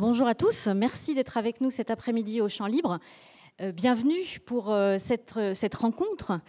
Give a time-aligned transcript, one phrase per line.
[0.00, 3.00] Bonjour à tous, merci d'être avec nous cet après-midi au Champ Libre.
[3.60, 6.40] Euh, bienvenue pour euh, cette, cette rencontre.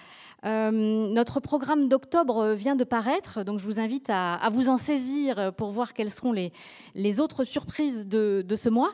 [0.46, 5.52] Euh, notre programme d'octobre vient de paraître, donc je vous invite à, vous en saisir
[5.58, 8.94] pour voir quelles seront les, autres surprises de, ce mois.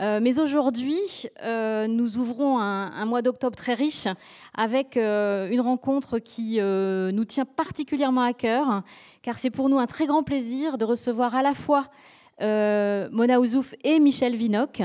[0.00, 0.98] mais aujourd'hui,
[1.44, 4.08] nous ouvrons un mois d'octobre très riche
[4.56, 8.82] avec une rencontre qui nous tient particulièrement à cœur,
[9.22, 11.84] car c'est pour nous un très grand plaisir de recevoir à la fois
[12.40, 14.82] Mona Ouzouf et Michel Vinoc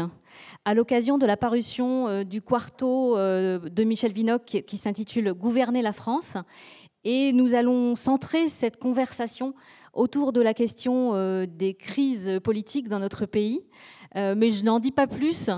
[0.65, 5.81] à l'occasion de la parution euh, du quarto euh, de Michel Vinocq qui, s'intitule Gouverner
[5.81, 6.37] la France.
[7.03, 9.53] Et nous allons centrer cette conversation
[9.95, 13.61] autour de la question euh, des crises politiques dans notre pays.
[14.15, 15.49] mais je n'en dis pas plus.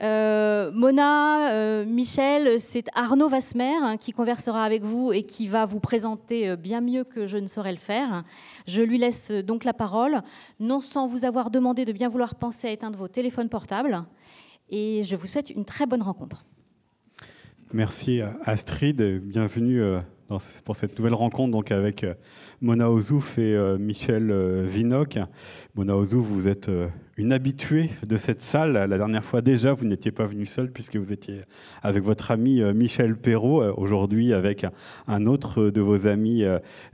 [0.00, 6.56] Mona, Michel, c'est Arnaud Vasmer hein, qui conversera avec vous et qui va vous présenter
[6.56, 8.22] bien mieux que je ne saurais le faire.
[8.68, 10.22] Je lui laisse donc la parole,
[10.60, 14.04] non sans vous avoir demandé de bien vouloir penser à éteindre vos téléphones portables
[14.70, 16.44] et je vous souhaite une très bonne rencontre.
[17.72, 19.82] Merci Astrid, bienvenue
[20.30, 22.14] euh, pour cette nouvelle rencontre donc avec euh,
[22.60, 24.32] Mona Ozouf et euh, Michel
[24.66, 25.18] Vinoc.
[25.74, 26.70] Mona Ozouf, vous êtes
[27.16, 28.72] une habituée de cette salle.
[28.72, 31.42] La dernière fois déjà, vous n'étiez pas venu seul puisque vous étiez
[31.82, 34.66] avec votre ami Michel Perrault, aujourd'hui avec
[35.06, 36.44] un autre de vos amis,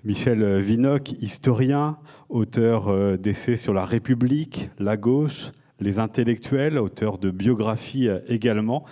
[0.05, 8.09] Michel Vinoc, historien, auteur d'essais sur la République, la gauche, les intellectuels, auteurs de biographies
[8.09, 8.85] euh, également.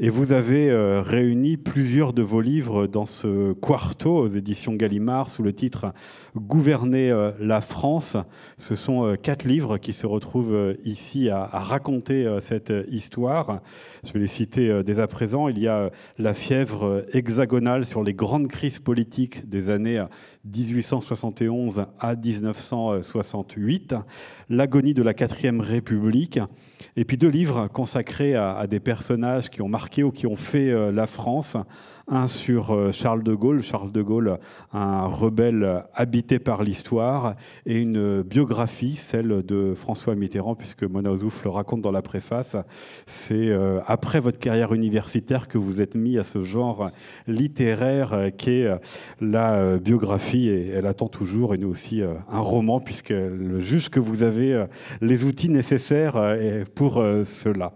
[0.00, 5.28] Et vous avez euh, réuni plusieurs de vos livres dans ce quarto aux éditions Gallimard
[5.28, 5.92] sous le titre
[6.36, 8.16] Gouverner euh, la France.
[8.58, 13.60] Ce sont quatre livres qui se retrouvent ici à, raconter cette histoire.
[14.04, 15.48] Je vais les citer dès à présent.
[15.48, 20.04] Il y a La fièvre hexagonale sur les grandes crises politiques des années
[20.54, 23.94] 1871 à 1968,
[24.50, 26.40] L'agonie de la quatrième République,
[26.96, 30.70] et puis deux livres consacrés à, des personnages qui ont marqué ou qui ont fait
[30.70, 31.56] euh, la France
[32.08, 34.38] un sur euh, Charles de Gaulle, Charles de Gaulle,
[34.72, 37.34] un rebelle habité par l'histoire,
[37.66, 42.56] et une biographie, celle de François Mitterrand, puisque Mona Ozouf le raconte dans la préface.
[43.06, 46.90] C'est euh, après votre carrière universitaire que vous êtes mis à ce genre
[47.26, 48.66] littéraire euh, qu'est
[49.20, 53.14] la biographie, et elle attend toujours, et nous aussi, un roman, puisque
[53.58, 54.66] juste que vous avez
[55.00, 56.36] les outils nécessaires
[56.74, 57.72] pour cela.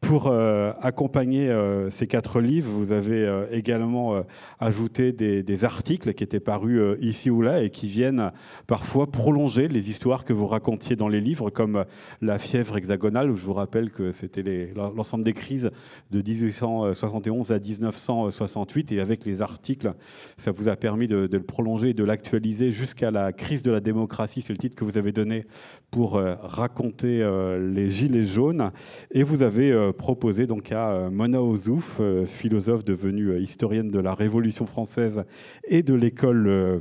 [0.00, 4.22] Pour euh, accompagner euh, ces quatre livres, vous avez euh, également
[4.60, 8.30] ajouté des, articles qui étaient parus ici ou là et qui viennent
[8.66, 11.86] parfois prolonger les histoires que vous racontiez dans les livres, comme
[12.20, 15.70] la fièvre hexagonale, où je vous rappelle que c'était l'ensemble des crises
[16.10, 18.92] de 1871 à 1968.
[18.92, 19.94] Et avec les articles,
[20.36, 23.70] ça vous a permis de, de le prolonger et de l'actualiser jusqu'à la crise de
[23.70, 24.42] la démocratie.
[24.42, 25.46] C'est le titre que vous avez donné
[25.90, 27.26] pour raconter
[27.58, 28.70] les Gilets jaunes.
[29.10, 33.98] Et vous avez proposé donc à euh, Mona Ozouf, euh, philosophe devenue euh, historienne de
[33.98, 35.24] la Révolution française
[35.68, 36.80] et de l'école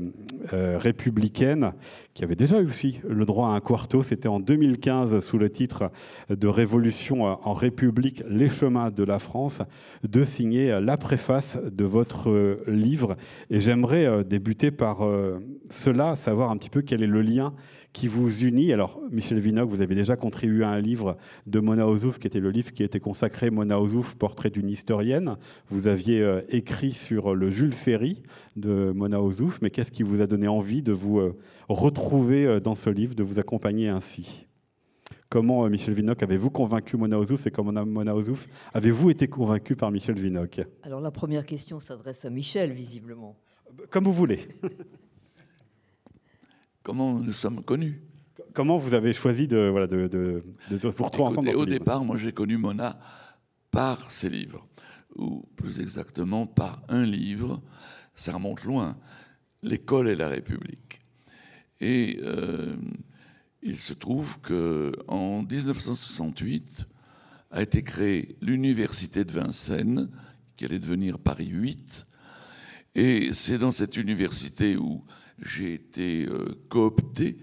[0.51, 1.73] républicaine,
[2.13, 4.03] qui avait déjà eu aussi le droit à un quarto.
[4.03, 5.91] C'était en 2015 sous le titre
[6.29, 9.61] de Révolution en République, les chemins de la France,
[10.03, 13.15] de signer la préface de votre livre.
[13.49, 14.99] Et j'aimerais débuter par
[15.69, 17.53] cela, savoir un petit peu quel est le lien
[17.95, 18.73] qui vous unit.
[18.73, 21.15] Alors, Michel Vinocq, vous avez déjà contribué à un livre
[21.47, 25.37] de Mona Ozouf, qui était le livre qui était consacré Mona Ozouf, portrait d'une historienne.
[25.69, 28.21] Vous aviez euh, écrit sur le Jules Ferry
[28.57, 31.37] de Mona Ozouf, mais qu'est-ce qui vous a donné envie de vous euh,
[31.69, 34.45] retrouver euh, dans ce livre, de vous accompagner ainsi?
[35.29, 39.89] Comment, Michel Vinocq, avez-vous convaincu Mona Ozouf et comment Mona Ozouf avez-vous été convaincu par
[39.91, 43.37] Michel Vinocq Alors, la première question s'adresse à Michel, visiblement.
[43.89, 44.39] Comme vous voulez.
[46.85, 48.01] comment nous sommes connus.
[48.53, 52.15] Comment vous avez choisi de, voilà, de, de, de vous retrouver ensemble Au départ, moi
[52.15, 52.97] j'ai connu Mona
[53.71, 54.65] par ses livres,
[55.17, 57.61] ou plus exactement par un livre,
[58.15, 58.95] ça remonte loin,
[59.63, 61.01] L'école et la République.
[61.81, 62.75] Et euh,
[63.63, 66.85] il se trouve qu'en 1968
[67.49, 70.07] a été créée l'université de Vincennes,
[70.55, 72.05] qui allait devenir Paris 8.
[72.93, 75.03] Et c'est dans cette université où
[75.43, 77.37] j'ai été euh, coopté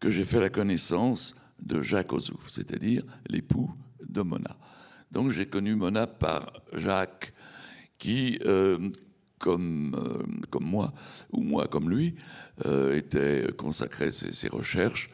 [0.00, 3.70] que j'ai fait la connaissance de Jacques Ozouf, c'est-à-dire l'époux
[4.06, 4.56] de Mona.
[5.10, 7.32] Donc j'ai connu Mona par Jacques,
[7.98, 8.78] qui, euh,
[9.38, 10.92] comme, euh, comme moi,
[11.32, 12.14] ou moi comme lui,
[12.92, 15.10] était consacré ses, recherches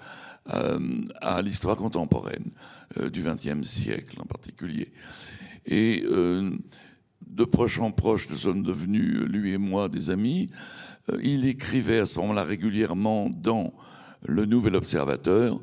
[0.47, 2.51] à l'histoire contemporaine
[3.13, 4.93] du XXe siècle en particulier.
[5.67, 6.05] Et
[7.35, 10.51] de proche en proche, nous sommes devenus, lui et moi, des amis.
[11.13, 13.73] Euh, il écrivait à ce moment-là régulièrement dans
[14.27, 15.61] Le Nouvel Observateur.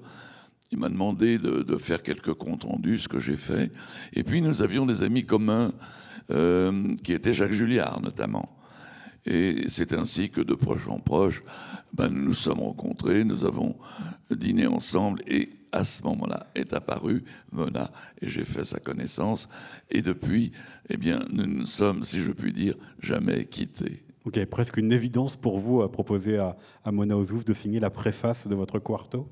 [0.72, 3.72] il m'a demandé de, faire quelques comptes rendus, ce que j'ai fait.
[4.14, 5.72] Et puis nous avions des amis communs
[6.32, 8.58] euh, qui étaient Jacques Julliard notamment.
[9.26, 11.44] Et c'est ainsi que de proche en proche,
[11.94, 13.76] ben, nous nous sommes rencontrés, nous avons
[14.32, 17.92] dîné ensemble et à ce moment-là est apparu Mona
[18.22, 19.48] et j'ai fait sa connaissance.
[19.90, 20.52] Et depuis,
[20.90, 24.04] eh bien, nous ne sommes, si je puis dire, jamais quittés.
[24.26, 26.56] Ok, presque une évidence pour vous à proposer à,
[26.92, 29.28] Mona Ozouf de signer la préface de votre quarto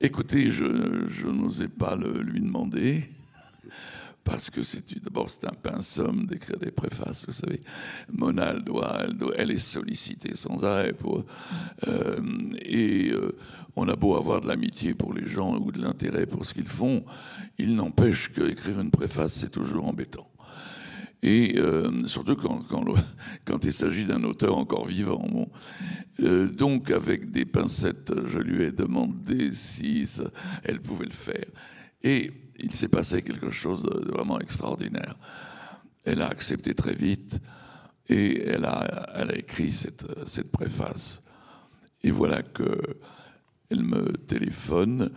[0.00, 3.02] Écoutez, je, je n'osais pas le, lui demander
[4.24, 4.60] parce que
[5.00, 7.60] d'abord c'est un pinceau d'écrire des préfaces, vous savez.
[8.12, 8.54] Mona,
[9.36, 10.94] elle, est sollicitée sans arrêt
[11.88, 12.20] euh,
[12.60, 13.36] et euh,
[13.74, 16.68] on a beau avoir de l'amitié pour les gens ou de l'intérêt pour ce qu'ils
[16.68, 17.04] font,
[17.58, 20.31] il n'empêche qu'écrire une préface c'est toujours embêtant.
[21.22, 22.64] Et euh, surtout quand,
[23.44, 25.24] quand, il s'agit d'un auteur encore vivant.
[25.30, 25.48] Bon.
[26.48, 30.08] donc avec des pincettes, je lui ai demandé si
[30.64, 31.46] elle pouvait le faire.
[32.02, 35.16] Et il s'est passé quelque chose de vraiment extraordinaire.
[36.04, 37.40] Elle a accepté très vite
[38.08, 41.22] et elle a, elle a écrit cette, cette préface.
[42.02, 45.10] Et voilà qu'elle me téléphone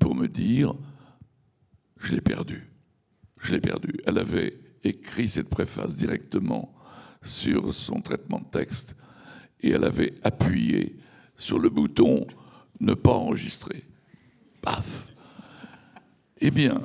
[0.00, 0.74] pour me dire
[1.98, 2.68] je l'ai perdu.
[3.40, 3.94] Je l'ai perdu.
[4.06, 6.74] Elle avait écrit cette préface directement
[7.22, 8.94] sur son traitement de texte
[9.60, 10.96] et elle avait appuyé
[11.36, 12.26] sur le bouton
[12.80, 13.82] ne pas enregistrer.
[14.62, 15.08] Paf
[16.46, 16.78] eh bien,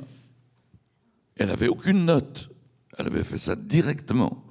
[1.36, 2.48] elle n'avait aucune note.
[2.96, 4.42] Elle avait fait ça directement.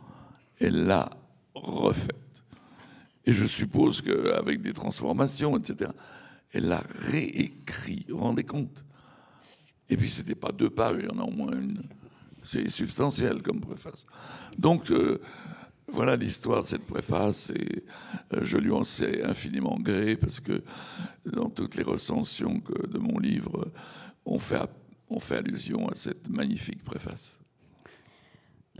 [0.60, 1.10] Elle l'a
[1.56, 2.16] refaite.
[3.26, 5.92] Et je suppose qu'avec des transformations, etc.,
[6.52, 8.06] elle l'a réécrit.
[8.10, 8.84] Vous vous rendez compte?
[9.90, 11.82] Et puis, ce n'était pas deux pages, il y en a au moins une.
[12.52, 14.08] C'est substantiel comme préface.
[14.58, 15.22] Donc, euh,
[15.94, 17.84] voilà l'histoire de cette préface et
[18.34, 20.64] euh, je lui en sais infiniment gré parce que
[21.32, 23.68] dans toutes les recensions de mon livre,
[24.26, 24.62] on fait
[25.12, 27.40] on fait allusion à cette magnifique préface.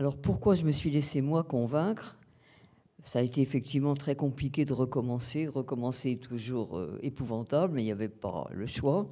[0.00, 2.18] Alors pourquoi je me suis laissé moi convaincre?
[3.04, 7.92] Ça a été effectivement très compliqué de recommencer, recommencer toujours euh, épouvantable, mais il n'y
[7.92, 9.08] avait pas le choix.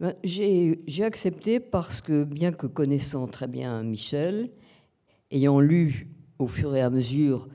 [0.00, 4.50] Ben, j'ai accepté parce que, bien que connaissant très bien Michel,
[5.30, 6.08] ayant lu
[6.38, 7.48] au fur et à mesure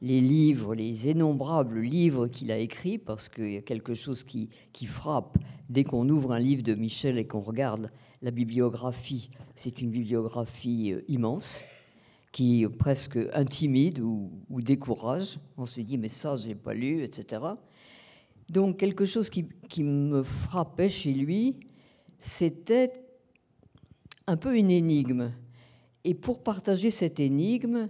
[0.00, 4.48] les livres, les innombrables livres qu'il a écrits, parce qu'il y a quelque chose qui,
[4.86, 5.36] frappe
[5.68, 7.90] dès qu'on ouvre un livre de Michel et qu'on regarde
[8.22, 11.64] la bibliographie, c'est une bibliographie euh, immense
[12.32, 14.30] qui presque intimide ou,
[14.62, 15.38] décourage.
[15.58, 17.42] On se dit, mais ça, je n'ai pas lu, etc.
[18.48, 21.56] Donc, quelque chose qui me frappait chez lui,
[22.20, 22.92] c'était
[24.26, 25.32] un peu une énigme.
[26.04, 27.88] Et pour partager cette énigme,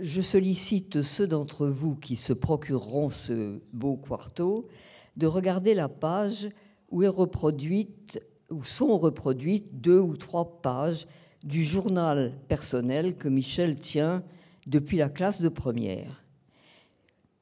[0.00, 4.68] je sollicite ceux d'entre vous qui se procureront ce beau quarto
[5.16, 6.48] de regarder la page
[6.90, 11.06] où est reproduite où sont reproduites deux ou trois pages
[11.42, 14.22] du journal personnel que Michel tient
[14.66, 16.22] depuis la classe de première.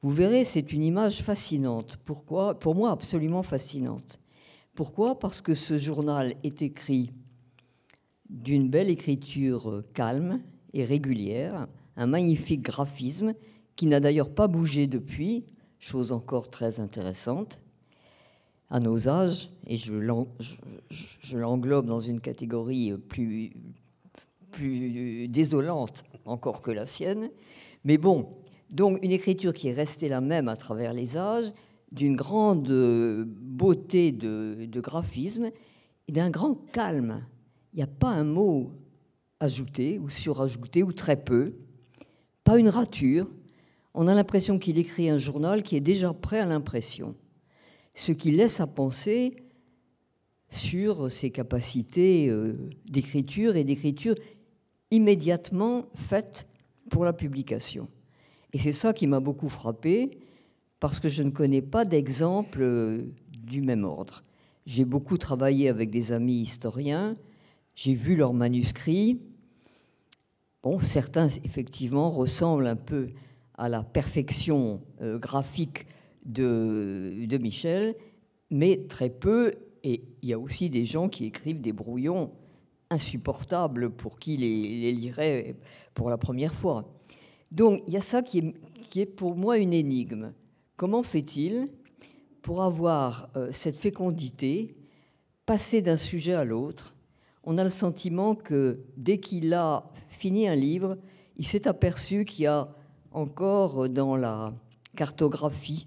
[0.01, 1.97] Vous verrez, c'est une image fascinante.
[2.05, 2.57] Pourquoi?
[2.57, 4.20] Pour moi, absolument fascinante.
[4.81, 5.19] Pourquoi?
[5.19, 7.11] Parce que ce journal est écrit
[8.31, 10.41] d'une belle écriture calme
[10.73, 11.67] et régulière,
[11.97, 13.35] un magnifique graphisme
[13.75, 15.45] qui n'a d'ailleurs pas bougé depuis,
[15.77, 17.61] chose encore très intéressante
[18.71, 19.93] à nos âges, et je
[21.37, 23.51] l'englobe dans une catégorie plus,
[25.27, 27.29] désolante encore que la sienne.
[27.83, 28.29] Mais bon,
[28.71, 31.53] donc une écriture qui est restée la même à travers les âges,
[31.91, 32.67] d'une grande
[33.27, 35.51] beauté de, graphisme
[36.07, 37.25] et d'un grand calme.
[37.73, 38.71] Il n'y a pas un mot
[39.39, 41.53] ajouté ou surajouté ou très peu,
[42.43, 43.27] pas une rature.
[43.93, 47.15] On a l'impression qu'il écrit un journal qui est déjà prêt à l'impression
[47.93, 49.35] ce qui laisse à penser
[50.49, 54.15] sur ses capacités euh, d'écriture et d'écriture
[54.91, 56.47] immédiatement faites
[56.89, 57.87] pour la publication.
[58.53, 60.19] Et c'est ça qui m'a beaucoup frappé,
[60.81, 64.23] parce que je ne connais pas d'exemple euh, du même ordre.
[64.65, 67.15] J'ai beaucoup travaillé avec des amis historiens,
[67.75, 69.21] j'ai vu leurs manuscrits.
[70.63, 73.09] Bon, certains, effectivement, ressemblent un peu
[73.57, 75.85] à la perfection euh, graphique
[76.25, 77.95] de, Michel,
[78.49, 79.53] mais très peu.
[79.83, 82.31] Et il y a aussi des gens qui écrivent des brouillons
[82.89, 85.55] insupportables pour qui les, lirait
[85.93, 86.91] pour la première fois.
[87.51, 88.53] Donc il y a ça qui
[88.95, 90.33] est pour moi une énigme.
[90.81, 91.69] Comment fait-il
[92.41, 94.75] pour avoir euh, cette fécondité,
[95.45, 96.95] passer d'un sujet à l'autre?
[97.43, 100.97] On a le sentiment que dès qu'il a fini un livre,
[101.37, 102.67] il s'est aperçu qu'il y a
[103.11, 104.55] encore dans la
[104.95, 105.85] cartographie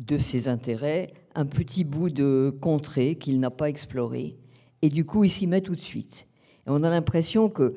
[0.00, 4.36] de ses intérêts un petit bout de contrée qu'il n'a pas exploré.
[4.82, 6.26] Et du coup, il s'y met tout de suite.
[6.66, 7.76] On a l'impression que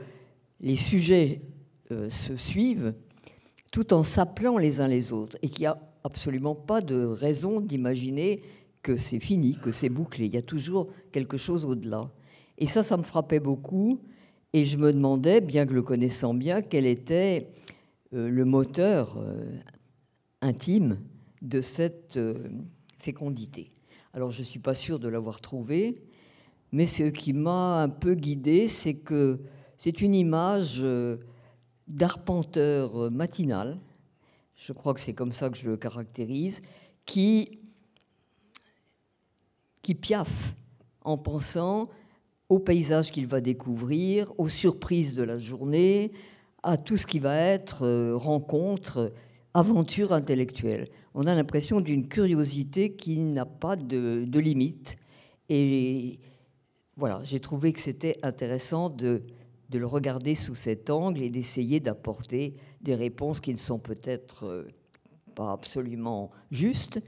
[0.61, 1.43] les sujets
[1.91, 2.95] euh, se suivent
[3.71, 7.61] tout en s'appelant les uns les autres et qu'il n'y a absolument pas de raison
[7.61, 8.41] d'imaginer
[8.81, 10.25] que c'est fini, que c'est bouclé.
[10.25, 12.09] Il y a toujours quelque chose au-delà.
[12.57, 13.99] Et ça, ça me frappait beaucoup.
[14.53, 17.51] Et je me demandais, bien que le connaissant bien, quel était
[18.13, 19.59] euh, le moteur euh,
[20.41, 20.99] intime
[21.41, 22.19] de cette
[22.97, 23.71] fécondité.
[24.13, 26.01] Alors je ne suis pas sûre de l'avoir trouvé,
[26.71, 29.39] mais ce qui m'a un peu guidé, c'est que
[29.77, 31.17] c'est une image euh,
[31.87, 33.77] d'arpenteur matinal,
[34.57, 36.61] je crois que c'est comme ça que je le caractérise,
[37.05, 37.59] qui,
[39.81, 40.55] qui piaffe
[41.01, 41.87] en pensant
[42.49, 46.11] au paysage qu'il va découvrir, aux surprises de la journée,
[46.63, 49.13] à tout ce qui va être euh, rencontre,
[49.53, 50.87] aventure intellectuelle.
[51.13, 54.97] On a l'impression d'une curiosité qui n'a pas de, de limite.
[55.49, 56.19] Et
[56.95, 59.23] voilà, j'ai trouvé que c'était intéressant de,
[59.69, 64.45] de, le regarder sous cet angle et d'essayer d'apporter des réponses qui ne sont peut-être
[64.45, 64.67] euh,
[65.35, 67.01] pas absolument justes,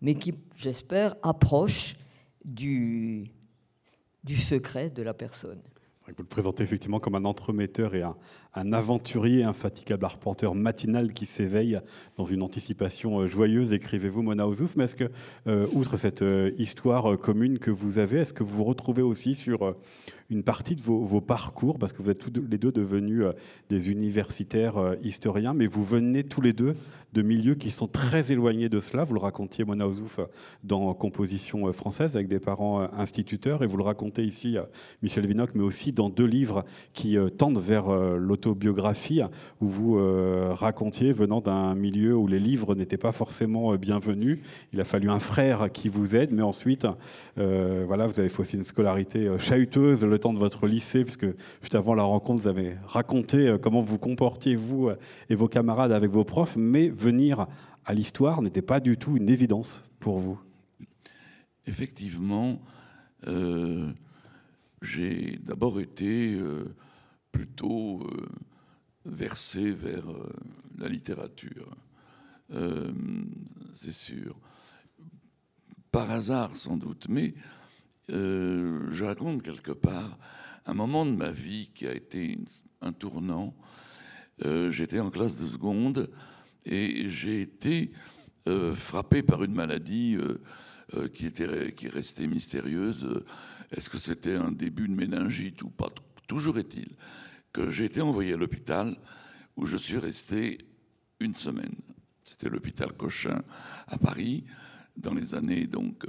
[0.00, 1.96] mais qui, j'espère, approchent
[2.44, 3.30] du,
[4.22, 5.62] du secret de la personne.
[6.06, 8.14] Vous le présentez effectivement comme un entremetteur et un,
[8.54, 11.80] un aventurier infatigable arpenteur matinal qui s'éveille
[12.16, 14.76] dans une anticipation euh, joyeuse, écrivez-vous Mona Ozouf.
[14.76, 15.10] Mais est-ce que,
[15.46, 19.34] euh, outre cette euh, histoire commune que vous avez, est-ce que vous vous retrouvez aussi
[19.34, 19.74] sur
[20.30, 23.24] une partie de vos, parcours, parce que vous êtes tous les deux devenus
[23.68, 26.74] des universitaires historiens, mais vous venez tous les deux
[27.12, 29.04] de milieux qui sont très éloignés de cela.
[29.04, 30.20] Vous le racontiez, Mona Ozouf,
[30.64, 34.56] dans Composition française, avec des parents instituteurs, et vous le racontez ici,
[35.02, 39.22] Michel Vinoc, mais aussi dans deux livres qui tendent vers l'autonomie autobiographie
[39.60, 44.38] où vous euh, racontiez, venant d'un milieu où les livres n'étaient pas forcément euh, bienvenus,
[44.72, 46.86] il a fallu un frère qui vous aide, mais ensuite,
[47.38, 51.26] euh, voilà, vous avez fait aussi une scolarité chahuteuse le temps de votre lycée, puisque
[51.62, 54.90] juste avant la rencontre, vous avez raconté comment vous comportiez, vous
[55.30, 57.46] et vos camarades, avec vos profs, mais venir
[57.86, 60.38] à l'histoire n'était pas du tout une évidence pour vous.
[61.66, 62.58] Effectivement,
[64.84, 66.38] j'ai d'abord été
[67.34, 68.28] plutôt euh,
[69.04, 70.32] versé vers euh,
[70.78, 71.68] la littérature,
[72.52, 72.92] euh,
[73.72, 74.36] c'est sûr.
[75.90, 77.34] Par hasard sans doute, mais
[78.08, 80.18] je raconte quelque part
[80.66, 82.38] un moment de ma vie qui a été
[82.82, 83.54] un tournant.
[84.70, 86.10] J'étais en classe de seconde
[86.66, 87.92] et j'ai été
[88.74, 90.18] frappé par une maladie
[91.14, 93.24] qui, était, qui restait mystérieuse.
[93.74, 95.88] Est-ce que c'était un début de méningite ou pas?
[96.28, 96.88] Toujours est-il
[97.52, 98.96] que j'ai été envoyé à l'hôpital
[99.56, 100.58] où je suis resté
[101.18, 101.74] une semaine.
[102.22, 103.42] C'était l'hôpital Cochin
[103.88, 104.44] à Paris
[104.96, 106.06] dans les années donc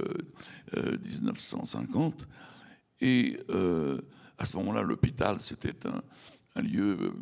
[0.74, 2.22] 1950.
[2.22, 4.00] Euh, euh, Et euh,
[4.38, 6.00] à ce moment-là, l'hôpital, c'était un,
[6.54, 7.12] un, lieu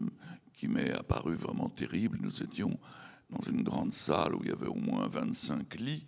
[0.52, 2.18] qui m'est apparu vraiment terrible.
[2.20, 2.78] Nous étions
[3.30, 6.04] dans une grande salle où il y avait au moins 25 lits.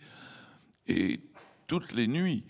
[0.86, 1.20] Et
[1.66, 2.44] toutes les nuits,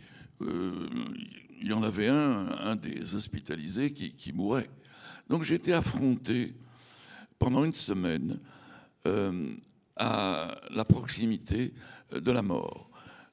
[1.60, 4.68] il y en avait un, un des hospitalisés qui, mourait.
[5.28, 6.54] Donc j'ai été affronté
[7.38, 8.38] pendant une semaine
[9.06, 9.54] euh,
[9.96, 11.72] à la proximité
[12.12, 12.90] de la mort,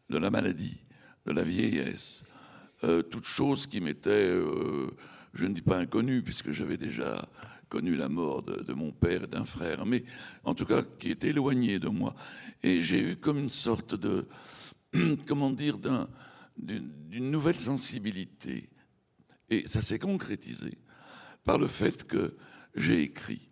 [0.09, 0.77] de la maladie,
[1.25, 2.23] de la vieillesse,
[2.83, 4.87] euh, toute chose qui m'était, euh,
[5.33, 7.17] je ne dis pas inconnue, puisque j'avais déjà
[7.69, 10.03] connu la mort de, mon père et d'un frère, mais
[10.43, 12.13] en tout cas qui était éloigné de moi.
[12.61, 14.27] Et j'ai eu comme une sorte de,
[15.27, 15.77] comment dire,
[16.57, 18.69] d'une nouvelle sensibilité.
[19.49, 20.77] Et ça s'est concrétisé
[21.43, 22.35] par le fait que
[22.75, 23.49] j'ai écrit.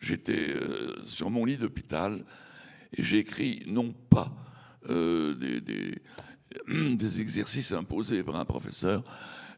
[0.00, 2.24] J'étais euh, sur mon lit d'hôpital
[2.96, 4.32] et j'ai écrit non pas
[4.88, 5.94] euh, des,
[7.20, 9.02] exercices imposés par un professeur,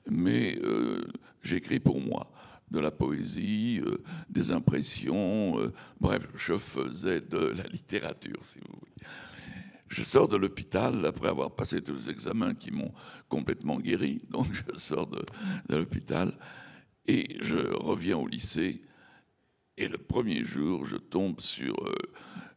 [0.09, 1.03] mais euh,
[1.43, 2.33] j'ai écrit pour moi
[2.71, 3.83] de la poésie,
[4.29, 5.57] des impressions,
[6.01, 9.09] bref, je faisais de la littérature, si vous voulez.
[9.91, 12.93] Je sors de l'hôpital après avoir passé tous les examens qui m'ont
[13.29, 15.21] complètement guéri, donc je sors de,
[15.69, 16.33] l'hôpital
[17.07, 18.83] et je reviens au lycée.
[19.77, 21.75] Et le premier jour, je tombe sur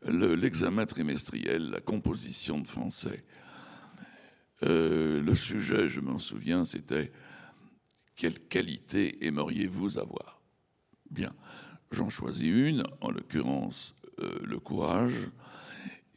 [0.05, 3.21] euh, l'examen trimestriel, la composition de français.
[4.63, 7.11] Euh, le sujet, je m'en souviens, c'était
[8.15, 10.43] quelle qualité aimeriez-vous avoir?
[11.09, 11.33] Bien,
[11.91, 15.31] j'en choisis une, en l'occurrence euh, le courage,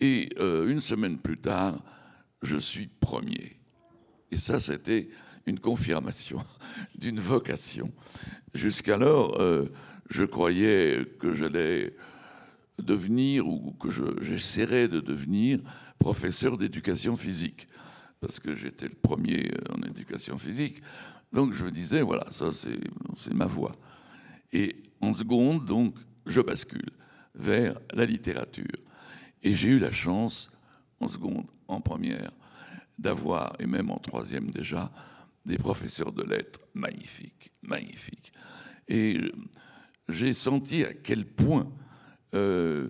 [0.00, 1.82] et une semaine plus tard,
[2.42, 3.58] je suis premier.
[4.30, 5.08] Et ça, c'était
[5.46, 6.44] une confirmation
[6.94, 7.92] d'une vocation.
[8.54, 9.66] Jusqu'alors, euh,
[10.10, 11.94] je croyais que j'allais
[12.78, 13.88] devenir, ou que
[14.22, 15.60] j'essaierais de devenir,
[15.98, 17.66] professeur d'éducation physique,
[18.20, 20.82] parce que j'étais le premier en éducation physique.
[21.32, 23.74] Donc je me disais, voilà, ça c'est ma voie.
[24.52, 26.90] Et en seconde, donc, je bascule
[27.34, 28.64] vers la littérature.
[29.42, 30.50] Et j'ai eu la chance,
[31.00, 32.32] en seconde, en première,
[32.98, 34.90] d'avoir, et même en troisième déjà,
[35.44, 38.32] des professeurs de lettres magnifiques, magnifiques.
[38.88, 39.20] Et
[40.08, 41.70] j'ai senti à quel point
[42.34, 42.88] euh,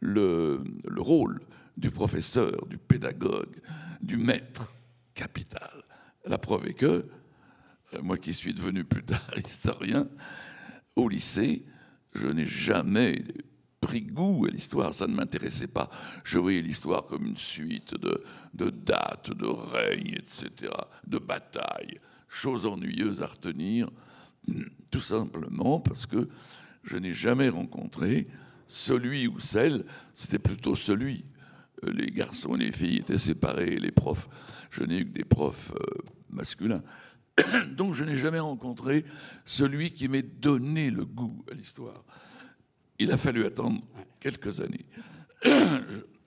[0.00, 1.40] le, le, rôle
[1.76, 3.56] du professeur, du pédagogue,
[4.00, 4.72] du maître,
[5.14, 5.84] capital.
[6.24, 7.06] La preuve est que,
[7.94, 10.08] euh, moi qui suis devenu plus tard historien,
[10.94, 11.64] au lycée,
[12.14, 13.22] je n'ai jamais
[13.86, 15.88] pris goût à l'histoire, ça ne m'intéressait pas.
[16.24, 18.20] Je voyais l'histoire comme une suite de,
[18.52, 20.72] de dates, de règnes, etc.,
[21.06, 23.88] de batailles, choses ennuyeuses à retenir,
[24.90, 26.28] tout simplement parce que
[26.82, 28.26] je n'ai jamais rencontré
[28.66, 31.24] celui ou celle, c'était plutôt celui.
[31.84, 34.28] Euh, les garçons et les filles étaient séparés, les profs,
[34.72, 36.82] je n'ai eu que des profs euh, masculins.
[37.76, 39.04] Donc je n'ai jamais rencontré
[39.44, 42.02] celui qui m'ait donné le goût à l'histoire.
[42.98, 43.80] Il a fallu attendre
[44.20, 44.86] quelques années.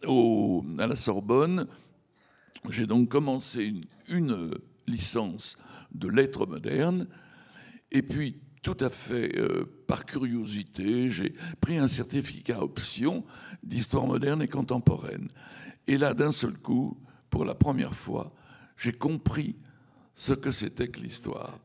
[0.05, 1.67] Au, à la Sorbonne,
[2.69, 3.73] j'ai donc commencé
[4.07, 4.51] une,
[4.87, 5.55] licence
[5.91, 7.07] de lettres modernes,
[7.91, 13.23] et puis tout à fait euh, par curiosité, j'ai pris un certificat option
[13.61, 15.29] d'histoire moderne et contemporaine.
[15.85, 16.97] Et là, d'un seul coup,
[17.29, 18.33] pour la première fois,
[18.77, 19.55] j'ai compris
[20.15, 21.59] ce que c'était que l'histoire,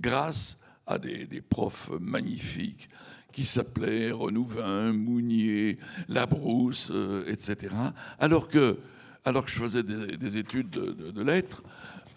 [0.00, 2.88] grâce à des, des profs magnifiques
[3.34, 5.76] qui s'appelaient Renouvin, Mounier,
[6.08, 7.74] Labrousse, euh, etc.
[8.20, 8.78] Alors que,
[9.24, 11.64] alors que je faisais des, études de, lettres,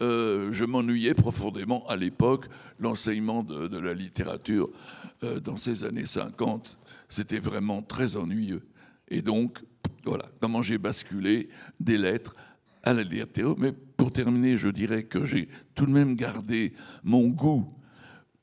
[0.03, 2.45] euh, je m'ennuyais profondément à l'époque.
[2.79, 4.69] L'enseignement de, la littérature
[5.23, 6.77] euh, dans ces années 50,
[7.09, 8.67] c'était vraiment très ennuyeux.
[9.09, 9.63] Et donc,
[10.05, 12.35] voilà comment j'ai basculé des lettres
[12.83, 13.55] à la littérature.
[13.57, 17.67] Mais pour terminer, je dirais que j'ai tout de même gardé mon goût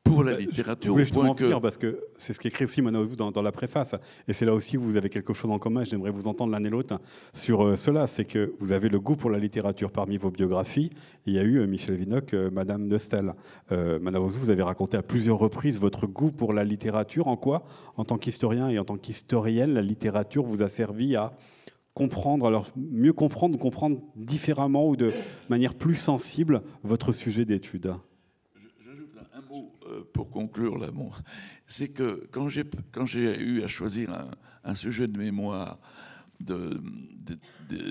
[0.05, 0.85] pour la littérature.
[0.85, 1.61] Je voulais justement que...
[1.61, 3.95] parce que c'est ce qu'écrit aussi Mona dans, dans, la préface.
[4.29, 5.85] Et c'est là aussi où vous avez quelque chose en commun.
[5.85, 7.01] J'aimerais vous entendre l'un et l'autre
[7.33, 8.07] sur euh, cela.
[8.07, 10.90] C'est que vous avez le goût pour la littérature parmi vos biographies.
[11.27, 13.35] Il y a eu euh, Michel Vinocq, euh, Madame Nostel.
[13.71, 17.27] Madame vous avez raconté à plusieurs reprises votre goût pour la littérature.
[17.27, 17.64] En quoi,
[17.97, 21.33] en tant qu'historien et en tant qu'historienne, la littérature vous a servi à
[21.95, 25.12] comprendre, alors mieux comprendre, comprendre différemment ou de
[25.49, 27.95] manière plus sensible votre sujet d'étude?
[27.95, 28.13] euh,
[30.12, 30.79] pour conclure
[31.67, 34.11] c'est que quand j'ai, quand j'ai eu à choisir
[34.64, 35.79] un, sujet de mémoire
[36.40, 36.81] de,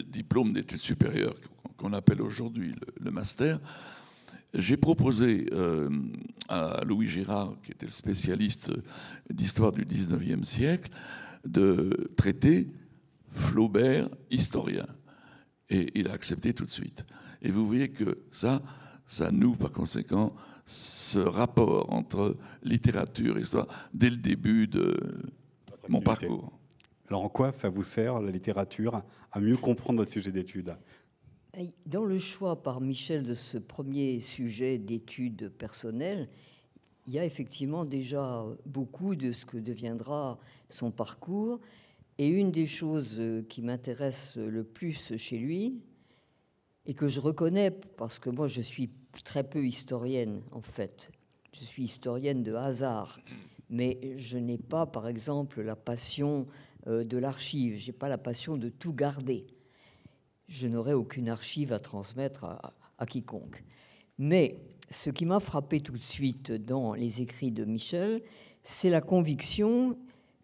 [0.08, 1.36] diplôme d'études supérieures,
[1.78, 3.60] qu'on appelle aujourd'hui le, master,
[4.54, 5.89] j'ai proposé euh,
[6.47, 8.71] à Louis Girard, qui était le spécialiste
[9.30, 10.91] d'histoire du 19e siècle,
[11.45, 12.67] de traiter
[13.32, 14.86] Flaubert, historien.
[15.69, 17.04] Et il a accepté tout de suite.
[17.41, 18.62] Et vous voyez que ça,
[19.08, 24.97] ça nous, par conséquent, ce rapport entre littérature et histoire dès le début de
[25.89, 26.52] mon parcours.
[27.10, 30.76] Alors en quoi ça vous sert, la littérature, à mieux comprendre votre sujet d'étude?
[31.86, 36.30] Dans le choix par Michel de ce premier sujet d'étude personnelle,
[37.06, 41.60] il y a effectivement déjà beaucoup de ce que deviendra son parcours.
[42.17, 45.82] Et une des choses qui m'intéresse le plus chez lui,
[46.86, 48.89] et que je reconnais parce que moi je suis
[49.23, 51.12] très peu historienne en fait.
[51.54, 53.19] Je suis historienne de hasard,
[53.69, 56.47] mais je n'ai pas, par exemple, la passion
[56.88, 57.76] euh, de l'archive.
[57.78, 59.45] J'ai pas la passion de tout garder.
[60.47, 63.63] Je n'aurai aucune archive à transmettre à, à quiconque.
[64.17, 64.58] Mais
[64.89, 68.21] ce qui m'a frappé tout de suite dans les écrits de Michel,
[68.63, 69.97] c'est la conviction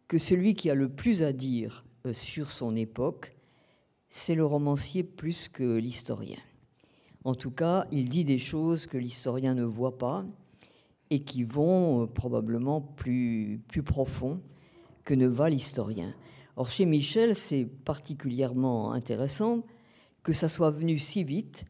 [0.07, 3.35] que celui qui a le plus à dire euh, sur son époque,
[4.09, 6.39] c'est le romancier plus que l'historien.
[7.29, 10.25] En tout cas, il dit des choses que l'historien ne voit pas
[11.11, 14.41] et qui vont euh, probablement plus, plus profond
[15.05, 16.15] que ne va l'historien.
[16.55, 19.61] Or, chez Michel, c'est particulièrement intéressant
[20.23, 21.65] que ça soit venu si vite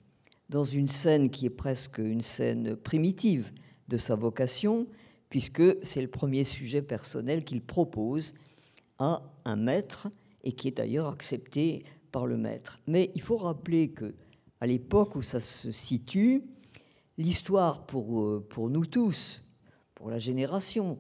[0.48, 3.52] dans une scène qui est presque une scène primitive
[3.90, 4.88] de sa vocation,
[5.28, 8.34] puisque c'est le premier sujet personnel qu'il propose
[8.98, 10.08] à un maître
[10.46, 12.80] et qui est d'ailleurs accepté par le maître.
[12.88, 14.16] Mais il faut rappeler que
[14.62, 16.44] à l'époque où ça se situe,
[17.18, 19.42] l'histoire pour, euh, pour nous tous,
[19.96, 21.00] pour la génération,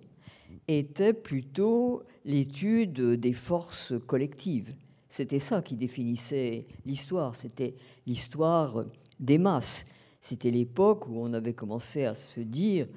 [0.67, 4.74] était plutôt l'étude des forces collectives.
[5.10, 8.86] C'était ça qui définissait l'histoire, c'était l'histoire
[9.19, 9.86] des masses.
[10.22, 12.88] C'était l'époque où on avait commencé à se dire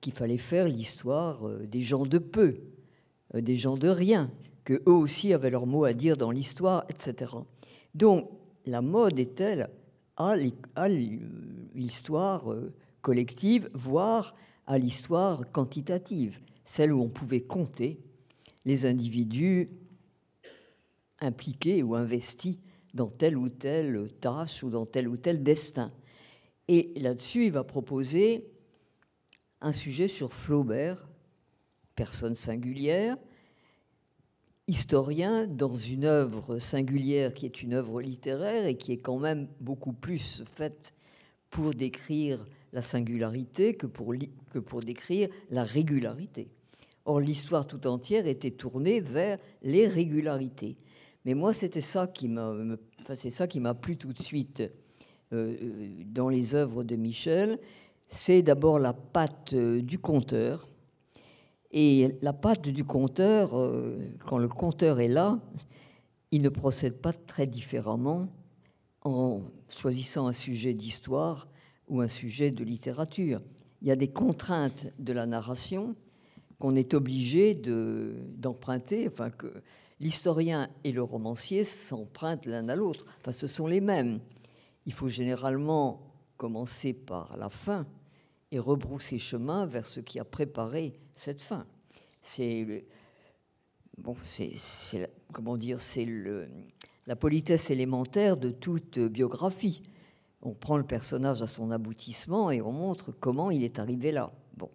[0.00, 2.56] qu'il fallait faire l'histoire euh, des gens de peu,
[3.34, 4.30] euh, des gens de rien,
[4.64, 7.32] que eux aussi avaient leur mot à dire dans l'histoire, etc.
[7.94, 8.30] Donc
[8.66, 9.68] la mode est-elle
[10.20, 10.88] à
[11.74, 14.34] l'histoire euh, collective, voire
[14.66, 17.98] à l'histoire quantitative, celle où on pouvait compter
[18.66, 19.70] les individus
[21.20, 22.58] impliqués ou investis
[22.92, 25.90] dans telle ou telle tâche ou dans tel ou tel destin.
[26.68, 28.52] Et là-dessus, il va proposer
[29.60, 31.08] un sujet sur Flaubert,
[31.94, 33.16] personne singulière,
[34.70, 39.48] historien dans une œuvre singulière qui est une œuvre littéraire et qui est quand même
[39.60, 40.94] beaucoup plus faite
[41.50, 44.14] pour décrire la singularité que pour,
[44.50, 46.48] que pour décrire la régularité.
[47.04, 50.76] Or, l'histoire tout entière était tournée vers les régularités.
[51.24, 52.54] Mais moi, c'était ça qui m'a,
[53.14, 54.62] c'est ça qui m'a plu tout de suite
[55.32, 55.56] euh,
[56.06, 57.58] dans les œuvres de Michel.
[58.08, 60.68] C'est d'abord la patte euh, du conteur.
[61.72, 65.38] Et la patte du conteur, euh, quand le conteur est là,
[66.32, 68.28] il ne procède pas très différemment
[69.02, 71.46] en choisissant un sujet d'histoire
[71.88, 73.40] ou un sujet de littérature.
[73.82, 75.94] Il y a des contraintes de la narration
[76.58, 79.62] qu'on est obligé d'emprunter, enfin que
[79.98, 83.06] l'historien et le romancier s'empruntent l'un à l'autre.
[83.20, 84.18] Enfin, ce sont les mêmes.
[84.86, 86.02] Il faut généralement
[86.36, 87.86] commencer par la fin
[88.50, 91.66] et rebrousser chemin vers ce qui a préparé cette fin.
[92.22, 92.84] C'est
[93.98, 94.54] bon, c'est
[95.32, 96.06] comment dire, c'est
[97.06, 99.82] la politesse élémentaire de toute biographie.
[100.42, 104.32] On prend le personnage à son aboutissement et on montre comment il est arrivé là.
[104.56, 104.70] Bon,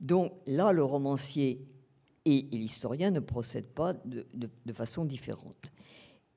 [0.00, 1.66] donc là, le romancier
[2.24, 5.72] et, l'historien ne procèdent pas de, façon différente.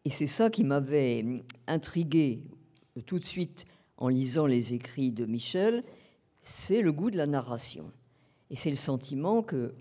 [0.05, 2.49] Et c'est ça qui m'avait intrigué
[3.05, 3.65] tout de suite
[3.97, 5.83] en lisant les écrits de Michel,
[6.41, 7.91] c'est le goût de la narration.
[8.49, 9.73] Et c'est le sentiment que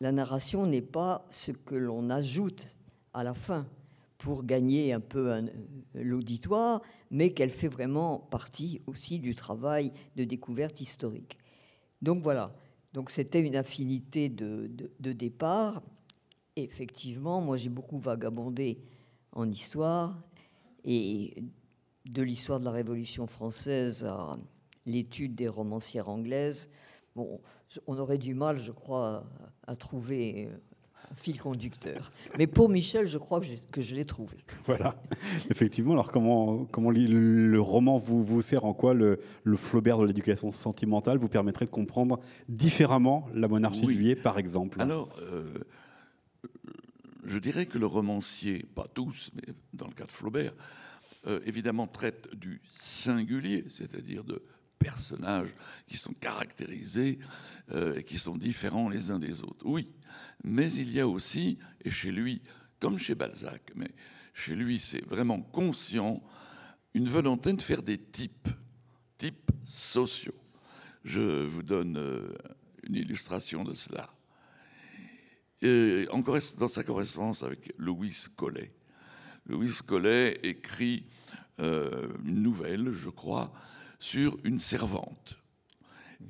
[0.00, 2.76] la narration n'est pas ce que l'on ajoute
[3.12, 3.66] à la fin
[4.18, 5.32] pour gagner un peu
[5.94, 11.38] l'auditoire, mais qu'elle fait vraiment partie aussi du travail de découverte historique.
[12.02, 12.54] Donc voilà,
[12.92, 14.68] donc c'était une affinité de,
[15.00, 15.82] départ.
[16.56, 18.80] effectivement, moi j'ai beaucoup vagabondé
[19.32, 20.20] en histoire
[20.84, 21.42] et
[22.06, 24.36] de l'histoire de la Révolution française à
[24.86, 26.70] l'étude des romancières anglaises.
[27.18, 27.40] Bon,
[27.88, 29.24] on aurait du mal, je crois,
[29.66, 30.48] à trouver
[31.10, 32.12] un fil conducteur.
[32.38, 33.40] Mais pour Michel, je crois
[33.72, 34.36] que je, l'ai trouvé.
[34.66, 34.94] Voilà,
[35.50, 35.94] effectivement.
[35.94, 38.94] Alors, comment, comment le roman vous, vous sert En quoi?
[38.94, 39.18] Le,
[39.56, 44.80] Flaubert de l'éducation sentimentale vous permettrait de comprendre différemment la monarchie de Juillet, par exemple?
[44.80, 45.54] Alors, euh,
[47.24, 50.52] je dirais que le romancier, pas tous, mais dans le cas de Flaubert,
[51.26, 54.40] euh, évidemment traite du singulier, c'est-à-dire de
[54.78, 55.50] personnages
[55.86, 57.18] qui sont caractérisés
[57.72, 59.64] euh, et qui sont différents les uns des autres.
[59.64, 59.90] Oui,
[60.44, 62.42] mais il y a aussi, et chez lui,
[62.80, 63.90] comme chez Balzac, mais
[64.34, 66.22] chez lui c'est vraiment conscient,
[66.94, 68.48] une volonté de faire des types,
[69.16, 70.34] types sociaux.
[71.04, 72.34] Je vous donne euh,
[72.84, 74.08] une illustration de cela.
[75.60, 76.06] Et
[76.58, 78.72] dans sa correspondance avec Louis Collet.
[79.46, 81.04] Louis Collet écrit
[81.60, 83.52] euh, une nouvelle, je crois,
[83.98, 85.36] sur une servante.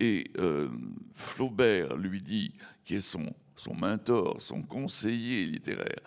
[0.01, 0.69] Et euh,
[1.15, 2.55] Flaubert lui dit,
[2.85, 6.01] qui est son, son mentor, son conseiller littéraire,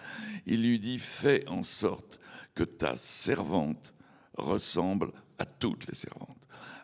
[0.46, 2.20] il lui dit Fais en sorte
[2.56, 3.94] que ta servante
[4.38, 6.38] ressemble à toutes les servantes.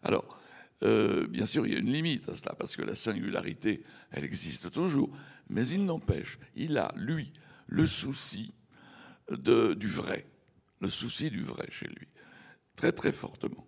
[0.03, 0.39] Alors,
[0.83, 4.25] euh, bien sûr, il y a une limite à cela, parce que la singularité, elle
[4.25, 5.09] existe toujours,
[5.49, 7.31] mais il n'empêche, il a, lui,
[7.67, 8.53] le souci
[9.29, 10.27] de, du vrai,
[10.81, 12.07] le souci du vrai chez lui,
[12.75, 13.65] très très fortement.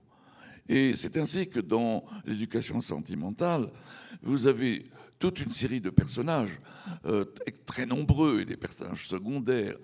[0.70, 3.66] Et c'est ainsi que dans l'éducation sentimentale,
[4.22, 4.86] vous avez
[5.18, 6.60] toute une série de personnages
[7.06, 7.26] euh,
[7.66, 9.76] très nombreux et des personnages secondaires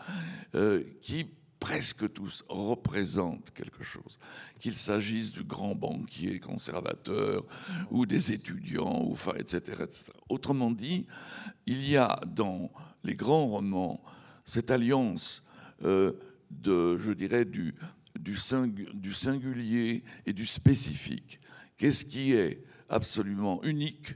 [0.54, 1.28] euh, qui
[1.60, 4.20] presque tous représentent quelque chose,
[4.60, 7.44] qu'il s'agisse du grand banquier conservateur
[7.90, 10.12] ou des étudiants, ou, etc., etc.
[10.30, 11.08] Autrement dit,
[11.66, 12.70] il y a dans
[13.04, 14.00] les grands romans
[14.46, 15.42] cette alliance
[15.84, 16.14] euh,
[16.52, 17.74] de, je dirais, du,
[18.20, 21.40] du, singulier et du spécifique.
[21.78, 24.16] Qu'est-ce qui est absolument unique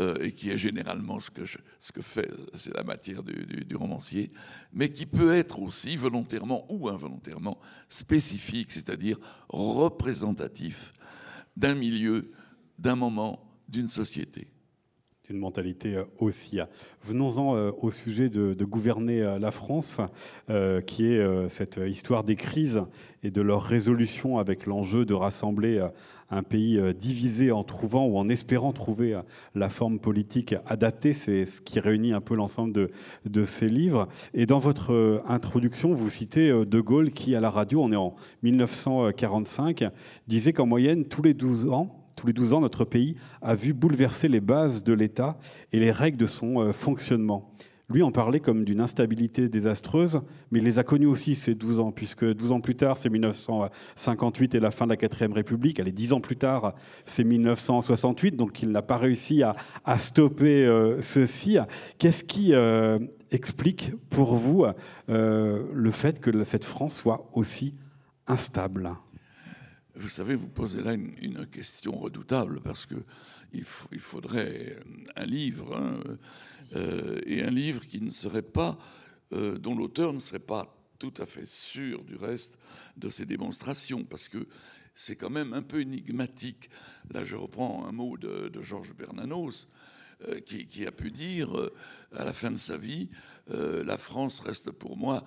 [0.00, 4.30] euh, et qui est généralement ce que, ce que fait, c'est la matière du, romancier,
[4.72, 10.92] mais qui peut être aussi volontairement ou involontairement spécifique, c'est-à-dire représentatif
[11.56, 12.30] d'un milieu,
[12.78, 14.48] d'un moment, d'une société.
[15.30, 16.58] Une mentalité aussi.
[17.04, 20.00] Venons-en au sujet de, gouverner la France,
[20.86, 22.82] qui est cette histoire des crises
[23.22, 25.86] et de leur résolution avec l'enjeu de rassembler
[26.30, 29.22] un pays euh, divisé en trouvant ou en espérant trouver euh,
[29.54, 31.12] la forme politique adaptée.
[31.12, 32.90] C'est ce qui réunit un peu l'ensemble de,
[33.24, 34.08] de, ces livres.
[34.34, 37.96] Et dans votre euh, introduction, vous citez De Gaulle qui, à la radio, on est
[37.96, 39.84] en 1945,
[40.26, 43.72] disait qu'en moyenne, tous les 12 ans, tous les 12 ans, notre pays a vu
[43.72, 45.38] bouleverser les bases de l'État
[45.72, 47.50] et les règles de son fonctionnement.
[47.90, 51.80] Lui en parlait comme d'une instabilité désastreuse, mais il les a connus aussi ces 12
[51.80, 55.80] ans, puisque 12 ans plus tard, c'est 1958 et la fin de la 4 République.
[55.80, 56.74] Allez, 10 ans plus tard,
[57.06, 59.56] c'est 1968, donc il n'a pas réussi à,
[59.98, 61.56] stopper euh, ceci.
[61.96, 62.98] Qu'est-ce qui euh,
[63.30, 64.66] explique pour vous
[65.08, 67.74] euh, le fait que cette France soit aussi
[68.26, 68.96] instable?
[69.98, 72.94] Vous savez, vous posez là une, question redoutable, parce que
[73.52, 74.76] il, faudrait
[75.16, 75.76] un livre.
[75.76, 76.00] Hein,
[76.76, 78.78] euh, et un livre qui ne serait pas,
[79.32, 82.58] euh, dont l'auteur ne serait pas tout à fait sûr du reste
[82.96, 84.46] de ses démonstrations, parce que
[84.94, 86.70] c'est quand même un peu énigmatique.
[87.10, 89.66] Là, je reprends un mot de, Georges Bernanos,
[90.28, 91.50] euh, qui, a pu dire
[92.12, 93.08] à la fin de sa vie,
[93.48, 95.24] la France reste pour moi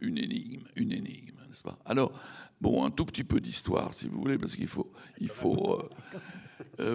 [0.00, 1.35] une énigme, une énigme,
[1.84, 2.12] Alors,
[2.60, 4.90] bon, un tout petit peu d'histoire, si vous voulez, parce qu'il faut,
[5.20, 5.82] il faut.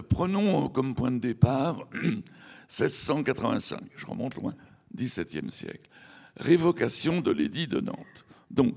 [0.09, 1.87] prenons comme point de départ
[2.69, 4.55] 1685, je remonte loin,
[4.95, 5.89] XVIIe siècle.
[6.37, 8.25] Révocation de l'édit de Nantes.
[8.49, 8.75] Donc,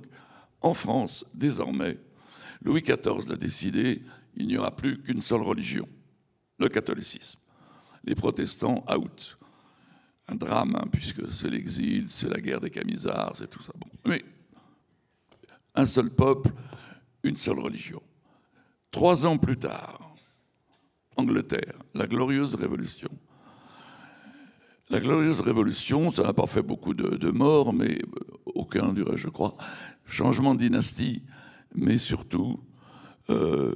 [0.61, 1.99] en France, désormais,
[2.63, 4.03] Louis XIV l'a décidé,
[4.37, 5.87] il n'y aura plus qu'une seule religion,
[6.59, 7.39] le catholicisme.
[8.05, 9.39] Les protestants, out.
[10.27, 13.73] Un drame, hein, puisque c'est l'exil, c'est la guerre des camisards, c'est tout ça.
[13.79, 13.87] Bon.
[14.07, 14.23] Mais
[15.75, 16.51] un seul peuple,
[17.23, 18.03] une seule religion.
[18.91, 20.15] Trois ans plus tard,
[21.17, 23.09] Angleterre, la glorieuse révolution.
[24.91, 29.29] La glorieuse révolution, ça n'a pas fait beaucoup de, morts, mais euh, aucun durait, je
[29.29, 29.57] crois.
[30.07, 31.23] Changement de dynastie,
[31.75, 32.61] mais surtout
[33.31, 33.75] euh,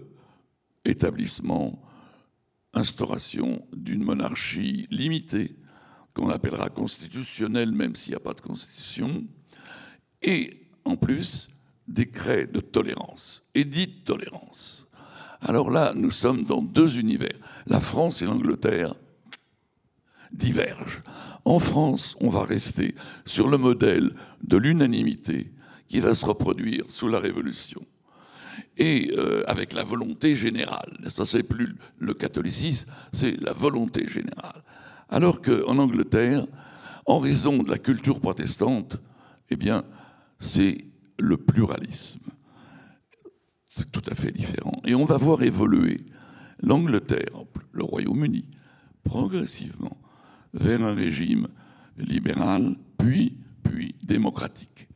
[0.85, 1.83] établissement,
[2.75, 5.57] instauration d'une monarchie limitée,
[6.15, 9.25] qu'on appellera constitutionnelle, même s'il n'y a pas de constitution,
[10.23, 11.49] et en plus,
[11.89, 14.87] décret de tolérance, édit de tolérance.
[15.41, 18.95] Alors là, nous sommes dans deux univers, la France et l'Angleterre
[20.33, 21.03] divergent.
[21.45, 25.51] En France, on va rester sur le modèle de l'unanimité
[25.89, 27.81] qui va se reproduire sous la Révolution.
[28.77, 31.25] Et euh, avec la volonté générale, n'est-ce pas?
[31.25, 34.63] C'est plus le catholicisme, c'est la volonté générale.
[35.09, 36.47] Alors qu'en Angleterre,
[37.07, 38.99] en raison de la culture protestante,
[39.51, 39.83] eh bien,
[40.39, 40.85] c'est
[41.19, 42.21] le pluralisme.
[43.67, 44.81] C'est tout à fait différent.
[44.85, 46.07] Et on va voir évoluer
[46.63, 48.49] l'Angleterre, le Royaume-Uni,
[49.05, 49.97] progressivement
[50.55, 51.49] vers un régime
[51.97, 53.37] libéral, puis,
[54.03, 54.89] démocratique,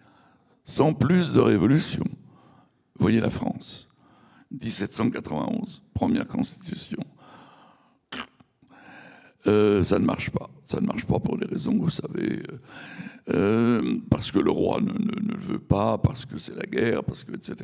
[0.64, 2.04] sans plus de révolution.
[2.98, 3.86] Voyez la France,
[4.50, 6.98] 1791, première constitution.
[9.46, 10.48] Euh, ça ne marche pas.
[10.64, 12.42] Ça ne marche pas pour des raisons, vous savez,
[13.30, 17.24] euh, parce que le roi ne, le veut pas, parce que c'est la guerre, parce
[17.24, 17.56] que etc.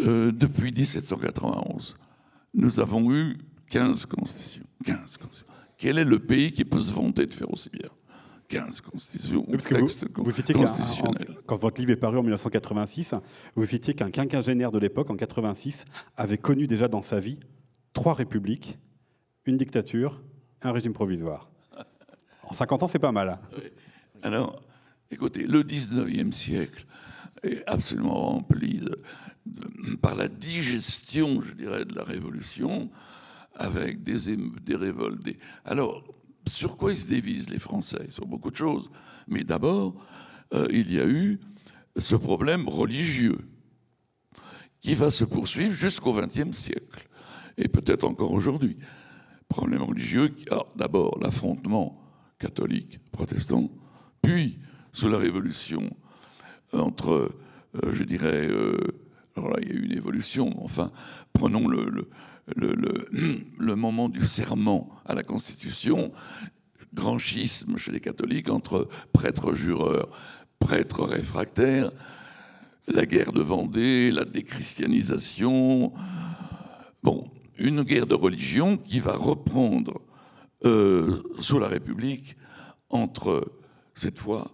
[0.00, 1.96] Euh, depuis 1791,
[2.54, 4.64] nous avons eu 15 constitutions.
[4.84, 5.46] 15 constitutions.
[5.78, 7.88] Quel est le pays qui peut se vanter de faire aussi bien?
[8.48, 11.36] 15 constitutions, textes constitutionnels.
[11.46, 13.14] quand votre livre est paru en 1986,
[13.54, 15.84] vous citiez qu'un quinquagénaire de l'époque, en 86,
[16.16, 17.38] avait connu déjà dans sa vie
[17.92, 18.78] trois républiques,
[19.46, 20.20] une dictature,
[20.62, 21.48] un régime provisoire.
[22.42, 23.28] En 50 ans, c'est pas mal.
[23.28, 23.40] Hein.
[24.22, 24.60] Alors,
[25.08, 26.84] écoutez, le 19e siècle
[27.44, 28.84] est absolument rempli
[30.02, 32.90] par la digestion, je dirais, de la Révolution
[33.54, 35.20] avec des, des révoltes.
[35.64, 36.02] Alors,
[36.48, 38.10] sur quoi ils se dévisent, les Français?
[38.10, 38.90] Sur beaucoup de choses.
[39.28, 39.94] Mais d'abord,
[40.54, 41.38] euh, il y a eu
[41.96, 43.38] ce problème religieux
[44.80, 47.06] qui va se poursuivre jusqu'au XXe siècle,
[47.58, 48.78] et peut-être encore aujourd'hui.
[49.50, 52.00] Problème religieux, alors d'abord l'affrontement
[52.38, 53.68] catholique-protestant,
[54.22, 54.58] puis
[54.92, 55.90] sous la Révolution,
[56.72, 57.34] entre,
[57.74, 58.78] euh, je dirais, euh,
[59.36, 60.90] alors là il y a eu une évolution, enfin,
[61.34, 62.08] prenons le
[62.56, 66.12] le, moment du serment à la Constitution,
[66.94, 70.08] grand schisme chez les catholiques entre prêtres jureurs,
[70.58, 71.90] prêtres réfractaires,
[72.88, 75.92] la guerre de Vendée, la déchristianisation.
[77.02, 80.00] Bon, une guerre de religion qui va reprendre
[80.64, 82.36] euh, sous la République
[82.88, 83.52] entre,
[83.94, 84.50] cette fois,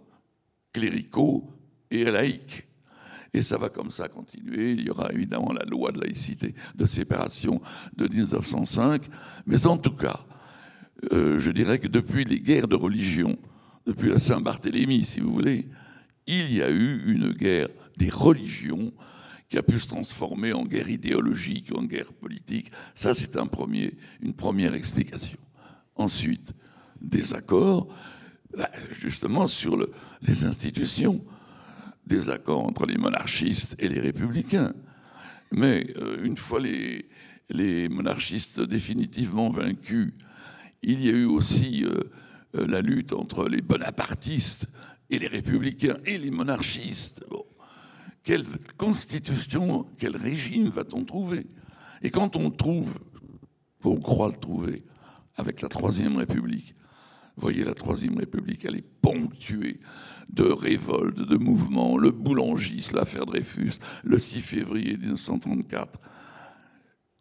[0.72, 1.50] cléricaux
[1.90, 2.66] et laïcs.
[3.32, 4.72] Et ça va comme ça continuer.
[4.72, 7.60] Il y aura évidemment la loi de laïcité, de séparation
[7.96, 9.04] de 1905.
[9.46, 10.20] Mais en tout cas,
[11.12, 13.36] euh, je dirais que depuis les guerres de religion,
[13.86, 15.68] depuis la Saint-Barthélemy, si vous voulez,
[16.26, 18.92] il y a eu une guerre des religions
[19.48, 22.70] qui a pu se transformer en guerre idéologique en guerre politique.
[22.94, 25.38] Ça, c'est une première explication.
[25.94, 26.52] Ensuite,
[27.00, 27.88] des accords,
[28.56, 29.90] bah, justement, sur le,
[30.22, 31.24] les institutions,
[32.06, 34.72] des accords entre les monarchistes et les républicains.
[35.52, 40.12] Mais euh, une fois les, monarchistes définitivement vaincus,
[40.82, 42.00] il y a eu aussi euh,
[42.56, 44.66] euh, la lutte entre les bonapartistes
[45.11, 47.24] et les républicains et les monarchistes.
[48.26, 48.44] Quelle
[48.76, 51.46] constitution, quel régime va-t-on trouver?
[52.02, 52.98] Et quand on trouve,
[53.84, 54.82] on croit le trouver,
[55.36, 56.74] avec la Troisième République,
[57.36, 59.78] voyez, la Troisième République, elle est ponctuée
[60.28, 66.00] de révoltes, de mouvements, le boulangiste, l'affaire Dreyfus, le 6 février 1934.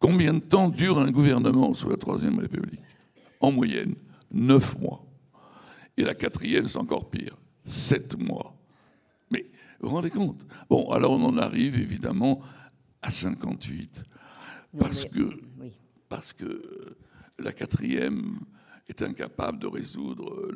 [0.00, 2.82] Combien de temps dure un gouvernement sous la Troisième République?
[3.38, 3.94] En moyenne,
[4.32, 5.06] neuf mois.
[5.96, 8.55] Et la quatrième, c'est encore pire, sept mois.
[9.80, 10.46] Vous vous rendez compte?
[10.68, 12.40] Bon, alors on en arrive évidemment
[13.02, 14.04] à 58.
[14.78, 15.40] Parce, que,
[16.08, 16.96] parce que
[17.38, 18.38] la quatrième
[18.88, 20.52] est incapable de résoudre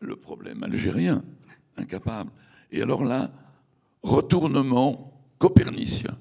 [0.00, 1.24] le, problème algérien.
[1.76, 2.30] Incapable.
[2.70, 3.32] Et alors là,
[4.02, 6.16] retournement copernicien.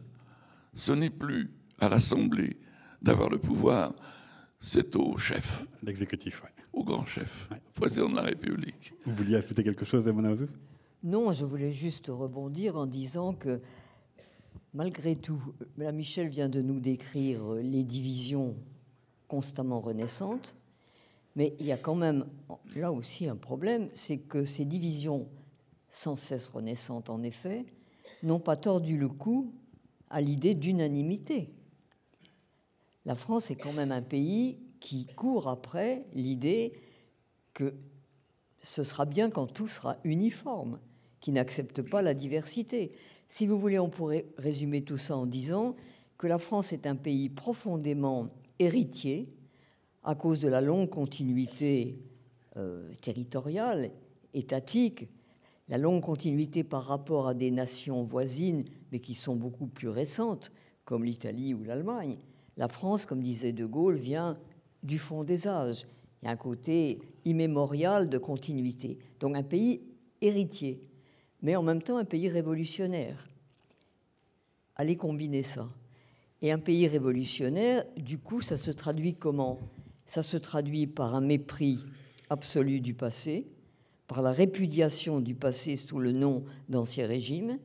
[0.76, 2.58] Ce n'est plus à l'Assemblée
[3.02, 3.94] d'avoir le pouvoir,
[4.60, 5.68] c'est au chef.
[5.84, 6.50] L'exécutif, oui.
[6.72, 8.94] Au grand chef, président de la République.
[9.06, 10.48] Vous vouliez ajouter quelque chose, Emmanuel
[11.04, 13.60] Non, je voulais juste rebondir en disant que
[14.74, 18.56] malgré tout, Mme Michel vient de nous décrire les divisions
[19.28, 20.56] constamment renaissantes.
[21.36, 22.26] Mais il y a quand même
[22.78, 25.28] là aussi un problème, c'est que ces divisions
[25.90, 27.66] sans cesse renaissantes, en effet,
[28.22, 29.52] n'ont pas tordu le cou
[30.10, 31.50] à l'idée d'unanimité.
[33.06, 36.80] La France est quand même un pays qui court après l'idée
[37.54, 37.74] que
[38.62, 40.80] ce sera bien quand tout sera uniforme,
[41.24, 42.92] qui n'accepte pas la diversité.
[43.30, 45.78] Si vous voulez, on pourrait résumer tout ça en disant
[46.18, 48.28] que la France est un pays profondément
[48.60, 49.30] héritier
[50.04, 51.98] à cause de la longue continuité
[52.58, 53.92] euh, territoriale,
[54.34, 55.08] étatique,
[55.70, 60.52] la longue continuité par rapport à des nations voisines, mais qui sont beaucoup plus récentes,
[60.84, 62.18] comme l'Italie ou l'Allemagne.
[62.58, 64.38] La France, comme disait De Gaulle, vient
[64.84, 65.88] du fond des âges.
[66.22, 69.00] Il y a un côté immémorial de continuité.
[69.22, 69.84] Donc un pays
[70.20, 70.82] héritier,
[71.44, 73.28] mais en même temps un pays révolutionnaire.
[74.76, 75.70] Allez combiner ça.
[76.42, 79.60] Et un pays révolutionnaire, du coup, ça se traduit comment?
[80.06, 81.86] Ça se traduit par un mépris
[82.30, 83.48] absolu du passé,
[84.08, 87.60] par la répudiation du passé sous le nom d'ancien régime.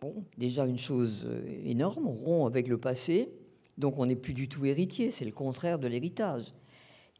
[0.00, 3.30] Bon, déjà une chose euh, énorme, on rompt avec le passé,
[3.78, 6.52] donc on n'est plus du tout héritier, c'est le contraire de l'héritage.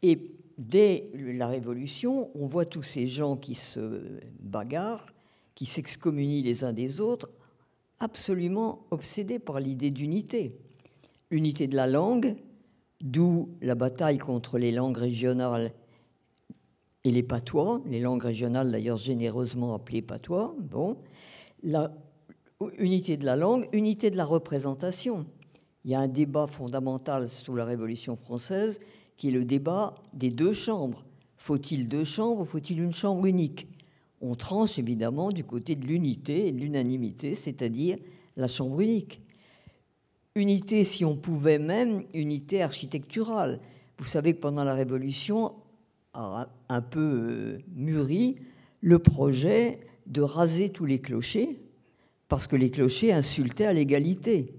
[0.02, 4.02] Et dès la Révolution, on voit tous ces gens qui se
[4.40, 5.06] bagarrent,
[5.54, 7.30] qui s'excommunient les uns des autres,
[8.00, 10.56] absolument obsédés par l'idée d'unité.
[11.30, 12.36] Unité de la langue,
[13.04, 15.72] D'où la bataille contre les langues régionales
[17.04, 20.54] et les patois, les langues régionales d'ailleurs généreusement appelées patois.
[20.58, 20.96] Bon,
[21.62, 21.92] la
[22.78, 25.26] unité de la langue, unité de la représentation.
[25.84, 28.80] Il y a un débat fondamental sous la Révolution française
[29.16, 31.04] qui est le débat des deux chambres.
[31.36, 33.68] Faut-il deux chambres ou faut-il une chambre unique?
[34.20, 37.98] On tranche évidemment du côté de l'unité et de l'unanimité, c'est-à-dire
[38.36, 39.20] la chambre unique.
[40.34, 43.60] Unité, si on pouvait même, unité architecturale.
[43.98, 45.54] Vous savez que pendant la Révolution
[46.14, 48.36] un peu euh, mûri
[48.80, 51.58] le projet de raser tous les clochers,
[52.28, 54.54] parce que les clochers insultaient à l'égalité,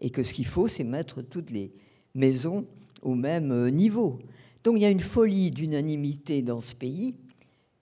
[0.00, 1.72] et que ce qu'il faut, c'est mettre toutes les
[2.14, 2.66] maisons
[3.04, 4.18] au même euh, niveau.
[4.64, 7.14] Donc il y a une folie d'unanimité dans ce pays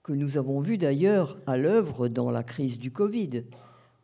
[0.03, 3.45] que nous avons vu d'ailleurs à l'œuvre dans la crise du Covid.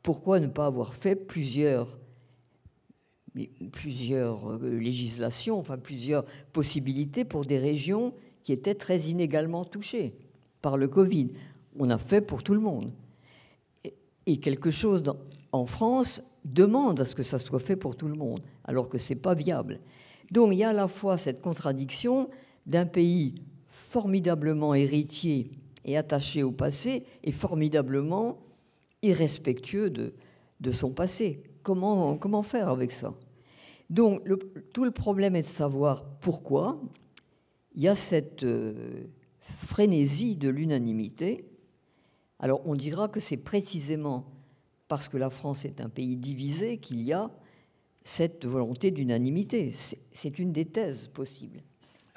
[0.02, 2.00] Pourquoi ne pas avoir fait plusieurs
[3.38, 10.16] euh, législations, enfin plusieurs possibilités pour des régions qui étaient très inégalement touchées
[10.62, 11.32] par le Covid?
[11.78, 12.92] On a fait pour tout le monde.
[14.26, 15.04] Et quelque chose
[15.52, 18.98] en France demande à ce que ça soit fait pour tout le monde, alors que
[18.98, 19.80] ce n'est pas viable.
[20.32, 22.30] Donc il y a à la fois cette contradiction
[22.66, 23.36] d'un pays
[23.68, 25.52] formidablement héritier
[25.86, 28.38] et attaché au passé et formidablement
[29.02, 31.44] irrespectueux de, son passé.
[31.64, 33.14] Comment, comment faire avec ça?
[33.90, 34.22] Donc,
[34.72, 36.80] tout le problème est de savoir pourquoi
[37.74, 39.08] il y a cette euh,
[39.40, 41.46] frénésie de l'unanimité.
[42.38, 44.26] Alors, on dira que c'est précisément
[44.88, 47.32] parce que la France est un pays divisé qu'il y a
[48.10, 49.72] cette volonté d'unanimité.
[50.14, 51.62] C'est une des thèses possibles.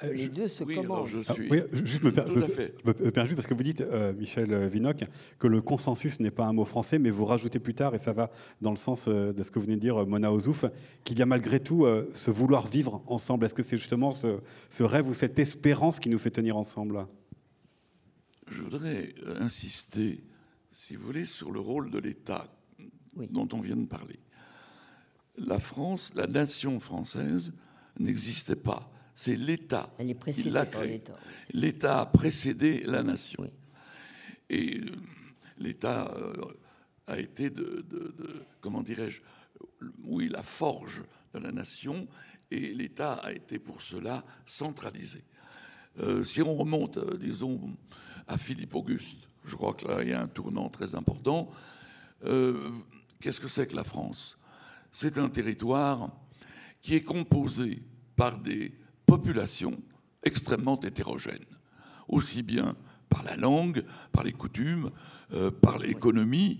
[0.01, 1.07] les deux se oui, commandent.
[1.07, 1.49] je Ah, suis.
[1.49, 2.75] oui, je- juste me, per- Tout je me- à fait.
[2.83, 5.05] je me permets juste parce que vous dites, euh, Michel Vinoc,
[5.39, 8.11] que le consensus n'est pas un mot français, mais vous rajoutez plus tard, et ça
[8.11, 8.29] va
[8.59, 10.65] dans le sens euh, de ce que vous venez de dire, euh, Mona Ozouf,
[11.05, 13.45] qu'il y a malgré tout euh, ce vouloir vivre ensemble.
[13.45, 14.39] Est-ce que c'est justement ce,
[14.69, 17.05] ce rêve ou cette espérance qui nous fait tenir ensemble?
[18.49, 20.21] Je voudrais euh, insister,
[20.71, 22.47] si vous voulez, sur le rôle de l'État
[23.15, 23.27] Oui.
[23.31, 24.15] dont on vient de parler.
[25.37, 27.53] La France, la nation française
[27.99, 28.89] n'existait pas.
[29.15, 29.89] C'est l'État
[30.43, 31.03] qui l'a créé.
[31.53, 31.99] l'État.
[32.01, 33.41] A précédé la nation.
[33.43, 33.49] Oui.
[34.49, 34.85] Et euh,
[35.57, 36.33] l'État euh,
[37.07, 39.21] a été de, de- de- comment dirais-je,
[40.05, 41.03] oui, la forge
[41.33, 42.07] de la nation,
[42.51, 45.23] et l'État a été pour cela centralisé.
[45.99, 47.59] Euh, si on remonte, disons,
[48.27, 51.49] à Philippe Auguste, je crois que là, il y a un tournant très important.
[52.25, 52.69] Euh,
[53.19, 54.37] Qu'est-ce que c'est que la France?
[54.95, 56.11] C'est un territoire
[56.83, 57.81] qui est composé
[58.15, 58.71] par des
[59.07, 59.75] populations
[60.21, 61.45] extrêmement hétérogènes,
[62.07, 62.75] aussi bien
[63.09, 64.91] par la langue, par les coutumes,
[65.33, 66.59] euh, par l'économie,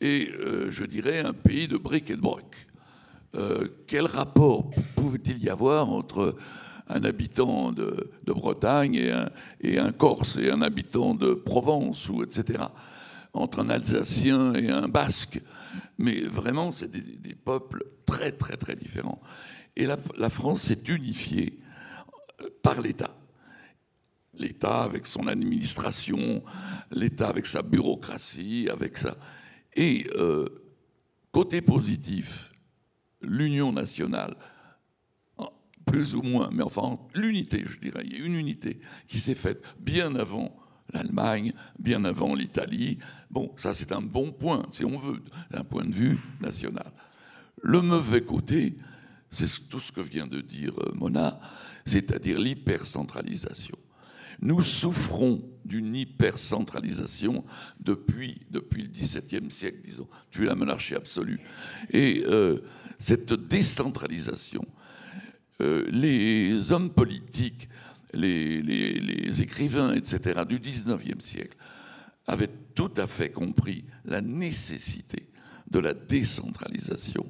[0.00, 2.66] et euh, je dirais un pays de briques et de broc.
[3.36, 6.34] Euh, quel rapport pouvait-il y avoir entre
[6.88, 12.24] un habitant de, Bretagne et un, et un Corse et un habitant de Provence, ou
[12.24, 12.64] etc.
[13.32, 15.40] Entre un Alsacien et un Basque?
[15.98, 19.20] Mais vraiment, c'est des, peuples très, très, très différents.
[19.76, 21.60] Et la, France s'est unifiée
[22.40, 23.16] euh, par l'État.
[24.34, 26.42] L'État avec son administration,
[26.90, 29.16] l'État avec sa bureaucratie, avec sa...
[29.74, 30.46] Et euh,
[31.30, 32.52] côté positif,
[33.20, 34.36] l'union nationale,
[35.86, 39.34] plus ou moins, mais enfin l'unité, je dirais, il y a une unité qui s'est
[39.34, 40.54] faite bien avant
[40.92, 42.98] l'Allemagne, bien avant l'Italie.
[43.30, 46.90] Bon, ça c'est un bon point, si on veut, d'un point de vue national.
[47.62, 48.76] Le mauvais côté,
[49.30, 51.40] c'est tout ce que vient de dire euh, Mona,
[51.86, 53.76] c'est-à-dire l'hypercentralisation.
[54.40, 57.44] Nous souffrons d'une hypercentralisation
[57.80, 61.38] depuis, depuis le XVIIe siècle, disons, depuis la monarchie absolue.
[61.90, 62.58] Et euh,
[62.98, 64.64] cette décentralisation,
[65.60, 67.68] euh, les hommes politiques,
[68.12, 71.56] les, écrivains, etc., du XIXe siècle
[72.26, 75.28] avaient tout à fait compris la nécessité
[75.70, 77.26] de la décentralisation.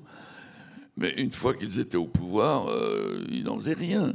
[0.97, 4.15] Mais une fois qu'ils étaient au pouvoir, euh, ils n'en faisaient rien.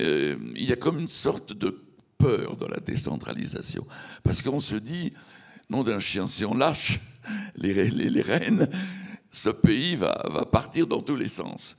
[0.00, 1.82] Euh, il y a comme une sorte de
[2.16, 3.86] peur de la décentralisation.
[4.22, 5.12] Parce qu'on se dit,
[5.68, 7.00] nom d'un chien, si on lâche
[7.56, 8.68] les rênes,
[9.30, 11.76] ce pays va, va partir dans tous les sens.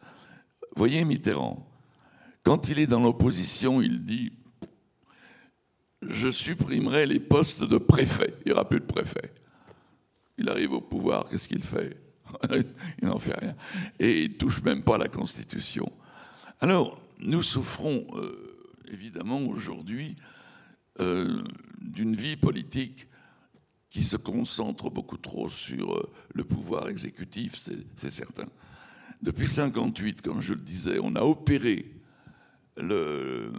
[0.76, 1.66] Voyez Mitterrand,
[2.46, 4.32] quand il est dans l'opposition, il dit
[6.02, 8.34] Je supprimerai les postes de préfet.
[8.46, 9.34] Il n'y aura plus de préfet.
[10.38, 11.98] Il arrive au pouvoir, qu'est-ce qu'il fait
[13.02, 13.56] Il n'en fait rien.
[14.00, 15.92] Et il ne touche même pas la Constitution.
[16.60, 18.58] Alors, nous souffrons euh,
[18.92, 20.16] évidemment aujourd'hui
[21.00, 21.42] euh,
[21.82, 23.08] d'une vie politique
[23.90, 28.46] qui se concentre beaucoup trop sur euh, le pouvoir exécutif, c'est- certain.
[29.22, 31.86] Depuis 58, comme je le disais, on a opéré
[32.78, 33.52] le,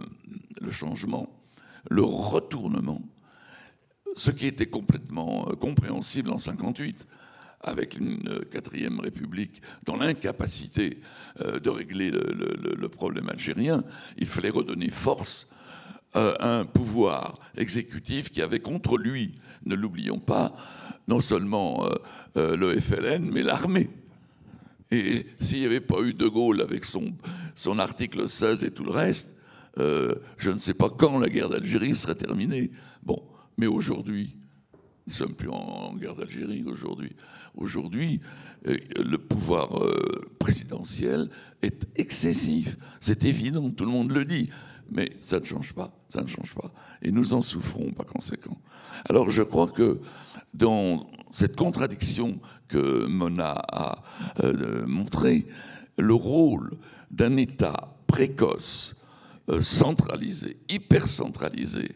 [0.71, 1.29] changement,
[1.89, 3.01] le retournement,
[4.15, 7.05] ce qui était complètement euh, compréhensible en 58,
[7.61, 10.99] avec une euh, quatrième république dans l'incapacité
[11.41, 12.21] euh, de régler le,
[12.79, 13.83] le- problème algérien.
[14.17, 15.47] Il fallait redonner force
[16.15, 20.55] euh, à un pouvoir exécutif qui avait contre lui, ne l'oublions pas,
[21.07, 21.89] non seulement euh,
[22.37, 23.89] euh, le FLN, mais l'armée.
[24.89, 27.13] Et s'il n'y avait pas eu De Gaulle avec son,
[27.57, 29.35] son article 16 et tout le reste,
[29.79, 32.71] euh, je ne sais pas quand la guerre d'Algérie serait terminée.
[33.03, 33.21] Bon,
[33.57, 34.37] mais aujourd'hui,
[34.73, 37.15] nous ne sommes plus en, guerre d'Algérie aujourd'hui.
[37.55, 38.21] Aujourd'hui,
[38.63, 41.29] le pouvoir euh, présidentiel
[41.63, 42.77] est excessif.
[42.99, 44.49] C'est évident, tout le monde le dit.
[44.91, 46.71] Mais ça ne change pas, ça ne change pas.
[47.01, 48.57] Et nous en souffrons par conséquent.
[49.09, 49.99] Alors je crois que
[50.53, 54.03] dans cette contradiction que Mona a
[54.43, 55.47] euh, montrée,
[55.97, 56.77] le rôle
[57.09, 58.95] d'un État précoce,
[59.49, 61.95] euh, centralisé, hyper centralisé,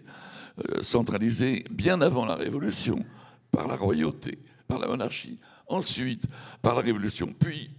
[0.60, 3.04] euh, centralisé bien avant la Révolution,
[3.52, 6.26] par la royauté, par la monarchie, ensuite
[6.62, 7.72] par la Révolution, puis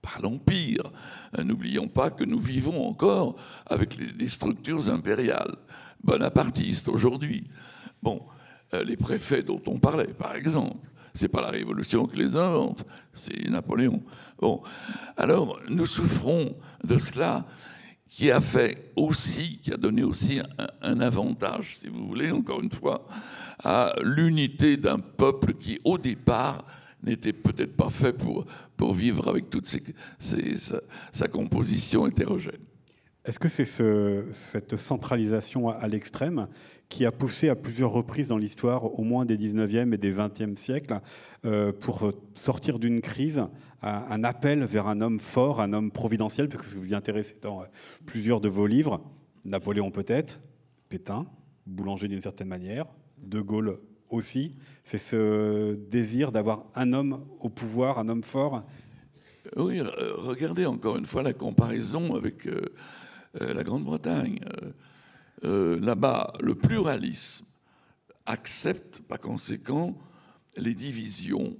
[0.00, 0.90] par l'Empire.
[1.38, 3.36] Euh, N'oublions pas que nous vivons encore
[3.66, 5.54] avec les, les structures impériales,
[6.02, 7.48] bonapartistes aujourd'hui.
[8.02, 8.22] Bon,
[8.74, 12.84] euh, les préfets dont on parlait, par exemple, c'est pas la Révolution qui les invente,
[13.12, 14.02] c'est Napoléon.
[14.40, 14.62] Bon,
[15.16, 17.44] alors nous souffrons de cela
[18.08, 20.40] qui a fait aussi, qui a donné aussi
[20.80, 23.06] un, avantage, si vous voulez, encore une fois,
[23.62, 26.64] à l'unité d'un peuple qui, au départ,
[27.02, 28.46] n'était peut-être pas fait pour,
[28.76, 29.66] pour vivre avec toute
[30.18, 32.64] sa composition hétérogène.
[33.24, 33.66] Est-ce que c'est
[34.32, 36.48] cette centralisation à, l'extrême
[36.88, 40.56] qui a poussé à plusieurs reprises dans l'histoire, au moins des 19e et des 20e
[40.56, 41.00] siècles,
[41.44, 43.44] euh, pour sortir d'une crise,
[43.82, 47.66] un appel vers un homme fort, un homme providentiel, puisque vous y intéressez dans euh,
[48.06, 49.00] plusieurs de vos livres,
[49.44, 50.40] Napoléon peut-être,
[50.88, 51.26] Pétain,
[51.66, 52.86] Boulanger d'une certaine manière,
[53.18, 53.78] De Gaulle
[54.10, 54.54] aussi.
[54.84, 58.64] C'est ce désir d'avoir un homme au pouvoir, un homme fort.
[59.56, 62.60] Oui, regardez encore une fois la comparaison avec euh,
[63.40, 64.40] euh, la Grande-Bretagne.
[65.44, 67.44] Euh, là-bas, le pluralisme
[68.26, 69.96] accepte par conséquent
[70.56, 71.56] les divisions.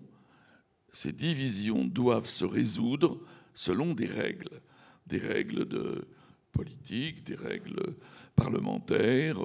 [0.93, 3.21] Ces divisions doivent se résoudre
[3.55, 4.61] selon des règles,
[5.07, 6.07] des règles de
[6.53, 7.95] politique, des règles
[8.35, 9.39] parlementaires.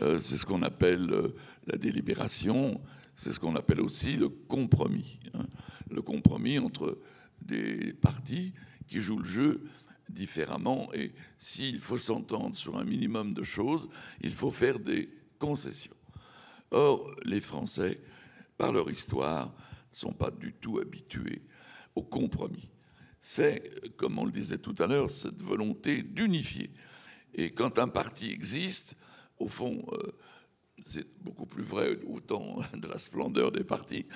[0.00, 1.08] Euh, c'est ce qu'on appelle
[1.66, 2.80] la délibération,
[3.14, 5.20] c'est ce qu'on appelle aussi le compromis.
[5.34, 5.46] Hein.
[5.90, 6.98] Le compromis entre
[7.42, 8.52] des partis
[8.88, 9.60] qui jouent le jeu
[10.12, 10.88] différemment.
[10.94, 13.88] Et s'il faut s'entendre sur un minimum de choses,
[14.20, 15.08] il faut faire des
[15.38, 15.96] concessions.
[16.70, 18.00] Or, les Français,
[18.56, 21.42] par leur histoire, ne sont pas du tout habitués
[21.94, 22.70] au compromis.
[23.20, 26.70] C'est, comme on le disait tout à l'heure, cette volonté d'unifier.
[27.34, 28.96] Et quand un parti existe,
[29.38, 30.12] au fond, euh,
[30.84, 34.06] c'est beaucoup plus vrai au temps de la splendeur des partis,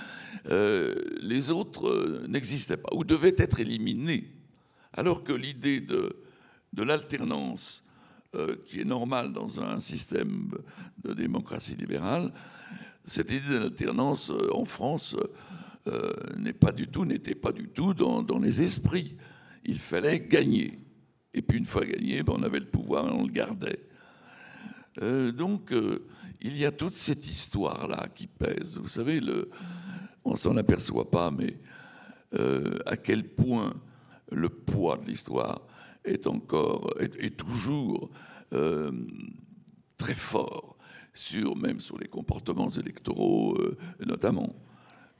[0.48, 4.35] euh, les autres euh, n'existaient pas ou devaient être éliminés
[4.96, 6.16] alors que l'idée de,
[6.76, 7.84] l'alternance,
[8.34, 10.50] euh, qui est normale dans un système
[11.02, 12.32] de démocratie libérale,
[13.06, 15.16] cette idée de l'alternance euh, en France
[15.86, 19.16] euh, n'est pas du tout, n'était pas du tout dans, les esprits.
[19.64, 20.78] Il fallait gagner.
[21.34, 23.80] Et puis une fois gagné, ben, on avait le pouvoir et on le gardait.
[25.32, 25.74] donc
[26.40, 28.78] il y a toute cette histoire-là qui pèse.
[28.78, 29.50] Vous savez, le,
[30.24, 31.60] on s'en aperçoit pas, mais
[32.86, 33.72] à quel point
[34.32, 35.60] le poids de l'histoire
[36.04, 38.10] est encore, est, toujours
[38.52, 38.92] euh,
[39.96, 40.76] très fort,
[41.14, 44.54] sur, même sur les comportements électoraux euh, notamment.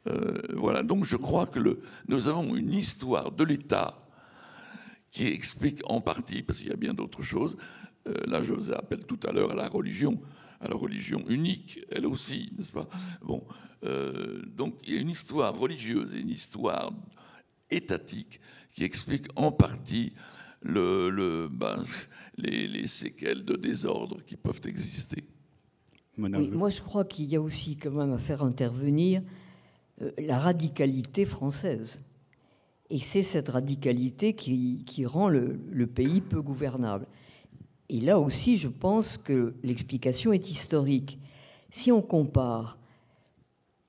[0.06, 4.06] Euh, voilà, donc je crois que nous avons une histoire de l'État
[5.10, 7.56] qui explique en partie, parce qu'il y a bien d'autres choses,
[8.28, 10.20] là je vous appelle tout à l'heure à la religion,
[10.60, 12.86] à la religion unique, elle aussi, n'est-ce pas?
[13.22, 13.42] Bon,
[14.54, 16.92] donc il y a une histoire religieuse et une histoire
[17.70, 18.40] étatique
[18.72, 20.12] qui explique en partie
[20.62, 21.82] le, ben,
[22.38, 25.24] les, séquelles de désordre qui peuvent exister.
[26.16, 29.22] moi, je crois qu'il y a aussi quand même à faire intervenir
[30.02, 32.02] euh, la radicalité française.
[32.90, 37.06] Et c'est cette radicalité qui, qui rend le, le, pays peu gouvernable.
[37.88, 41.18] Et là aussi, je pense que l'explication est historique.
[41.70, 42.78] Si on compare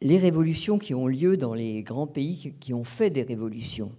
[0.01, 3.91] les révolutions qui ont lieu dans les grands pays qui ont fait des révolutions,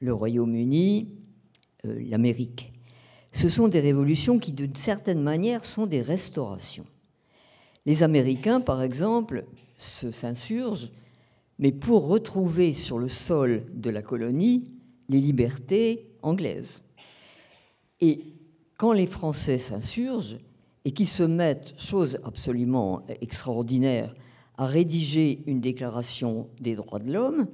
[0.00, 1.08] le Royaume-Uni,
[1.84, 2.72] euh, l'Amérique.
[3.32, 6.86] Ce sont des révolutions qui, d'une certaine manière, sont des restaurations.
[7.86, 9.44] Les Américains, par exemple,
[9.78, 10.90] s'insurgent,
[11.58, 14.72] mais pour retrouver sur le sol de la colonie
[15.08, 16.84] les libertés anglaises.
[18.00, 18.24] Et
[18.78, 20.38] quand les Français s'insurgent
[20.84, 24.14] et qu'ils se mettent, chose absolument extraordinaire,
[24.60, 27.46] à rédiger une déclaration des droits de l'homme,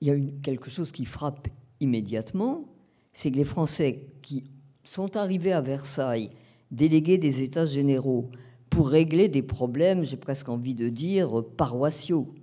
[0.00, 1.46] il y a quelque chose qui frappe
[1.78, 2.64] immédiatement,
[3.12, 4.42] c'est que les Français qui
[4.82, 6.30] sont arrivés à Versailles,
[6.72, 8.30] délégués des États généraux,
[8.68, 12.34] pour régler des problèmes, j'ai presque envie de dire, paroissiaux,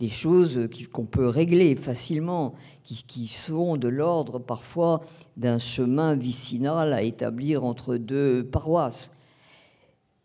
[0.00, 5.02] des choses qu'on peut régler facilement, qui, qui sont de l'ordre parfois
[5.36, 9.12] d'un chemin vicinal à établir entre deux paroisses.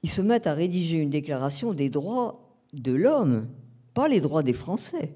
[0.05, 2.39] Ils se mettent à rédiger une déclaration des droits
[2.73, 3.47] de l'homme,
[3.95, 5.15] pas les droits des Français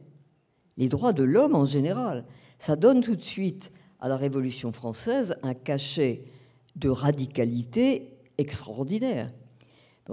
[0.80, 2.26] les droits de l'homme en général.
[2.58, 6.24] Ça donne tout de suite à la Révolution française un cachet
[6.76, 9.32] de radicalité extraordinaire.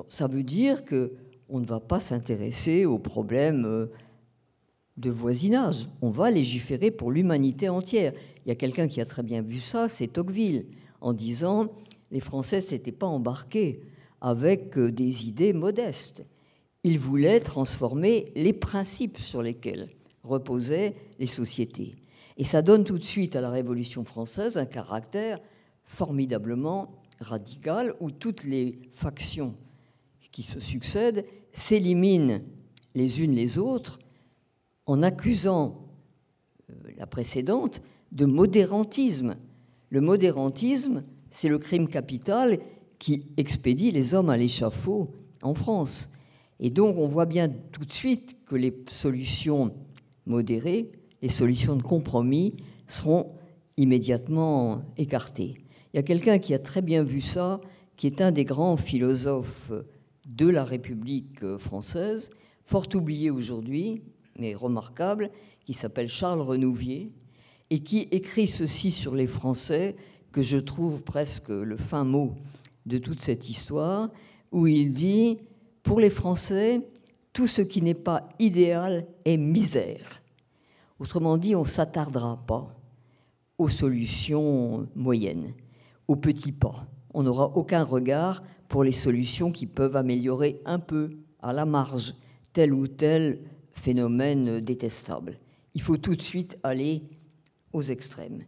[0.08, 1.14] ça veut dire que
[1.48, 3.86] on ne va pas s'intéresser aux problèmes euh,
[4.96, 5.86] de voisinage.
[6.02, 8.12] On va légiférer pour l'humanité entière.
[8.44, 10.66] Il y a quelqu'un qui a très bien vu ça, c'est Tocqueville,
[11.00, 11.68] en disant
[12.10, 13.80] les Français s'étaient pas embarqués
[14.20, 16.24] avec euh, des idées modestes.
[16.84, 19.88] Ils voulaient transformer les principes sur lesquels
[20.22, 21.96] reposaient les sociétés.
[22.36, 25.40] Et ça donne tout de suite à la Révolution française un caractère
[25.84, 29.54] formidablement radical où toutes les factions
[30.32, 32.40] qui se succèdent s'éliminent
[32.94, 33.98] les unes les autres
[34.84, 35.88] en accusant
[36.70, 37.80] euh, la précédente
[38.12, 39.36] de modérantisme.
[39.88, 42.58] Le modérantisme, c'est le crime capital
[42.98, 46.10] qui expédie les hommes à l'échafaud en France.
[46.60, 49.74] Et donc on voit bien tout de suite que les solutions
[50.26, 50.90] modérées,
[51.22, 53.32] les solutions de compromis seront
[53.76, 55.56] immédiatement écartés.
[55.92, 57.60] Il y a quelqu'un qui a très bien vu ça,
[57.96, 59.72] qui est un des grands philosophes
[60.26, 62.30] de la République française,
[62.64, 64.02] fort oublié aujourd'hui,
[64.38, 65.30] mais remarquable,
[65.64, 67.12] qui s'appelle Charles Renouvier,
[67.70, 69.96] et qui écrit ceci sur les Français,
[70.32, 72.34] que je trouve presque le fin mot
[72.86, 74.10] de toute cette histoire,
[74.52, 75.38] où il dit,
[75.82, 76.80] pour les Français,
[77.32, 80.22] tout ce qui n'est pas idéal est misère.
[80.98, 82.74] Autrement dit, on ne s'attardera pas
[83.58, 85.52] aux solutions moyennes,
[86.08, 86.86] aux petits pas.
[87.12, 91.10] On n'aura aucun regard pour les solutions qui peuvent améliorer un peu,
[91.40, 92.14] à la marge,
[92.52, 93.40] tel ou tel
[93.72, 95.38] phénomène détestable.
[95.74, 97.02] Il faut tout de suite aller
[97.72, 98.42] aux extrêmes.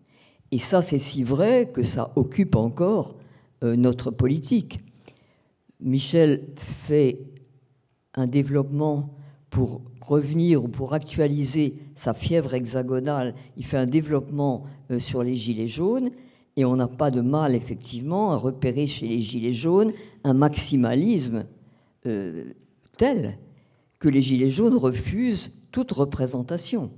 [0.51, 3.16] Et ça, c'est si vrai que ça occupe encore
[3.62, 4.80] notre politique.
[5.80, 7.20] Michel fait
[8.14, 9.14] un développement
[9.50, 13.34] pour revenir ou pour actualiser sa fièvre hexagonale.
[13.56, 16.11] Il fait un développement euh, sur les gilets jaunes
[16.56, 19.92] et on n'a pas de mal, effectivement, à repérer chez les gilets jaunes
[20.24, 21.44] un maximalisme
[22.06, 22.52] euh,
[22.96, 23.38] tel
[23.98, 26.90] que les gilets jaunes refusent toute représentation.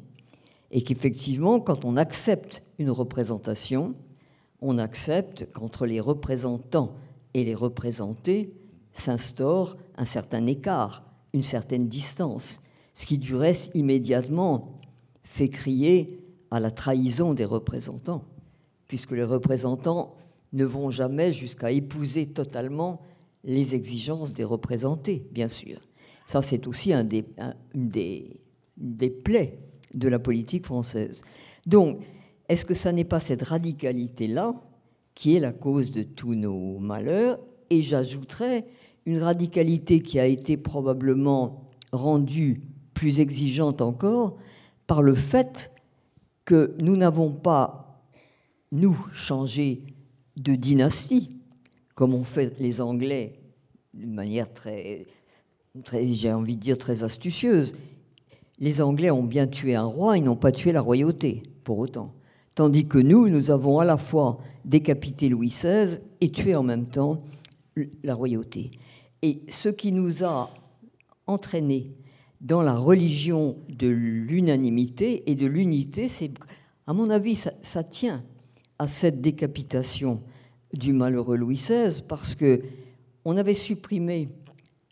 [0.70, 3.94] Et qu'effectivement, quand on accepte une représentation,
[4.60, 6.94] on accepte qu'entre les représentants
[7.34, 8.54] et les représentés
[8.92, 11.02] s'instaure un certain écart,
[11.32, 12.60] une certaine distance,
[12.94, 14.80] ce qui du reste immédiatement
[15.22, 18.24] fait crier à la trahison des représentants,
[18.88, 20.14] puisque les représentants
[20.52, 23.00] ne vont jamais jusqu'à épouser totalement
[23.44, 25.78] les exigences des représentés, bien sûr.
[26.26, 27.24] Ça, c'est aussi un des,
[28.76, 29.58] des plaies
[29.94, 31.22] de la politique française.
[31.66, 32.00] Donc,
[32.50, 34.56] est-ce que ça n'est pas cette radicalité-là
[35.14, 37.38] qui est la cause de tous nos malheurs
[37.70, 38.66] Et j'ajouterais
[39.06, 42.60] une radicalité qui a été probablement rendue
[42.92, 44.36] plus exigeante encore
[44.88, 45.70] par le fait
[46.44, 48.02] que nous n'avons pas,
[48.72, 49.84] nous, changé
[50.36, 51.36] de dynastie,
[51.94, 53.38] comme ont fait les Anglais
[53.94, 55.06] d'une manière très,
[55.84, 57.76] très j'ai envie de dire, très astucieuse.
[58.58, 62.12] Les Anglais ont bien tué un roi, ils n'ont pas tué la royauté, pour autant.
[62.54, 66.86] Tandis que nous, nous avons à la fois décapité Louis XVI et tué en même
[66.86, 67.22] temps
[68.02, 68.72] la royauté.
[69.22, 70.50] Et ce qui nous a
[71.26, 71.94] entraînés
[72.40, 76.32] dans la religion de l'unanimité et de l'unité, c'est,
[76.86, 78.24] à mon avis, ça, tient
[78.78, 80.22] à cette décapitation
[80.72, 82.62] du malheureux Louis XVI, parce que
[83.24, 84.28] on avait supprimé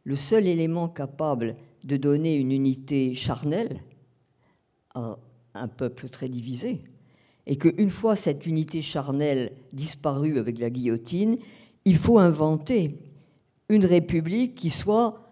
[0.05, 3.81] le seul élément capable de donner une unité charnelle
[4.95, 5.19] à
[5.55, 6.85] un peuple très divisé,
[7.49, 11.39] et qu'une fois cette unité charnelle disparue avec la guillotine,
[11.87, 12.99] il faut inventer
[13.71, 15.27] une république qui soit,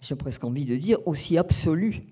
[0.00, 2.02] j'ai presque envie de dire, aussi absolue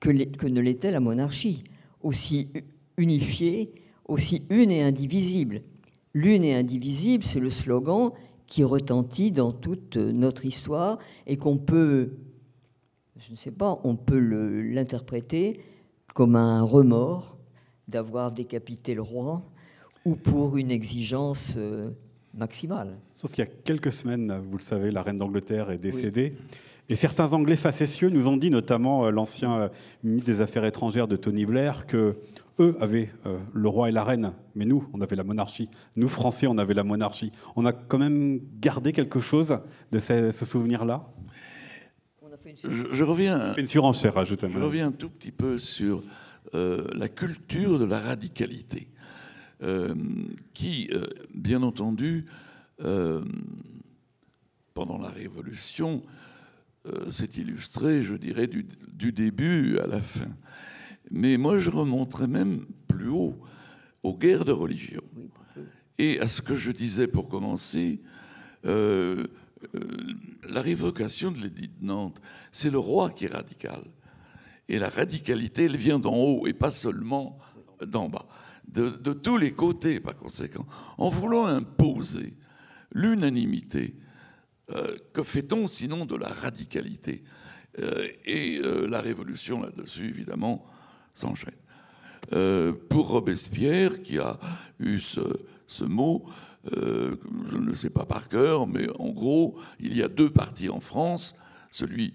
[0.00, 1.62] que, ne l'était la monarchie,
[2.02, 2.48] aussi
[2.96, 3.72] unifiée,
[4.06, 5.62] aussi une et indivisible.
[6.12, 8.10] L'une et indivisible, c'est le slogan
[8.48, 10.98] qui retentit dans toute notre histoire
[11.28, 12.16] et qu'on peut,
[13.18, 15.60] je ne sais pas, on peut l'interpréter
[16.12, 17.36] comme un remords
[17.90, 19.42] d'avoir décapité le roi
[20.04, 21.90] ou pour une exigence euh,
[22.34, 22.96] maximale.
[23.14, 26.34] Sauf qu'il y a quelques semaines, vous le savez, la reine d'Angleterre est décédée.
[26.88, 29.68] Et certains Anglais facétieux nous ont dit, notamment euh, l'ancien euh,
[30.02, 32.16] ministre des Affaires étrangères de Tony Blair, que
[32.58, 33.08] eux avaient
[33.54, 35.70] le roi et la reine, mais nous, on avait la monarchie.
[35.96, 37.32] Nous, Français, on avait la monarchie.
[37.56, 39.58] On a quand même gardé quelque chose
[39.92, 41.08] de ce, souvenir-là?
[42.62, 43.54] Je, reviens.
[43.54, 46.02] Une surenchère, Je reviens un tout petit peu sur
[46.54, 48.88] euh, la culture de la radicalité,
[49.62, 49.94] euh,
[50.52, 52.24] qui, euh, bien entendu,
[54.72, 56.02] pendant la Révolution,
[57.10, 60.34] s'est illustrée, je dirais, du, du, début à la fin.
[61.10, 63.36] Mais moi, je remonterais même plus haut,
[64.02, 65.02] aux guerres de religion.
[65.98, 68.00] Et à ce que je disais pour commencer,
[68.64, 69.26] la
[70.48, 73.82] révocation de l'édit de Nantes, c'est le roi qui est radical.
[74.70, 77.38] Et la radicalité, elle vient d'en haut et pas seulement
[77.84, 78.26] d'en bas.
[78.68, 80.64] De, tous les côtés, par conséquent.
[80.96, 82.34] En voulant imposer
[82.92, 83.96] l'unanimité,
[84.70, 87.24] euh, que fait-on sinon de la radicalité?
[87.80, 90.64] Euh, Et euh, la révolution là-dessus, évidemment,
[91.14, 91.54] s'enchaîne.
[92.88, 94.38] pour Robespierre, qui a
[94.78, 95.20] eu ce,
[95.66, 96.26] ce mot,
[96.72, 100.68] je ne le sais pas par cœur, mais en gros, il y a deux partis
[100.68, 101.34] en France,
[101.72, 102.14] celui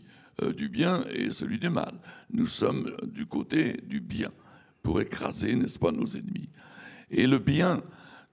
[0.56, 1.94] du bien et celui du mal.
[2.32, 4.30] Nous sommes du côté du bien
[4.82, 6.50] pour écraser, n'est-ce pas, nos ennemis.
[7.10, 7.82] Et le bien,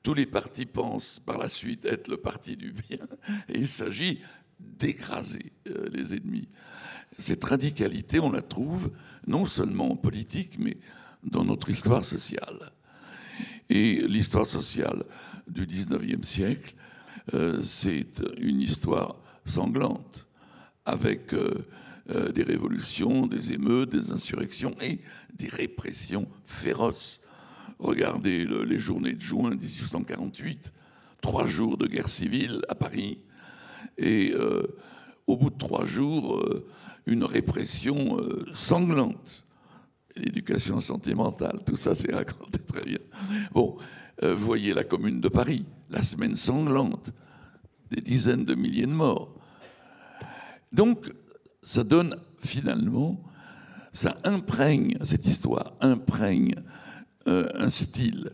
[0.03, 2.98] tous les partis pensent par la suite être le parti du bien,
[3.48, 4.20] il s'agit
[4.59, 6.48] d'écraser euh, les ennemis.
[7.18, 8.90] Cette radicalité, on la trouve
[9.26, 10.76] non seulement en politique, mais
[11.22, 12.72] dans notre histoire sociale.
[13.68, 15.05] Et l'histoire sociale
[15.46, 16.74] du 19e siècle,
[17.62, 20.26] c'est une histoire sanglante,
[20.84, 21.32] avec
[22.34, 24.98] des révolutions, des émeutes, des insurrections et
[25.38, 27.20] des répressions féroces.
[27.78, 30.72] Regardez les journées de juin 1848,
[31.20, 33.18] trois jours de guerre civile à Paris,
[33.98, 34.34] et
[35.28, 36.42] au bout de trois jours,
[37.07, 38.18] une répression
[38.53, 39.44] sanglante
[40.16, 42.98] l'éducation sentimentale, tout ça c'est raconté très bien.
[43.53, 43.76] Bon,
[44.22, 47.11] euh, voyez la commune de Paris, la semaine sanglante,
[47.90, 49.34] des dizaines de milliers de morts.
[50.72, 51.12] Donc,
[51.62, 53.22] ça donne finalement,
[53.92, 56.54] ça imprègne, cette histoire imprègne
[57.28, 58.30] euh, un style,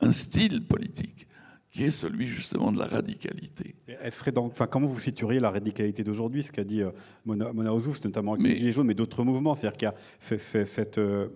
[0.00, 1.26] un style politique
[1.70, 3.74] qui est celui justement de la radicalité.
[3.86, 6.90] Elle serait donc, enfin, comment vous situeriez la radicalité d'aujourd'hui, ce qu'a dit euh,
[7.24, 10.64] Mona, Mona Ozouf, notamment avec les Gilets jaunes, mais d'autres mouvements C'est-à-dire qu'il y a
[10.64, 11.28] cette euh,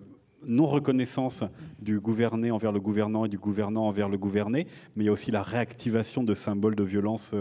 [0.45, 1.43] non-reconnaissance
[1.79, 5.13] du gouverné envers le gouvernant et du gouvernant envers le gouverné, mais il y a
[5.13, 7.33] aussi la réactivation de symboles de violence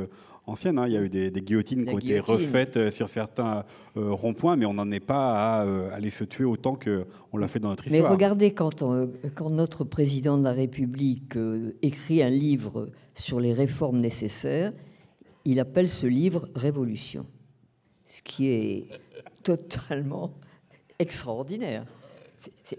[0.46, 0.78] anciennes.
[0.78, 0.86] Hein.
[0.86, 3.64] Il y a eu des, guillotines qui ont été refaites euh, sur certains
[3.96, 7.48] euh, ronds-points, mais on n'en est pas à euh, aller se tuer autant qu'on l'a
[7.48, 8.04] fait dans notre histoire.
[8.04, 8.84] Mais regardez, quand,
[9.34, 11.34] quand notre président de la République
[11.82, 14.72] écrit un livre sur les réformes nécessaires,
[15.44, 17.26] il appelle ce livre Révolution,
[18.04, 18.88] ce qui est
[19.42, 20.34] totalement
[20.98, 21.84] extraordinaire.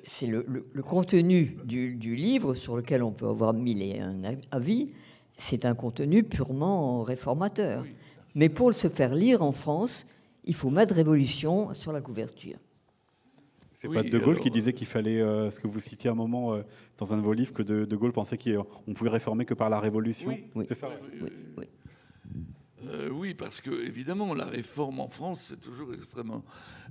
[0.04, 0.44] C'est le,
[0.82, 4.92] contenu du, du, livre sur lequel on peut avoir mille et un avis,
[5.44, 7.84] c'est un contenu purement réformateur.
[8.36, 10.08] Mais pour se faire lire en France,
[10.46, 12.56] il faut mettre Révolution sur la couverture.
[13.74, 16.54] C'est pas De Gaulle qui disait qu'il fallait, euh, ce que vous citiez un moment
[16.54, 16.62] euh,
[16.98, 19.80] dans un de vos livres, que De, Gaulle pensait qu'on pouvait réformer que par la
[19.80, 20.30] Révolution.
[20.56, 20.90] Oui, c'est ça.
[22.88, 26.44] Euh, oui, parce que évidemment, la réforme en France, c'est toujours extrêmement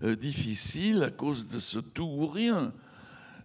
[0.03, 2.75] difficile à cause de ce tout ou rien.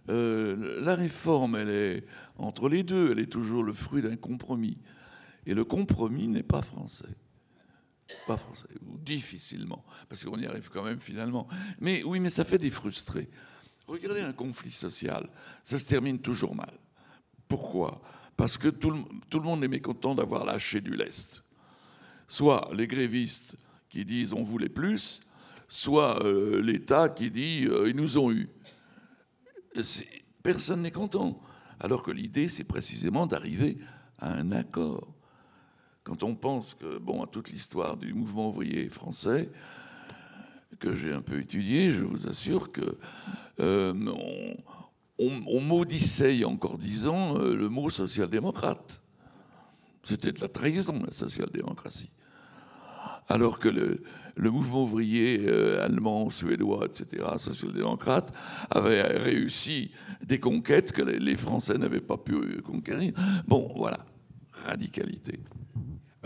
[0.08, 2.04] la réforme, elle est
[2.36, 4.78] entre les deux, elle est toujours le fruit d'un compromis.
[5.48, 7.08] Et le compromis n'est pas français.
[8.26, 11.48] Pas français, ou difficilement, parce qu'on y arrive quand même finalement.
[11.80, 13.30] Mais oui, mais ça fait des frustrés.
[13.86, 15.30] Regardez un conflit social,
[15.62, 16.78] ça se termine toujours mal.
[17.48, 18.02] Pourquoi?
[18.36, 21.42] Parce que tout le, monde est mécontent d'avoir lâché du lest.
[22.28, 23.56] Soit les grévistes
[23.88, 25.20] qui disent on voulait plus,
[25.66, 28.50] soit euh, l'État qui dit euh, ils nous ont eu.
[30.42, 31.40] Personne n'est content.
[31.80, 33.78] Alors que l'idée, c'est précisément d'arriver
[34.18, 35.14] à un accord
[36.08, 39.50] quand on pense que, bon, à toute l'histoire du mouvement ouvrier français,
[40.78, 42.96] que j'ai un peu étudié, je vous assure que
[43.60, 43.92] euh,
[45.18, 49.02] on, maudissait encore dix ans euh, le mot social-démocrate.
[50.02, 52.10] C'était de la trahison, la social-démocratie.
[53.28, 54.00] Alors que le,
[54.50, 58.32] mouvement ouvrier euh, allemand, suédois, etc., social-démocrate,
[58.70, 59.90] avait réussi
[60.24, 63.12] des conquêtes que les Français n'avaient pas pu conquérir.
[63.46, 64.06] Bon, voilà,
[64.64, 65.40] radicalité.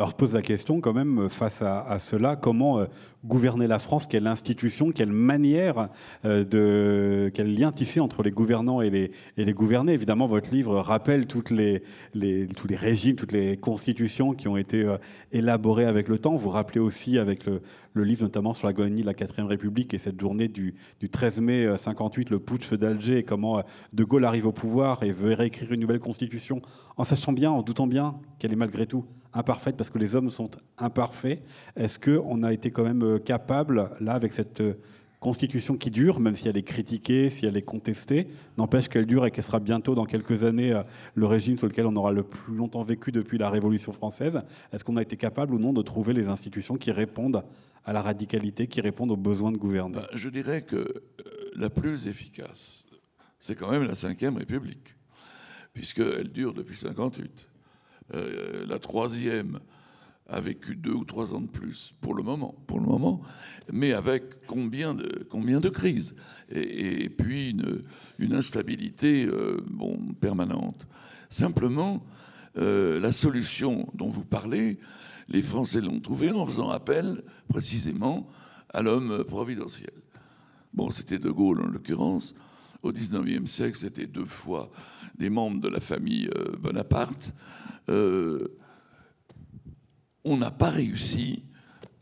[0.03, 2.87] Alors je pose la question quand même face à, cela, comment euh,
[3.25, 5.91] gouverner la France Quelle institution, quelle manière,
[6.25, 9.93] euh, de, quel lien tisser entre les gouvernants et les, et les gouvernés?
[9.93, 14.97] Évidemment, votre livre rappelle les, tous les régimes, toutes les constitutions qui ont été euh,
[15.31, 16.35] élaborées avec le temps.
[16.35, 17.63] Vous rappelez aussi avec le,
[17.95, 21.77] livre notamment sur l'agonie de la 4 République et cette journée du, du 13 mai
[21.79, 26.01] 58, le putsch d'Alger, comment De Gaulle arrive au pouvoir et veut réécrire une nouvelle
[26.01, 26.61] constitution
[26.97, 30.15] en sachant bien, en se doutant bien qu'elle est malgré tout imparfaite parce que les
[30.15, 31.43] hommes sont imparfaits.
[31.77, 34.75] Est-ce qu'on a été quand même euh, capable, là, avec cette euh,
[35.21, 38.29] constitution qui dure, même si elle est critiquée, si elle est contestée,
[38.59, 40.83] n'empêche qu'elle dure et qu'elle sera bientôt, dans quelques années, euh,
[41.15, 44.43] le régime sur lequel on aura le plus longtemps vécu depuis la Révolution française?
[44.73, 47.45] Est-ce qu'on a été capable ou non de trouver les institutions qui répondent
[47.85, 50.87] à la radicalité, qui répondent aux besoins de gouverner bah, Je dirais que
[51.57, 52.87] la plus efficace,
[53.39, 54.97] c'est quand même la Ve République,
[55.73, 57.49] puisqu'elle dure depuis 58.
[58.15, 59.59] Euh, la troisième
[60.29, 63.21] a vécu deux ou trois ans de plus pour le moment, pour le moment,
[63.73, 66.15] mais avec combien de, combien de crises
[66.51, 67.83] et, puis une,
[68.19, 70.87] une instabilité euh, bon, permanente.
[71.29, 72.05] Simplement,
[72.59, 74.79] euh, la solution dont vous parlez,
[75.29, 78.29] les Français l'ont trouvée en faisant appel précisément
[78.71, 79.93] à l'homme providentiel.
[80.73, 82.35] Bon, c'était De Gaulle en l'occurrence.
[82.83, 84.71] Au XIXe siècle, c'était deux fois
[85.17, 86.29] des membres de la famille
[86.61, 87.33] Bonaparte.
[87.89, 88.47] Euh,
[90.25, 91.43] on n'a pas réussi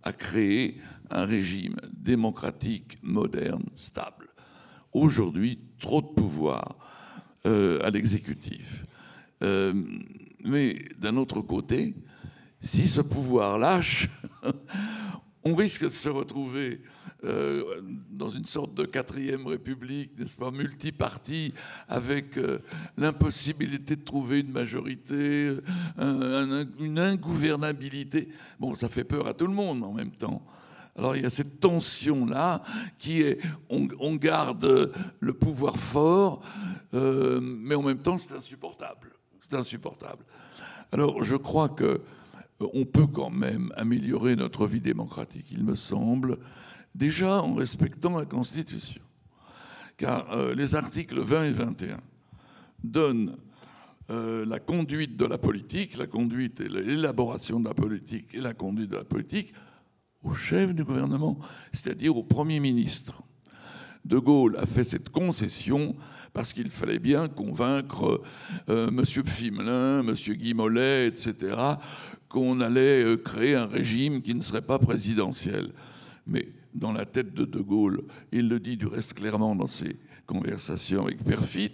[0.02, 0.78] à créer
[1.11, 4.28] un régime démocratique, moderne, stable.
[4.92, 6.76] Aujourd'hui, trop de pouvoir
[7.46, 8.84] euh, à l'exécutif.
[9.42, 9.72] Euh,
[10.44, 11.94] mais d'un autre côté,
[12.61, 14.08] si ce pouvoir lâche,
[15.44, 16.82] on risque de se retrouver
[17.24, 21.54] euh, dans une sorte de quatrième république, n'est-ce pas, multipartie,
[21.88, 22.58] avec euh,
[22.96, 25.56] l'impossibilité de trouver une majorité,
[25.98, 28.28] une ingouvernabilité.
[28.58, 30.42] Bon, ça fait peur à tout le monde en même temps.
[30.96, 32.62] Alors il y a cette tension-là
[32.98, 36.42] qui est, on, garde le pouvoir fort,
[36.94, 39.10] euh, mais en même temps c'est insupportable.
[39.40, 40.24] C'est insupportable.
[40.92, 42.02] Alors je crois que
[42.74, 46.36] on peut quand même améliorer notre vie démocratique, il me semble,
[46.95, 49.01] déjà en respectant la Constitution.
[49.97, 52.01] Car euh, les articles 20 et 21
[52.82, 53.36] donnent
[54.11, 58.97] euh, la conduite de la politique, conduite l'élaboration de la politique et la conduite de
[58.97, 59.53] la politique
[60.22, 61.38] au chef du gouvernement,
[61.72, 63.22] c'est-à-dire au Premier ministre.
[64.05, 65.95] De Gaulle a fait cette concession
[66.32, 68.22] parce qu'il fallait bien convaincre
[68.68, 69.03] M.
[69.05, 70.14] Fimelin, M.
[70.14, 71.76] Guy Mollet, etc.,
[72.30, 75.72] qu'on allait euh, créer un régime qui ne serait pas présidentiel.
[76.26, 78.02] Mais dans la tête de De Gaulle,
[78.32, 81.72] il le dit du reste clairement dans ses conversations avec Perfit,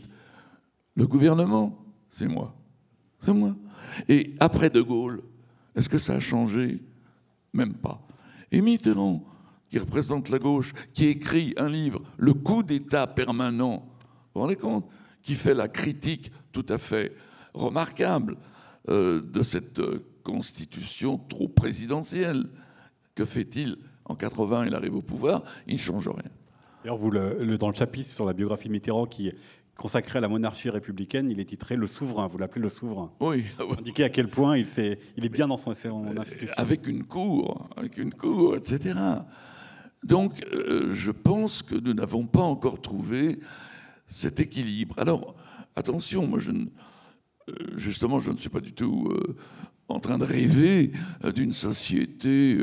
[0.94, 2.54] le gouvernement, c'est moi.
[3.22, 3.54] C'est moi.
[4.08, 5.22] Et après De Gaulle,
[5.74, 6.82] est-ce que ça a changé?
[7.52, 8.06] Même pas.
[8.50, 9.22] Et Mitterrand,
[9.68, 14.56] qui représente la gauche, qui écrit un livre, Le coup d'État permanent, vous vous rendez
[14.56, 14.88] compte?
[15.22, 17.14] Qui fait la critique tout à fait
[17.52, 18.36] remarquable
[18.88, 22.48] euh, de cette euh, constitution trop présidentielle.
[23.14, 23.76] Que fait-il?
[24.08, 26.30] En 80, il arrive au pouvoir, il ne change rien.
[26.82, 29.32] D'ailleurs, vous, le, dans le chapitre sur la biographie Mitterrand, qui
[29.76, 32.26] consacré à la monarchie républicaine, il est titré Le Souverain.
[32.26, 33.12] Vous l'appelez Le Souverain.
[33.20, 33.44] Oui.
[33.78, 36.54] Indiquer à quel point il, est, il est bien dans son, euh, institution.
[36.56, 38.98] Avec une cour, avec une cour, etc.
[40.02, 43.38] Donc, euh, je pense que nous n'avons pas encore trouvé
[44.06, 44.94] cet équilibre.
[44.98, 45.34] Alors,
[45.74, 46.66] attention, moi, je ne,
[47.48, 49.12] euh, justement, je ne suis pas du tout
[49.88, 50.92] en train de rêver
[51.34, 52.58] d'une société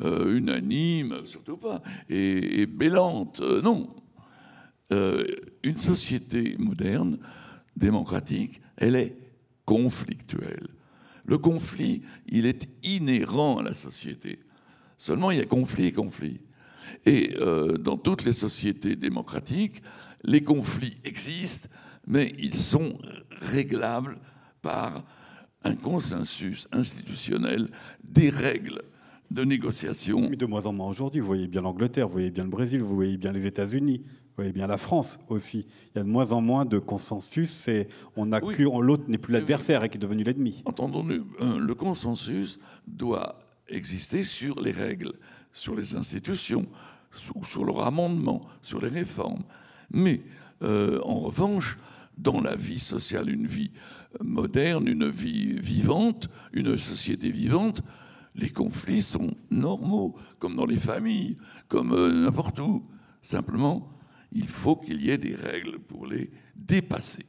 [0.00, 3.40] unanime, surtout pas, et, et bellante.
[3.40, 3.94] non,
[4.92, 5.24] euh,
[5.62, 7.18] une société moderne,
[7.76, 9.16] démocratique, elle est
[9.64, 10.68] conflictuelle.
[11.24, 14.40] Le conflit, il est inhérent à la société.
[14.98, 16.40] Seulement, il y a conflit et conflit.
[17.06, 19.82] Et euh, dans toutes les sociétés démocratiques,
[20.24, 21.68] les conflits existent,
[22.06, 22.98] mais ils sont
[23.30, 24.18] réglables
[24.60, 25.04] par
[25.64, 27.68] un consensus institutionnel,
[28.04, 28.82] des règles
[29.30, 30.28] de négociation.
[30.28, 32.82] Mais de moins en moins aujourd'hui, vous voyez bien l'Angleterre, vous voyez bien le Brésil,
[32.82, 35.66] vous voyez bien les États-Unis, vous voyez bien la France aussi.
[35.94, 39.32] Il y a de moins en moins de consensus et on a l'autre n'est plus
[39.32, 40.62] l'adversaire et qui est devenu l'ennemi.
[40.64, 43.38] Entendons-nous, euh, le consensus doit
[43.68, 45.12] exister sur les règles,
[45.52, 46.66] sur les institutions,
[47.14, 49.44] sur, sur leur amendement, sur les réformes.
[49.90, 50.22] Mais
[50.62, 51.78] euh, en revanche,
[52.18, 53.72] dans la vie sociale, une vie
[54.20, 57.82] moderne, une vie vivante, une société vivante,
[58.34, 61.36] les conflits sont normaux, comme dans les familles,
[61.68, 62.82] comme euh, n'importe où.
[63.20, 63.92] Simplement,
[64.32, 67.26] il faut qu'il y ait des règles pour les dépasser.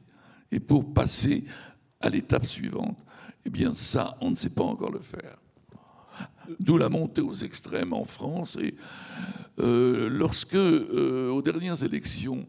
[0.50, 1.44] Et pour passer
[2.00, 2.98] à l'étape suivante,
[3.44, 5.36] eh bien ça, on ne sait pas encore le faire.
[6.60, 8.56] D'où la montée aux extrêmes en France.
[8.60, 8.74] Et
[9.58, 12.46] euh, lorsque, euh, aux dernières élections,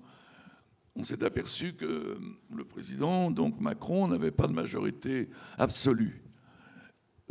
[0.96, 2.18] on s'est aperçu que
[2.56, 6.22] le président, donc Macron, n'avait pas de majorité absolue.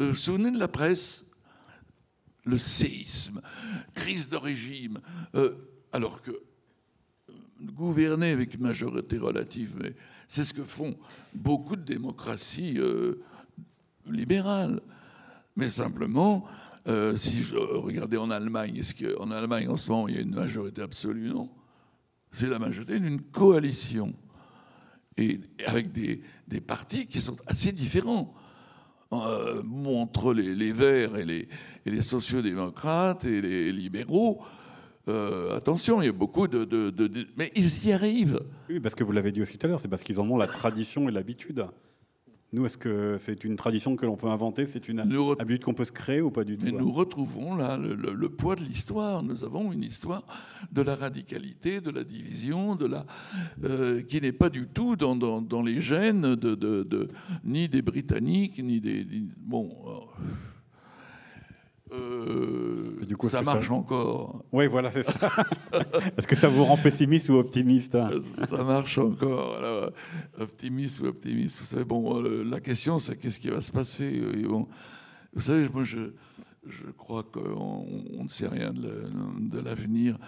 [0.00, 1.26] Euh, souvenez de la presse?
[2.46, 3.40] Le séisme,
[3.94, 5.00] crise de régime,
[5.34, 5.54] euh,
[5.92, 6.42] alors que
[7.58, 9.94] gouverner avec une majorité relative,
[10.28, 10.94] c'est ce que font
[11.32, 13.22] beaucoup de démocraties euh,
[14.06, 14.82] libérales.
[15.56, 16.44] Mais simplement,
[16.86, 20.22] euh, si je regardais en Allemagne, est-ce qu'en Allemagne en ce moment il y a
[20.22, 21.30] une majorité absolue?
[21.30, 21.48] Non.
[22.34, 24.12] C'est la majorité d'une coalition.
[25.16, 28.34] Et avec des, des, partis qui sont assez différents.
[29.12, 31.48] Euh, entre les, les Verts et les,
[31.86, 34.42] et les sociodémocrates et les libéraux,
[35.06, 36.66] euh, attention, il y a beaucoup de,
[37.36, 38.40] Mais ils y arrivent.
[38.68, 40.36] Oui, parce que vous l'avez dit aussi tout à l'heure, c'est parce qu'ils en ont
[40.36, 41.66] la tradition et l'habitude.
[42.54, 44.64] Nous, est-ce que c'est une tradition que l'on peut inventer?
[44.66, 47.76] C'est une habitude qu'on peut se créer ou pas du tout Mais nous retrouvons là
[47.76, 49.24] le, poids de l'histoire.
[49.24, 50.22] Nous avons une histoire
[50.70, 53.06] de la radicalité, de la division, de la,
[53.64, 57.08] euh, qui n'est pas du tout dans, dans, les gènes de,
[57.42, 59.04] ni des Britanniques, ni des.
[59.36, 59.76] bon.
[59.88, 60.20] Euh,
[61.94, 64.44] euh, du coup, ça marche encore.
[64.52, 65.30] Oui, voilà, c'est ça.
[66.16, 68.10] Est-ce que ça vous rend pessimiste ou optimiste hein
[68.48, 69.92] Ça marche encore.
[70.38, 71.58] optimiste ou optimiste.
[71.60, 74.66] Vous savez, bon, la question, c'est qu'est-ce qui va se passer bon,
[75.34, 76.12] Vous savez, moi, je,
[76.66, 77.86] je crois qu'on
[78.22, 80.18] ne sait rien de l'avenir.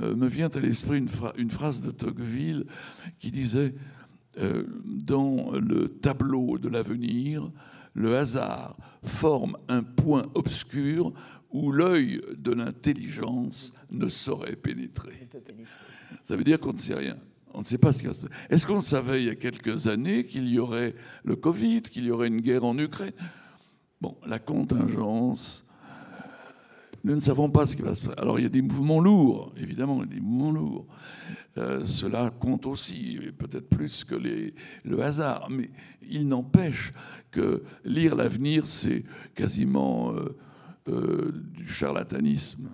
[0.00, 1.08] Euh, me vient à l'esprit une,
[1.38, 2.66] une, phrase de Tocqueville
[3.18, 3.74] qui disait
[4.84, 7.50] dans le tableau de l'avenir,
[7.96, 11.12] le hasard forme un point obscur
[11.50, 15.28] où l'œil de l'intelligence ne saurait pénétrer.
[16.22, 17.16] Ça veut dire qu'on ne sait rien.
[17.54, 18.32] On ne sait pas ce qui va se passer.
[18.50, 20.94] Est-ce qu'on savait il y a quelques années qu'il y aurait
[21.24, 23.14] le Covid, qu'il y aurait une guerre en Ukraine?
[24.02, 25.64] Bon, la contingence,
[27.06, 28.18] nous ne savons pas ce qui va se passer.
[28.18, 30.86] Alors il y a des mouvements lourds, évidemment, il y a des mouvements lourds.
[31.56, 35.70] Euh, cela compte aussi, peut-être plus que le hasard, mais
[36.02, 36.92] il n'empêche
[37.30, 39.04] que lire l'avenir, c'est
[39.36, 40.36] quasiment euh,
[40.88, 42.70] euh, du charlatanisme.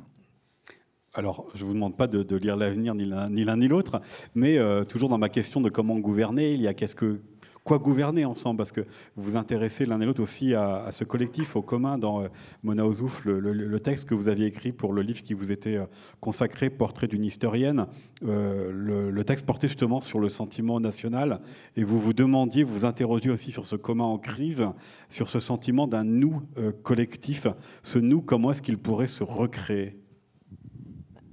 [1.13, 4.01] Alors, je ne vous demande pas de, lire l'avenir ni l'un ni l'autre,
[4.35, 7.21] mais toujours dans ma question de comment gouverner, il y a qu'est-ce que
[7.65, 8.81] quoi gouverner ensemble Parce que
[9.17, 12.29] vous vous intéressez l'un et l'autre aussi à, ce collectif, au commun, dans euh,
[12.63, 15.87] Mona Ozouf, le, texte que vous aviez écrit pour le livre qui vous était euh,
[16.21, 17.87] consacré, Portrait d'une historienne.
[18.25, 21.41] Euh, le, texte portait justement sur le sentiment national,
[21.77, 24.67] et vous vous demandiez, vous vous interrogiez aussi sur ce commun en crise,
[25.09, 26.43] sur ce sentiment d'un nous
[26.83, 27.47] collectif.
[27.83, 29.97] Ce nous, comment est-ce qu'il pourrait se recréer?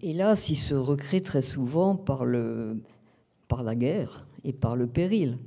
[0.02, 2.78] Hélas, il se recrée très souvent par, le,
[3.48, 5.40] par la guerre et par le péril.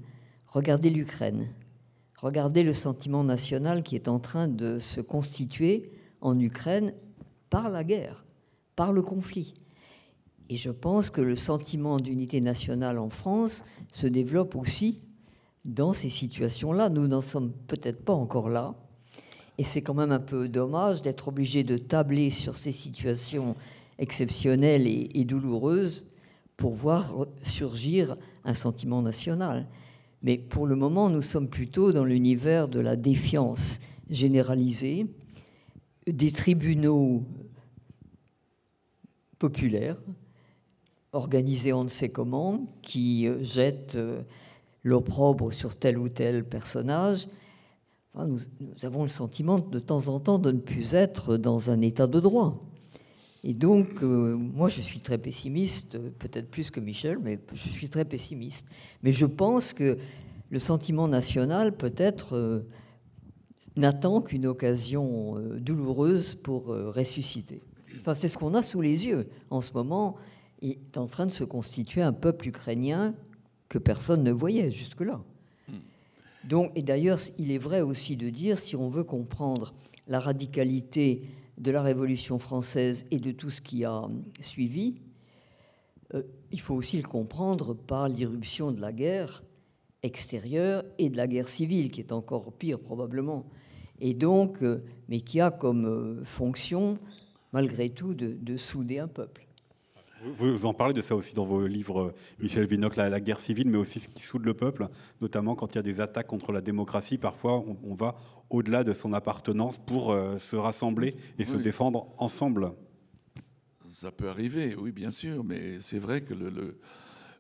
[0.53, 1.47] Regardez l'Ukraine.
[2.19, 5.91] Regardez le sentiment national qui est en train de se constituer
[6.21, 6.93] en Ukraine
[7.49, 8.27] par la guerre,
[8.77, 9.55] par le conflit.
[10.51, 15.01] Et je pense que le sentiment d'unité nationale en France se développe aussi
[15.65, 16.91] dans ces situations-là.
[16.91, 18.75] Nous n'en sommes peut-être pas encore là.
[19.57, 23.57] Et c'est quand même un peu dommage d'être obligé de tabler sur ces situations
[23.99, 26.05] exceptionnelles et, douloureuses
[26.59, 29.67] pour voir surgir un sentiment national.
[30.23, 35.07] Mais pour le moment, nous sommes plutôt dans l'univers de la défiance généralisée,
[36.07, 37.25] des tribunaux
[39.39, 40.01] populaires,
[41.13, 44.23] organisés on ne sait comment, qui euh, jettent euh,
[44.85, 47.29] l'opprobre sur tel ou tel personnage.
[48.15, 48.39] nous,
[48.83, 52.21] avons le sentiment de temps en temps de ne plus être dans un état de
[52.21, 52.63] droit.
[53.45, 57.89] Et donc, euh, moi, je suis très pessimiste, peut-être plus que Michel, mais je suis
[57.89, 58.69] très pessimiste.
[59.03, 59.99] Mais je pense que
[60.51, 62.61] le sentiment national, peut-être, euh,
[63.77, 67.61] n'attend qu'une occasion euh, douloureuse pour ressusciter.
[68.01, 69.29] Enfin, c'est ce qu'on a sous les yeux.
[69.51, 70.17] En ce moment,
[70.61, 73.15] il est en train de se constituer un peuple ukrainien
[73.69, 75.21] que personne ne voyait jusque-là.
[76.45, 79.75] Donc, et d'ailleurs, il est vrai aussi de dire, si on veut comprendre
[80.09, 81.23] la radicalité
[81.63, 84.03] de la Révolution française et de tout ce qui a
[84.41, 85.01] suivi,
[86.13, 89.45] euh, il faut aussi le comprendre par l'irruption de la guerre
[90.03, 93.47] extérieure et de la guerre civile, qui est encore pire probablement,
[94.01, 96.99] et donc, euh, mais qui a comme euh, fonction,
[97.53, 99.47] malgré tout, de souder un peuple.
[100.25, 103.79] Vous en parlez de ça aussi dans vos livres, Michel Vinoc, la, guerre civile, mais
[103.79, 104.89] aussi ce qui soude le peuple,
[105.21, 107.19] notamment quand il y a des attaques contre la démocratie.
[107.19, 108.15] Parfois, on, va
[108.49, 112.73] au-delà de son appartenance pour euh, se rassembler et se défendre ensemble.
[113.91, 116.79] Ça peut arriver, oui, bien sûr, mais c'est vrai que le,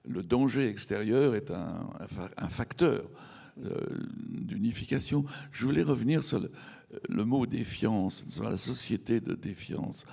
[0.04, 1.80] le, danger extérieur est un,
[2.36, 3.08] un facteur
[3.64, 3.70] euh,
[4.28, 5.24] d'unification.
[5.52, 6.50] Je voulais revenir sur le,
[7.08, 10.04] le mot défiance, sur la société de défiance.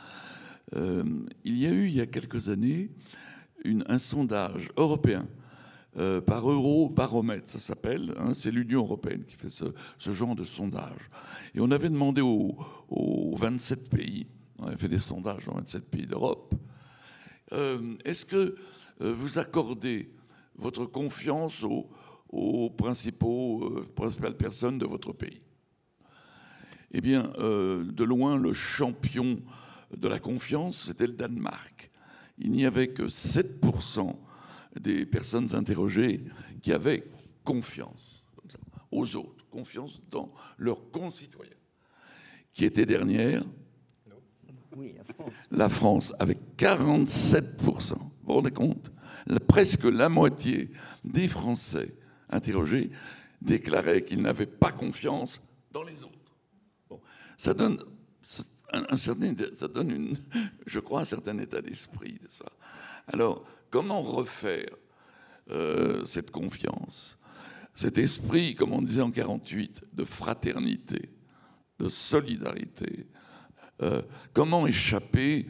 [0.75, 1.03] Euh,
[1.43, 2.89] il y a eu, il y a quelques années,
[3.65, 5.27] un sondage européen
[5.97, 8.13] euh, par Eurobaromètre, ça s'appelle.
[8.17, 11.09] Hein, c'est l'Union européenne qui fait ce, genre de sondage.
[11.55, 12.55] Et on avait demandé aux,
[13.37, 14.27] 27 pays,
[14.59, 16.53] on avait fait des sondages dans 27 pays d'Europe,
[17.53, 18.55] euh, est-ce que
[18.99, 20.11] vous accordez
[20.55, 21.89] votre confiance aux,
[22.69, 25.41] principales personnes de votre pays?
[26.91, 29.39] Eh bien, de loin, le champion
[29.95, 31.89] de la confiance, c'était le Danemark.
[32.37, 34.15] Il n'y avait que 7%
[34.79, 36.23] des personnes interrogées
[36.61, 37.03] qui avaient
[37.43, 38.23] confiance
[38.91, 41.51] aux autres, confiance dans leurs concitoyens.
[42.53, 43.43] Qui était dernière?
[44.75, 45.33] Oui, la, France.
[45.51, 47.97] la France, avec 47%.
[47.97, 48.91] Vous vous rendez compte?
[49.47, 50.71] Presque la moitié
[51.03, 51.95] des Français
[52.29, 52.89] interrogés
[53.41, 56.13] déclaraient qu'ils n'avaient pas confiance dans les autres.
[56.89, 56.99] Bon,
[57.37, 57.79] ça donne
[58.71, 60.17] un, certain, ça donne, une,
[60.65, 62.19] je crois, un certain état d'esprit.
[63.07, 64.69] Alors, comment refaire
[65.51, 67.17] euh, cette confiance,
[67.73, 71.09] cet esprit, comme on disait en 48, de fraternité,
[71.79, 73.07] de solidarité
[73.81, 74.01] euh,
[74.33, 75.47] Comment échapper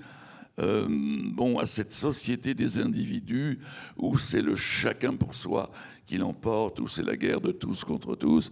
[0.60, 0.88] euh,
[1.34, 3.60] bon, à cette société des individus
[3.98, 5.72] où c'est le chacun pour soi
[6.06, 8.52] qui l'emporte, où c'est la guerre de tous contre tous?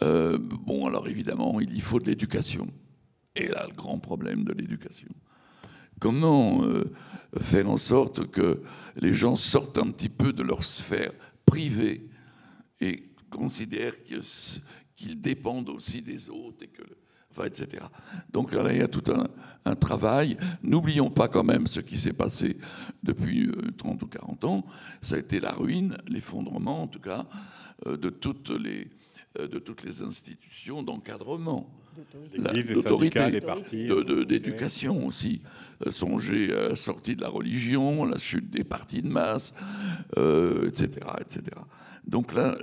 [0.00, 2.68] Bon, alors évidemment, il y faut de l'éducation.
[3.36, 5.08] Et là, le grand problème de l'éducation.
[5.98, 6.84] Comment euh,
[7.40, 8.62] faire en sorte que
[8.96, 11.12] les gens sortent un petit peu de leur sphère
[11.46, 12.08] privée
[12.80, 16.82] et considèrent qu'ils dépendent aussi des autres et que
[17.42, 17.82] etc.
[18.32, 19.02] Donc là, il y a tout
[19.64, 20.36] un, travail.
[20.62, 22.58] N'oublions pas quand même ce qui s'est passé
[23.02, 24.64] depuis 30 euh, ou 40 ans.
[25.02, 27.26] Ça a été la ruine, l'effondrement en tout cas,
[27.86, 28.88] euh, de toutes les,
[29.38, 31.68] de toutes les institutions d'encadrement.
[32.74, 33.40] D'autorité,
[34.26, 35.42] d'éducation aussi.
[35.90, 39.52] Songez à la sortie de la religion, la chute des partis de masse,
[40.16, 40.88] etc.,
[41.20, 41.42] etc.
[42.06, 42.56] Donc là,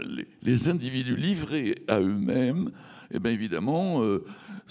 [0.43, 2.71] les, individus livrés à eux-mêmes,
[3.11, 4.01] eh bien évidemment,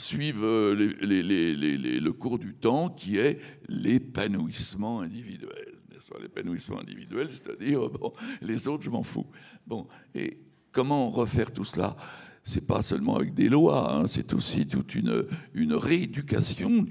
[0.00, 3.38] suivent euh, le cours du temps qui est
[3.68, 5.76] l'épanouissement individuel.
[6.20, 9.26] L'épanouissement individuel, c'est-à-dire, bon, les autres, je m'en fous.
[9.64, 10.38] Bon, et
[10.72, 11.96] comment refaire tout cela?
[12.42, 15.26] C'est pas seulement avec des lois, hein, c'est aussi toute une,
[15.74, 16.86] rééducation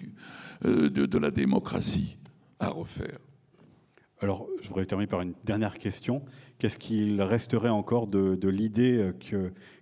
[0.66, 2.18] euh, de la démocratie
[2.60, 3.20] à refaire.
[4.22, 6.24] Alors, je voudrais terminer par une dernière question.
[6.60, 9.12] Qu'est-ce qu'il resterait encore de, l'idée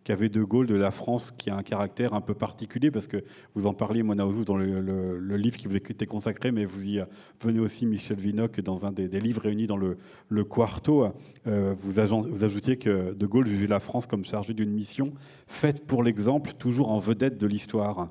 [0.04, 2.92] qu'avait De Gaulle de la France qui a un caractère un peu particulier?
[2.92, 3.24] Parce que
[3.56, 7.02] vous en parliez, Mona dans le, livre qui vous était consacré, mais vous y
[7.42, 9.98] venez aussi, Michel Vinoc, dans un des, livres réunis dans le,
[10.44, 11.08] Quarto.
[11.48, 11.94] Euh, vous,
[12.30, 15.14] vous ajoutiez que De Gaulle jugeait la France comme chargée d'une mission
[15.48, 18.10] faite pour l'exemple, toujours en vedette de l'histoire.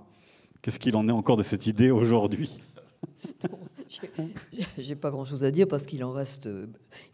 [0.61, 2.59] Qu'est-ce qu'il en est encore de cette idée aujourd'hui?
[4.79, 6.49] J'ai pas grand-chose à dire parce qu'il en reste,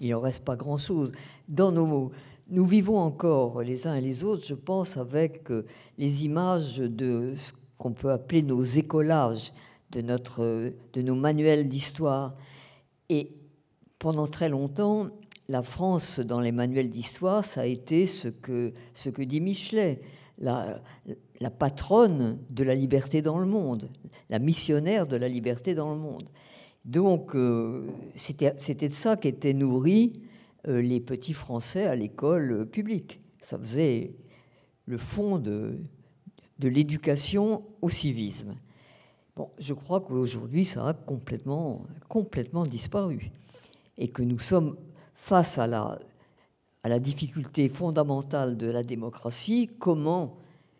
[0.00, 1.12] il en reste pas grand-chose.
[1.48, 2.12] Dans nos mots,
[2.48, 5.64] nous vivons encore les uns et les autres, je pense, avec euh,
[5.96, 9.52] les images de ce qu'on peut appeler nos écolages,
[9.90, 12.34] de, notre, de nos manuels d'histoire.
[13.08, 13.32] Et
[13.98, 15.08] pendant très longtemps,
[15.48, 20.00] la France, dans les manuels d'histoire, ça a été ce que, ce que dit Michelet,
[20.38, 20.82] la,
[21.40, 23.88] la patronne de la liberté dans le monde,
[24.30, 26.28] la missionnaire de la liberté dans le monde.
[26.84, 30.20] Donc, euh, c'était de ça qu'étaient nourris
[30.68, 33.20] euh, les petits Français à l'école publique.
[33.40, 34.14] Ça faisait
[34.86, 35.78] le fond de,
[36.60, 38.54] l'éducation au civisme.
[39.34, 43.30] Bon, je crois qu'aujourd'hui, ça a complètement, complètement disparu.
[43.98, 44.76] Et que nous sommes
[45.14, 50.38] face à la difficulté fondamentale de la démocratie, comment,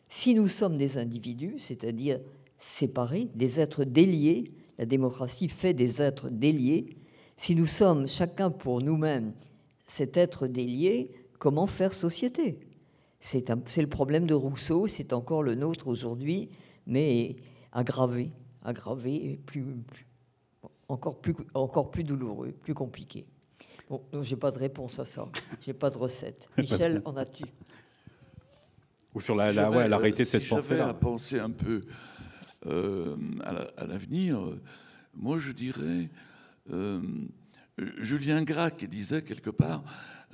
[0.08, 2.20] si nous sommes des individus, c'est-à-dire
[2.60, 4.52] séparés, des êtres déliés,
[4.82, 6.96] la démocratie fait des êtres déliés.
[7.36, 9.32] Si nous sommes chacun pour nous-mêmes
[9.86, 12.58] cet être délié, comment faire société?
[13.20, 16.50] C'est le problème de Rousseau, c'est encore le nôtre aujourd'hui,
[16.84, 17.36] mais
[17.70, 18.32] aggravé,
[18.64, 19.64] aggravé, plus,
[20.88, 23.24] encore, plus, encore plus douloureux, plus compliqué.
[23.88, 25.28] Bon, donc j'ai pas de réponse à ça,
[25.60, 26.48] j'ai pas de recette.
[26.58, 27.44] Michel, en as-tu?
[29.14, 30.88] Ou sur la, la, ouais, la réalité de cette pensée-là.
[30.88, 31.84] à penser un peu
[32.66, 33.16] euh,
[33.76, 34.40] à l'avenir,
[35.14, 36.10] moi je dirais,
[36.70, 37.00] euh,
[37.98, 39.82] Julien Gracq disait quelque part,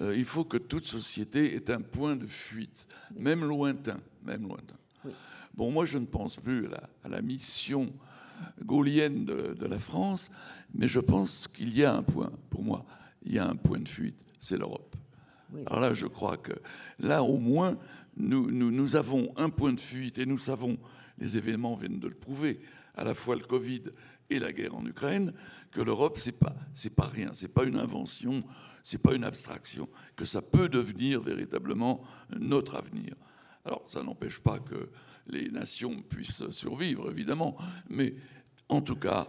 [0.01, 3.97] euh, il faut que toute société ait un point de fuite, même lointain.
[4.25, 4.75] Même lointain.
[5.55, 6.67] Bon, moi je ne pense plus
[7.03, 7.93] à la, mission
[8.65, 10.31] gaulienne de, la France,
[10.73, 12.85] mais je pense qu'il y a un point, pour moi,
[13.25, 14.95] il y a un point de fuite, c'est l'Europe.
[15.67, 16.53] Alors là, je crois que
[17.01, 17.77] là, au moins,
[18.17, 20.77] nous, nous, nous, avons un point de fuite et nous savons
[21.19, 22.61] les événements viennent de le prouver,
[22.95, 23.85] à la fois le Covid
[24.31, 25.33] et la guerre en Ukraine,
[25.71, 28.45] que l'Europe, c'est pas, c'est pas rien, c'est pas une invention,
[28.83, 32.03] c'est pas une abstraction, que ça peut devenir véritablement
[32.39, 33.15] notre avenir.
[33.65, 34.91] Alors, ça n'empêche pas que
[35.27, 37.57] les nations puissent survivre, évidemment,
[37.89, 38.15] mais
[38.69, 39.29] en tout cas,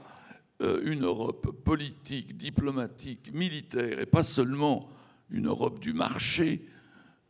[0.61, 4.89] euh, une Europe politique, diplomatique, militaire, et pas seulement
[5.29, 6.65] une Europe du marché,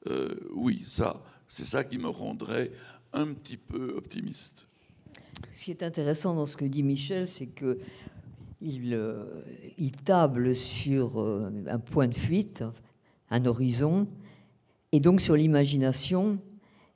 [0.08, 2.72] euh, oui, ça, c'est ça qui me rendrait
[3.14, 4.68] un petit peu optimiste.
[5.52, 7.80] Ce qui est intéressant dans ce que dit Michel, c'est que
[8.62, 9.24] il, euh,
[10.06, 12.64] table sur euh, un point de fuite,
[13.30, 14.08] un horizon,
[14.92, 16.40] et donc sur l'imagination.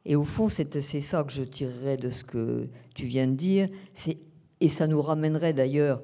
[0.05, 3.69] Et au fond, c'est ça que je tirerais de ce que tu viens de dire.
[4.60, 6.02] Et ça nous ramènerait d'ailleurs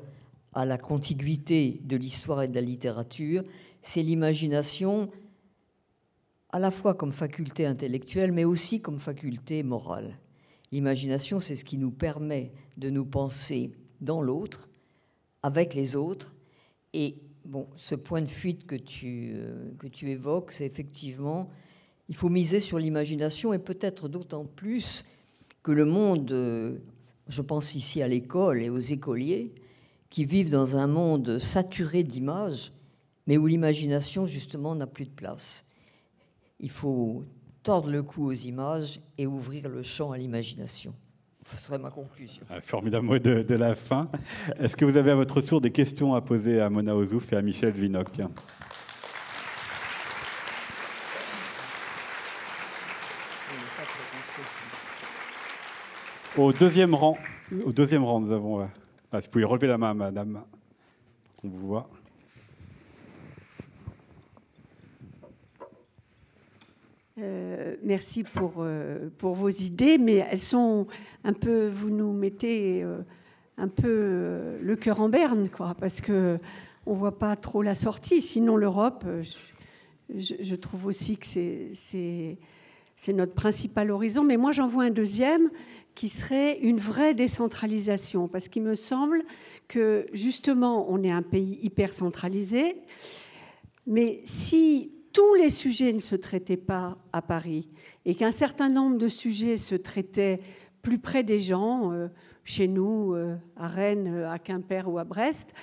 [0.53, 3.43] à la contiguïté de l'histoire et de la littérature.
[3.81, 5.09] C'est l'imagination
[6.51, 10.17] à la fois comme faculté intellectuelle, mais aussi comme faculté morale.
[10.71, 13.71] L'imagination, c'est ce qui nous permet de nous penser
[14.01, 14.69] dans l'autre,
[15.43, 16.33] avec les autres.
[16.93, 21.49] Et bon, ce point de fuite que tu, euh, que tu évoques, c'est effectivement,
[22.07, 25.05] il faut miser sur l'imagination et peut-être d'autant plus
[25.61, 26.77] que le monde, euh,
[27.27, 29.53] je pense ici à l'école et aux écoliers,
[30.09, 32.71] qui vivent dans un monde saturé d'images,
[33.27, 35.68] mais où l'imagination, justement, n'a plus de place
[36.59, 37.23] il faut
[37.63, 40.91] tordre le cou aux images et ouvrir le champ à l'imagination.
[41.45, 42.43] Ce serait ma conclusion.
[42.49, 44.09] Ah, formidable mot de, la fin.
[44.59, 47.37] Est-ce que vous avez à votre tour des questions à poser à Mona Ozouf et
[47.37, 48.07] à Michel Vinoc
[56.37, 57.17] Au deuxième rang,
[57.65, 58.61] au deuxième rang, nous avons.
[58.61, 58.65] Euh,
[59.11, 60.43] ah, si vous pouvez relever la main, madame,
[61.37, 61.89] qu'on vous voit.
[67.21, 70.87] Euh, merci pour, euh, pour vos idées, mais elles sont
[71.23, 72.85] un peu, vous nous mettez
[73.57, 76.37] un peu le cœur en berne, quoi, parce que
[76.85, 78.21] on voit pas trop la sortie.
[78.21, 79.05] Sinon, l'Europe,
[80.17, 82.37] je, je, trouve aussi que c'est
[83.13, 84.23] notre principal horizon.
[84.23, 85.49] Mais moi, j'en vois un deuxième
[85.95, 89.23] qui serait une vraie décentralisation, parce qu'il me semble
[89.67, 92.77] que justement, on est un pays hyper centralisé,
[93.85, 97.69] mais si tous les sujets ne se traitaient pas à Paris
[98.05, 100.39] et qu'un certain nombre de sujets se traitaient
[100.81, 102.07] plus près des gens, euh,
[102.43, 105.53] chez nous, euh, à Rennes, euh, à Quimper ou à Brest,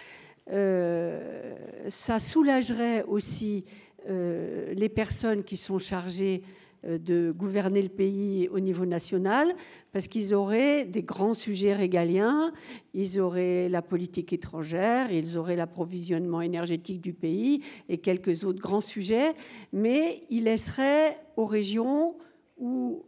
[1.88, 3.64] ça soulagerait aussi
[4.08, 6.44] les personnes qui sont chargées
[6.86, 9.54] de gouverner le pays au niveau national,
[9.92, 12.52] parce qu'ils auraient des grands sujets régaliens,
[12.94, 18.80] ils auraient la politique étrangère, ils auraient l'approvisionnement énergétique du pays et quelques autres grands
[18.80, 19.34] sujets,
[19.72, 22.16] mais ils laisseraient aux régions
[22.56, 23.04] ou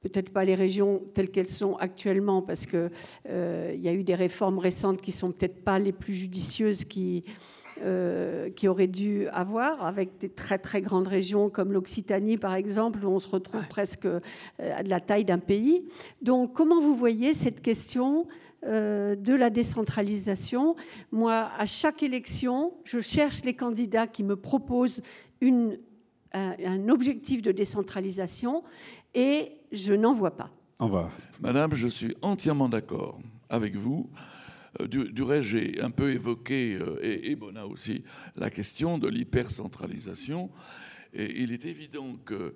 [0.00, 2.90] peut-être pas les régions telles qu'elles sont actuellement, parce qu'il
[3.28, 7.24] euh, y a eu des réformes récentes qui sont peut-être pas les plus judicieuses qui
[7.82, 13.04] euh, qui aurait dû avoir, avec des très très grandes régions comme l'Occitanie par exemple,
[13.04, 14.20] où on se retrouve presque euh,
[14.58, 15.84] à la taille d'un pays.
[16.20, 18.26] Donc comment vous voyez cette question
[18.66, 20.76] euh, de la décentralisation?
[21.10, 25.02] Moi, à chaque élection, je cherche les candidats qui me proposent
[25.40, 25.78] une,
[26.34, 28.62] un, objectif de décentralisation
[29.14, 30.50] et je n'en vois pas.
[31.40, 34.10] Madame, je suis entièrement d'accord avec vous.
[34.78, 38.04] Euh, du, reste, j'ai un peu évoqué, euh, et, Bona aussi,
[38.36, 40.50] la question de l'hypercentralisation.
[41.12, 42.54] Et il est évident que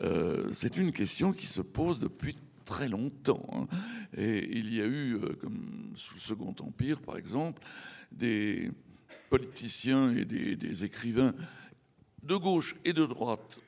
[0.00, 3.44] euh, c'est une question qui se pose depuis très longtemps.
[3.52, 3.66] Hein.
[4.16, 7.60] Et il y a eu, comme sous le Second Empire par exemple,
[8.12, 8.70] des
[9.30, 11.34] politiciens et des, écrivains
[12.22, 13.60] de gauche et de droite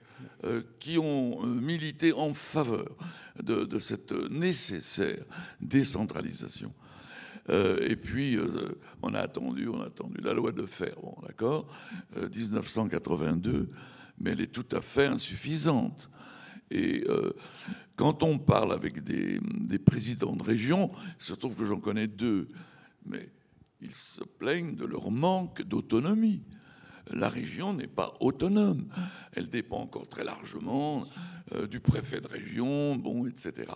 [0.78, 2.94] qui ont milité en faveur
[3.42, 5.24] de cette nécessaire
[5.60, 6.72] décentralisation.
[7.48, 8.46] Euh, et puis, euh,
[9.02, 11.66] on a attendu, on a attendu la loi de fer, bon, d'accord,
[12.16, 13.66] 1982, euh,
[14.18, 16.10] mais elle est tout à fait insuffisante.
[16.72, 17.04] Et
[17.96, 19.40] quand on parle avec des,
[19.84, 22.46] présidents de région, il se trouve que j'en connais deux,
[23.04, 23.28] mais
[23.80, 26.44] ils se plaignent de leur manque d'autonomie.
[27.12, 28.86] La région n'est pas autonome.
[29.32, 31.06] Elle dépend encore très largement
[31.68, 33.66] du préfet de région, bon, etc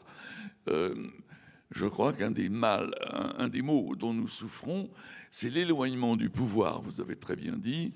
[1.70, 4.90] je crois qu'un des maux dont nous souffrons,
[5.30, 7.92] c'est l'éloignement du pouvoir, vous avez très bien dit,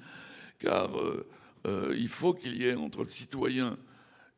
[0.58, 1.24] car euh,
[1.68, 3.76] euh, il faut qu'il y ait entre le citoyen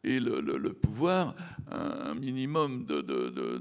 [0.04, 1.34] et le, pouvoir
[1.70, 2.84] un, minimum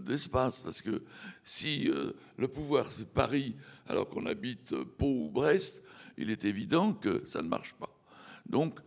[0.06, 1.04] d'espace, parce que
[1.44, 3.56] si euh, le pouvoir c'est Paris
[3.88, 5.84] alors qu'on habite Pau ou Brest,
[6.18, 7.98] il est évident que ça ne marche pas.
[8.46, 8.80] Donc,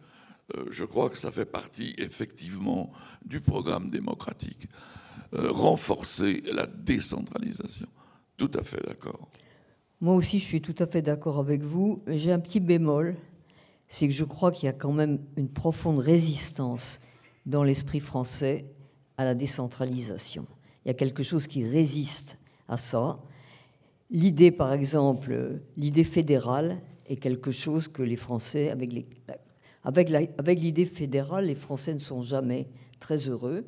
[0.71, 2.93] je crois que ça fait partie effectivement
[3.25, 4.69] du programme démocratique.
[5.35, 7.87] Euh, renforcer la décentralisation.
[8.37, 9.31] Tout à fait d'accord.
[10.03, 12.03] Moi aussi, je suis tout à fait d'accord avec vous.
[12.07, 13.17] J'ai un petit bémol,
[13.89, 17.01] c'est que je crois qu'il y a quand même une profonde résistance
[17.47, 18.67] dans l'esprit français
[19.17, 20.45] à la décentralisation.
[20.85, 22.37] Il y a quelque chose qui résiste
[22.69, 23.19] à ça.
[24.11, 31.55] L'idée, par exemple, l'idée fédérale est quelque chose que les Français, avec l'idée fédérale, les
[31.55, 32.69] Français ne sont jamais
[33.01, 33.65] très heureux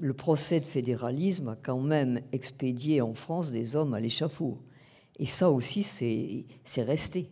[0.00, 4.58] le procès de fédéralisme a quand même expédié en France des hommes à l'échafaud.
[5.18, 7.28] Et ça aussi, c'est resté.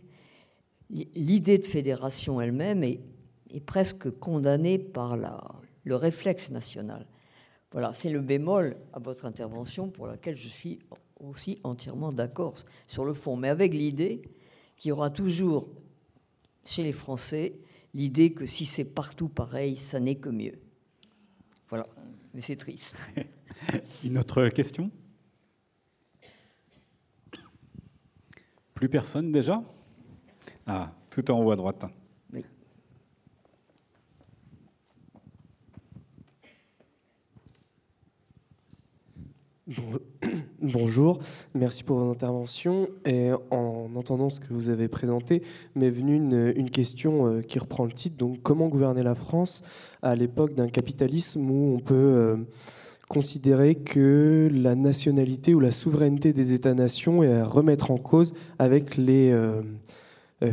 [0.91, 3.01] L'idée de fédération elle-même est,
[3.65, 7.07] presque condamnée par le réflexe national.
[7.73, 10.79] Voilà, c'est le bémol à votre intervention pour laquelle je suis
[11.21, 12.55] aussi entièrement d'accord
[12.87, 14.21] sur le fond, mais avec l'idée
[14.77, 15.71] qu'il y aura toujours
[16.67, 17.55] chez les Français
[17.95, 20.59] l'idée que si c'est partout pareil, ça n'est que mieux.
[21.71, 21.87] Voilà
[22.35, 22.97] mais c'est triste.
[24.05, 24.91] Une autre question?
[28.75, 29.63] Plus personne déjà?
[30.67, 31.85] Ah, tout en haut à droite.
[40.63, 41.19] Bonjour,
[41.55, 42.89] merci pour votre intervention.
[43.05, 45.43] Et en entendant ce que vous avez présenté,
[45.75, 48.17] m'est venue une, question euh, qui reprend le titre.
[48.17, 49.63] Donc, comment gouverner la France
[50.03, 52.37] à l'époque d'un capitalisme où on peut euh,
[53.09, 58.97] considérer que la nationalité ou la souveraineté des États-nations est à remettre en cause avec
[58.97, 59.61] les, euh,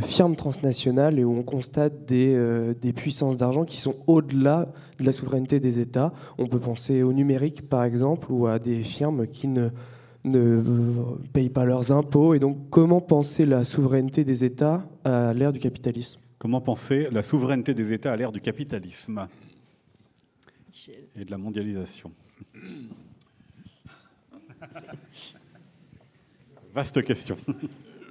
[0.00, 5.12] firmes transnationales et où on constate des, des puissances d'argent qui sont au-delà de la
[5.12, 6.12] souveraineté des États.
[6.38, 9.68] On peut penser au numérique, par exemple, ou à des firmes qui ne,
[10.26, 10.60] ne
[11.32, 12.34] payent pas leurs impôts.
[12.34, 16.20] Et donc, comment penser la souveraineté des États à l'ère du capitalisme?
[16.38, 19.26] Comment penser la souveraineté des États à l'ère du capitalisme?
[21.16, 22.12] Et de la mondialisation
[26.74, 27.38] Vaste question.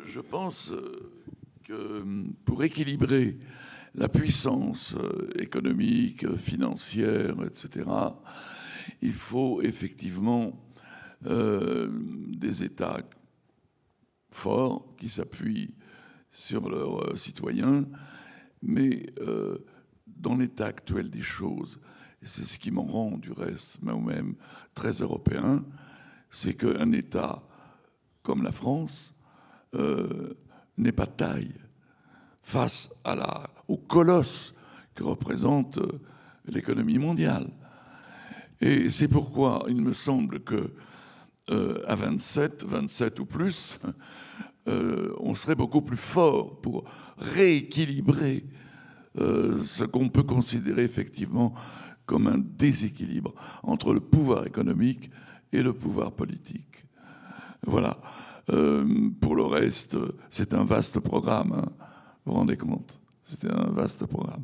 [0.07, 1.11] Je pense euh,
[2.45, 3.37] pour équilibrer
[3.95, 7.89] la puissance euh, économique, financière, etc.,
[9.01, 10.67] il faut effectivement
[11.25, 11.89] euh,
[12.37, 12.97] des États
[14.31, 15.75] forts qui s'appuient
[16.29, 17.85] sur leurs citoyens,
[18.61, 19.05] mais
[20.05, 21.79] dans l'état actuel des choses,
[22.21, 24.35] et c'est ce qui m'en rend du reste moi-même
[24.73, 25.63] très européen,
[26.29, 27.43] c'est qu'un État
[28.23, 29.13] comme la France
[29.75, 30.33] euh,
[30.77, 31.53] n'est pas de taille
[32.43, 32.89] face
[33.67, 34.53] au colosse
[34.93, 36.01] que représente euh,
[36.47, 37.47] l'économie mondiale.
[38.61, 40.73] Et c'est pourquoi il me semble que
[41.49, 43.79] euh, à 27, 27 ou plus,
[45.19, 46.85] on serait beaucoup plus fort pour
[47.19, 48.43] rééquilibrer
[49.15, 51.53] ce qu'on peut considérer effectivement
[52.05, 53.33] comme un déséquilibre
[53.63, 55.09] entre le pouvoir économique
[55.51, 56.85] et le pouvoir politique.
[57.65, 57.97] Voilà.
[58.51, 58.85] Euh,
[59.19, 59.97] pour le reste,
[60.29, 61.53] c'est un vaste programme.
[61.53, 61.69] Hein.
[62.25, 62.99] Vous vous rendez compte?
[63.25, 64.43] C'était un vaste programme.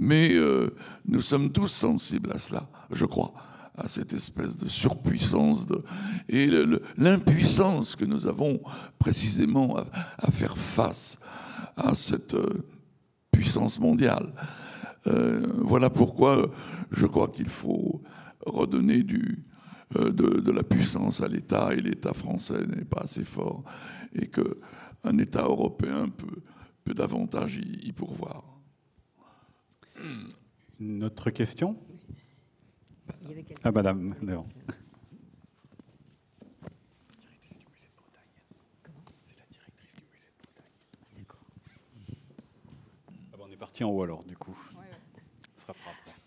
[0.00, 0.70] Mais euh,
[1.06, 3.34] nous sommes tous sensibles à cela, je crois,
[3.76, 5.82] à cette espèce de surpuissance de,
[6.30, 6.48] et
[6.96, 8.58] l'impuissance que nous avons
[8.98, 9.76] précisément
[10.18, 11.18] à, faire face
[11.76, 12.66] à cette euh,
[13.30, 14.32] puissance mondiale.
[15.58, 16.50] voilà pourquoi
[16.90, 18.02] je crois qu'il faut
[18.46, 19.44] redonner du,
[19.94, 23.62] euh, de, la puissance à l'État et l'État français n'est pas assez fort
[24.12, 26.42] et qu'un État européen peut,
[26.82, 28.42] peut davantage y, pourvoir.
[30.80, 31.76] Une autre question?
[33.62, 34.48] Ah, madame, devant.
[43.32, 44.56] Ah, on est parti en haut alors, du coup.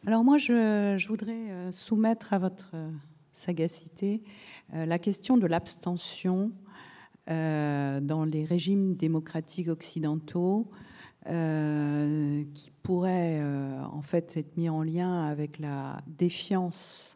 [0.06, 2.90] Alors moi, je, je, voudrais euh, soumettre à votre euh,
[3.40, 4.22] sagacité
[4.74, 6.52] euh, la question de l'abstention
[7.30, 10.70] euh, dans les régimes démocratiques occidentaux
[11.28, 13.42] euh, qui pourrait
[13.92, 17.16] en fait être mis en lien avec la défiance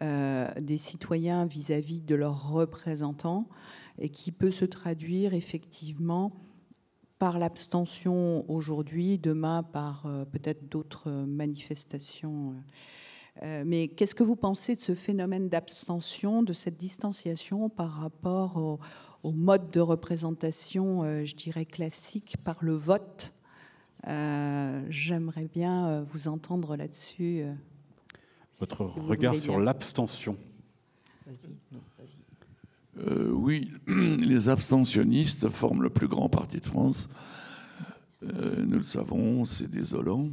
[0.00, 3.48] des citoyens vis-à-vis de leurs représentants
[3.98, 6.32] et qui peut se traduire effectivement
[7.20, 12.54] par l'abstention aujourd'hui, demain par peut-être d'autres manifestations
[13.40, 18.78] mais qu'est-ce que vous pensez de ce phénomène d'abstention, de cette distanciation par rapport
[19.22, 23.32] au, mode de représentation, euh, je dirais, classique par le vote?
[24.06, 27.44] Euh, J'aimerais bien vous entendre là-dessus.
[28.58, 30.36] Votre regard sur l'abstention
[33.32, 37.08] Oui, les abstentionnistes forment le plus grand parti de France.
[38.20, 40.30] nous le savons, c'est désolant.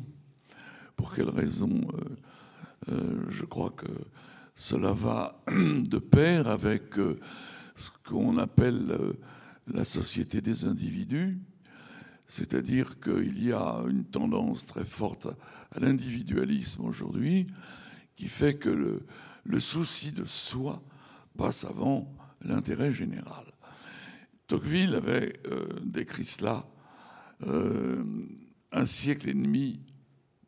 [0.99, 1.69] Pour quelle raison?
[1.69, 2.17] Euh,
[2.87, 3.87] je crois que
[4.59, 7.17] cela va de pair avec euh,
[7.77, 9.13] ce qu'on appelle euh,
[9.67, 11.39] la société des individus,
[12.27, 15.27] c'est-à-dire qu'il y a une tendance très forte
[15.71, 17.47] à l'individualisme aujourd'hui
[18.17, 18.69] qui fait que
[19.45, 20.83] le, souci de soi
[21.37, 23.45] passe avant l'intérêt général.
[24.47, 25.33] Tocqueville avait
[25.83, 26.65] décrit cela
[27.41, 29.79] un siècle et demi,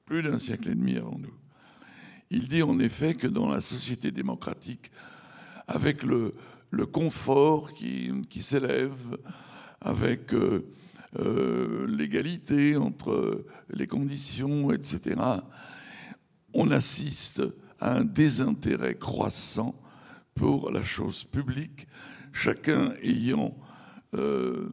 [0.06, 1.41] plus d'un siècle et demi avant nous.
[2.34, 4.90] Il dit en effet que dans la société démocratique,
[5.68, 6.34] avec le,
[6.86, 8.96] confort qui, s'élève,
[9.82, 10.66] avec euh,
[11.20, 15.20] euh, l'égalité entre les conditions, etc.,
[16.54, 17.44] on assiste
[17.82, 19.76] à un désintérêt croissant
[20.34, 21.86] pour la chose publique,
[22.32, 23.58] chacun ayant
[24.14, 24.70] euh,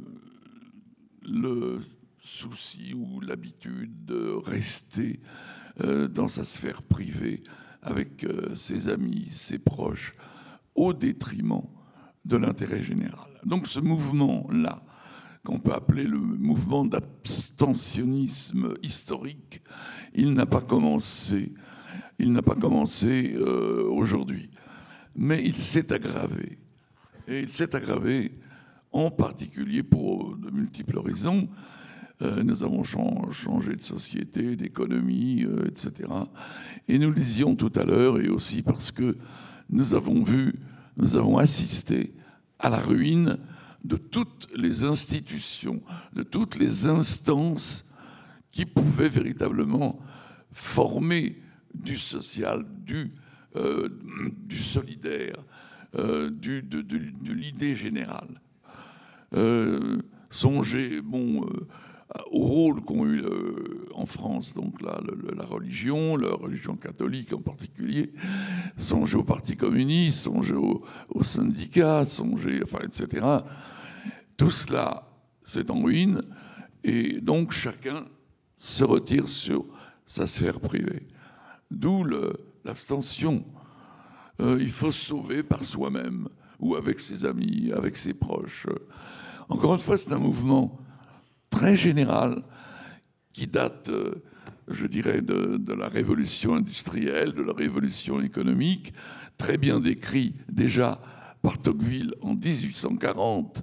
[1.22, 1.80] le
[2.20, 5.18] souci ou l'habitude de rester
[6.08, 7.42] dans sa sphère privée,
[7.82, 10.14] avec euh, ses amis, ses proches,
[10.74, 11.62] au détriment
[12.24, 13.28] de l'intérêt général.
[13.44, 14.82] Donc ce mouvement-là,
[15.44, 19.62] qu'on peut appeler le mouvement d'abstentionnisme historique,
[20.14, 21.54] il n'a pas commencé,
[22.18, 24.50] il n'a pas commencé euh, aujourd'hui,
[25.16, 26.58] mais il s'est aggravé.
[27.26, 28.32] Et il s'est aggravé
[28.92, 31.48] en particulier pour de multiples raisons.
[32.20, 36.08] Euh, nous avons changé de société, d'économie, euh, etc.
[36.88, 39.14] Et nous le disions tout à l'heure, et aussi parce que
[39.70, 40.54] nous avons vu,
[40.96, 42.12] nous avons assisté
[42.58, 43.38] à la ruine
[43.84, 45.80] de toutes les institutions,
[46.12, 47.88] de toutes les instances
[48.50, 50.00] qui pouvaient véritablement
[50.50, 51.40] former
[51.72, 53.12] du social, du,
[53.54, 53.88] euh,
[54.50, 55.36] solidaire,
[56.32, 58.40] du, de, l'idée générale.
[60.30, 61.46] Songez bon,
[62.30, 63.22] au rôle qu'ont eu
[63.94, 65.00] en France donc la,
[65.34, 68.12] la, religion, la religion catholique en particulier.
[68.76, 73.26] Songez au Parti communiste, songez aux au syndicats, songez, enfin, etc.
[74.36, 75.08] Tout cela,
[75.44, 76.22] c'est en ruine,
[76.84, 78.04] et donc chacun
[78.56, 79.66] se retire sur
[80.06, 81.06] sa sphère privée.
[81.70, 82.04] D'où
[82.64, 83.44] l'abstention.
[84.40, 86.28] Euh, il faut se sauver par soi-même
[86.60, 88.66] ou avec ses amis, avec ses proches.
[89.48, 90.78] Encore une fois, c'est un mouvement
[91.50, 92.42] très général
[93.32, 94.22] qui date, euh,
[94.68, 98.92] je dirais, de, de, la révolution industrielle, de la révolution économique,
[99.36, 101.00] très bien décrit déjà
[101.42, 103.62] par Tocqueville en 1840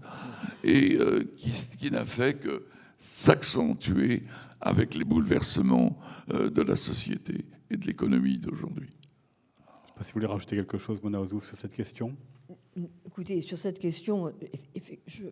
[0.63, 2.65] et euh, qui, qui n'a fait que
[2.97, 4.23] s'accentuer
[4.61, 5.99] avec les bouleversements
[6.33, 8.89] euh, de la société et de l'économie d'aujourd'hui.
[8.89, 12.15] Je ne sais pas si vous voulez rajouter quelque chose, Mona Ozouf, sur cette question.
[13.05, 14.33] Écoutez, sur cette question,
[15.07, 15.23] je,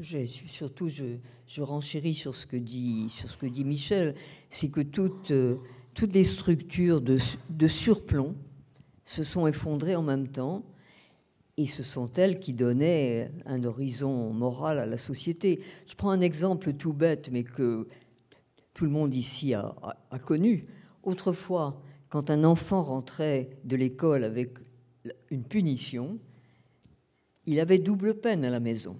[0.00, 4.14] surtout je, renchéris sur ce que dit, Michel,
[4.50, 5.56] c'est que toutes, euh,
[6.00, 8.34] les structures de surplomb
[9.04, 10.64] se sont effondrées en même temps
[11.56, 15.60] et ce sont elles qui donnaient un horizon moral à la société.
[15.86, 17.88] Je prends un exemple tout bête, mais que
[18.74, 19.74] tout le monde ici a,
[20.24, 20.66] connu.
[21.02, 24.56] Autrefois, quand un enfant rentrait de l'école avec
[25.30, 26.18] une punition,
[27.44, 28.96] il avait double peine à la maison.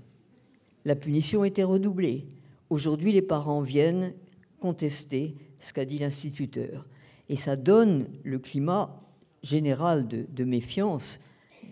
[0.84, 2.26] La punition était redoublée.
[2.70, 4.14] Aujourd'hui, les parents viennent
[4.60, 6.86] contester ce qu'a dit l'instituteur.
[7.28, 9.00] Et ça donne le climat
[9.42, 11.20] général de méfiance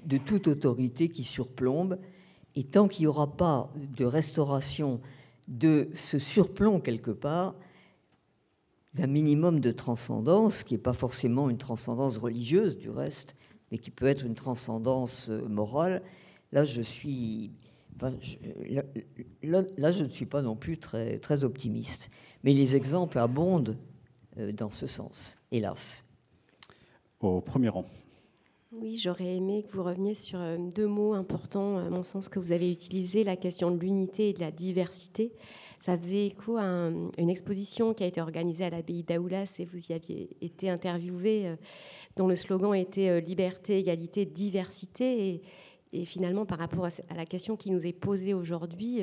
[0.05, 1.99] de toute autorité qui surplombe.
[2.57, 5.01] Et tant qu'il n'y aura pas de restauration
[5.49, 7.55] de ce surplomb quelque part,
[8.95, 13.37] d'un minimum de transcendance, qui n'est pas forcément une transcendance religieuse du reste,
[13.70, 16.03] mais qui peut être une transcendance euh, morale,
[16.51, 17.53] là je suis,
[19.43, 22.10] là, je ne suis pas non plus très, très optimiste.
[22.44, 23.77] Mais les exemples abondent
[24.39, 26.05] euh, dans ce sens, hélas.
[27.20, 27.85] Au premier rang.
[28.72, 32.39] Oui, j'aurais aimé que vous reveniez sur euh, deux mots importants, à mon sens, que
[32.39, 35.32] vous avez utilisés, la question de l'unité et de la diversité.
[35.81, 39.86] Ça faisait écho à une exposition qui a été organisée à l'abbaye d'Aoulas et vous
[39.90, 41.56] y aviez été interviewé, euh,
[42.16, 45.28] dont le slogan était liberté, égalité, diversité.
[45.28, 45.43] Et,
[46.05, 49.01] finalement, par rapport à la question qui nous est posée aujourd'hui,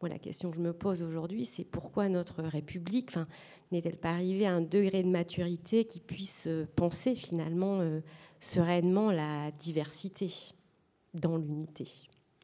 [0.00, 3.16] moi, la question que je me pose aujourd'hui, c'est pourquoi notre République
[3.72, 7.80] n'est-elle pas arrivée à un degré de maturité qui puisse penser finalement
[8.38, 10.32] sereinement la diversité
[11.14, 11.88] dans l'unité?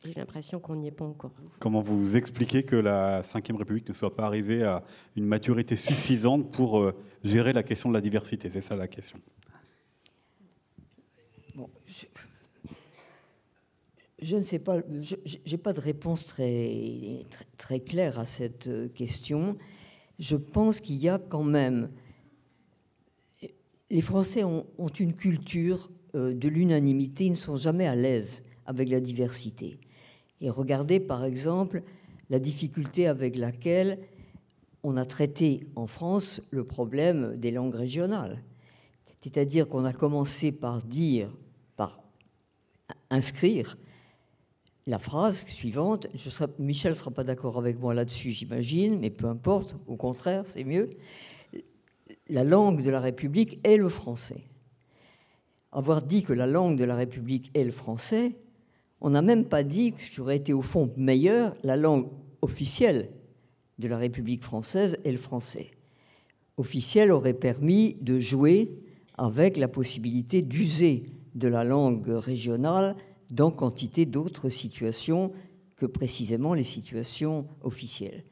[0.05, 1.33] J'ai l'impression qu'on n'y est pas encore.
[1.59, 4.83] Comment vous expliquez que la Ve République ne soit pas arrivée à
[5.15, 8.49] une maturité suffisante pour euh, gérer la question de la diversité?
[8.49, 9.19] C'est ça la question.
[11.87, 12.07] je,
[14.37, 15.17] ne sais pas, je
[15.51, 19.57] n'ai pas de réponse très, très, très, claire à cette euh, question.
[20.19, 21.91] Je pense qu'il y a quand même
[23.91, 24.67] les Français ont,
[24.99, 29.79] une culture euh, de l'unanimité, ils ne sont jamais à l'aise avec la diversité.
[30.41, 31.83] Et regardez par exemple
[32.31, 33.99] la difficulté avec laquelle
[34.83, 38.43] on a traité en France le problème des langues régionales.
[39.21, 41.29] C'est-à-dire qu'on a commencé par dire,
[41.77, 42.01] par
[43.11, 43.77] inscrire
[44.91, 46.09] la phrase suivante.
[46.59, 50.65] Michel ne sera pas d'accord avec moi là-dessus, j'imagine, mais peu importe, au contraire, c'est
[50.65, 50.91] mieux
[52.29, 54.45] la langue de la République est le français.
[55.73, 58.37] Avoir dit que la langue de la République est le français,
[59.01, 62.09] on n'a même pas dit ce qui aurait été au fond meilleur, la langue
[62.43, 63.11] officielle
[63.79, 65.71] de la République française est le français.
[66.57, 68.79] Officiel aurait permis de jouer
[69.17, 71.05] avec la possibilité d'user
[71.35, 72.97] de la langue régionale
[73.33, 75.33] dans quantité d'autres situations
[75.77, 78.25] que précisément les situations officielles.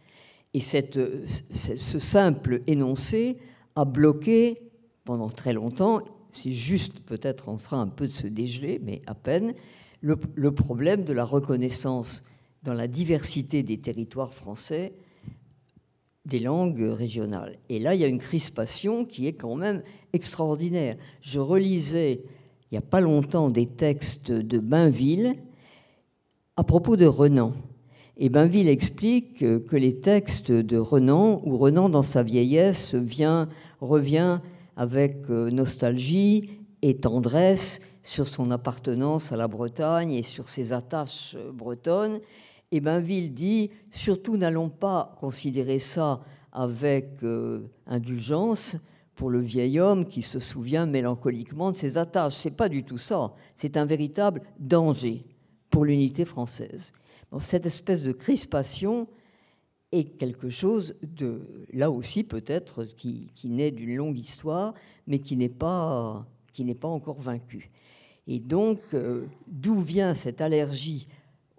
[0.55, 3.39] Et ce simple énoncé
[3.77, 4.59] a bloqué
[5.05, 6.03] pendant très longtemps,
[6.33, 9.55] c'est juste peut-être en train un peu de se dégeler, mais à peine,
[10.01, 10.17] le,
[10.53, 12.23] problème de la reconnaissance
[12.63, 14.93] dans la diversité des territoires français
[16.25, 17.57] des langues régionales.
[17.71, 20.97] Et là, il y a une crispation qui est quand même extraordinaire.
[21.23, 22.23] Je relisais
[22.71, 25.37] il n'y a pas longtemps des textes de Bainville
[26.57, 27.55] à propos de Renan.
[28.17, 33.49] Et Bainville explique que les textes de Renan, où Renan dans sa vieillesse vient,
[33.81, 34.41] revient
[34.77, 36.51] avec euh, nostalgie
[36.83, 42.21] et tendresse sur son appartenance à la Bretagne et sur ses attaches euh, bretonnes,
[42.71, 46.21] Et Bainville dit, surtout n'allons pas considérer ça
[46.53, 48.77] avec euh, indulgence
[49.19, 52.35] pour le vieil homme qui se souvient mélancoliquement de ses attaches.
[52.35, 53.35] C'est pas du tout ça.
[53.57, 55.25] C'est un véritable danger
[55.71, 56.93] pour l'unité française.
[57.41, 59.09] cette espèce de crispation
[59.91, 64.73] est quelque chose de, là aussi peut-être, qui, naît d'une longue histoire,
[65.09, 67.73] mais qui n'est pas, qui n'est pas encore vaincu.
[68.29, 71.09] Et donc, euh, d'où vient cette allergie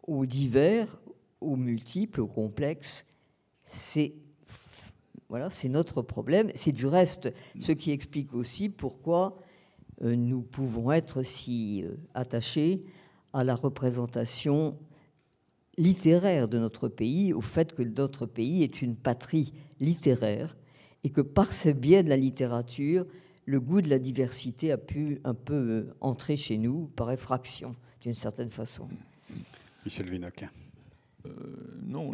[0.08, 0.98] aux divers,
[1.42, 3.06] aux multiples, aux complexes?
[3.66, 4.14] C'est
[5.30, 6.50] voilà, c'est notre problème.
[6.56, 9.38] C'est du reste ce qui explique aussi pourquoi
[10.02, 12.84] euh, nous pouvons être si euh, attachés
[13.32, 14.78] à la représentation
[15.78, 20.58] littéraire de notre pays, au fait que notre pays est une patrie littéraire
[21.04, 23.06] et que par ce biais de la littérature,
[23.46, 27.76] le goût de la diversité a pu un peu euh, entrer chez nous par effraction,
[28.02, 28.88] d'une certaine façon.
[29.86, 30.46] Michel Vinocq.
[31.84, 32.14] non,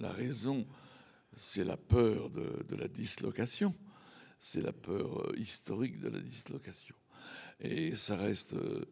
[0.00, 0.66] la, raison
[1.40, 3.74] c'est la peur de, la dislocation,
[4.38, 6.94] c'est la peur euh, historique de la dislocation.
[7.62, 8.84] Et ça reste, euh,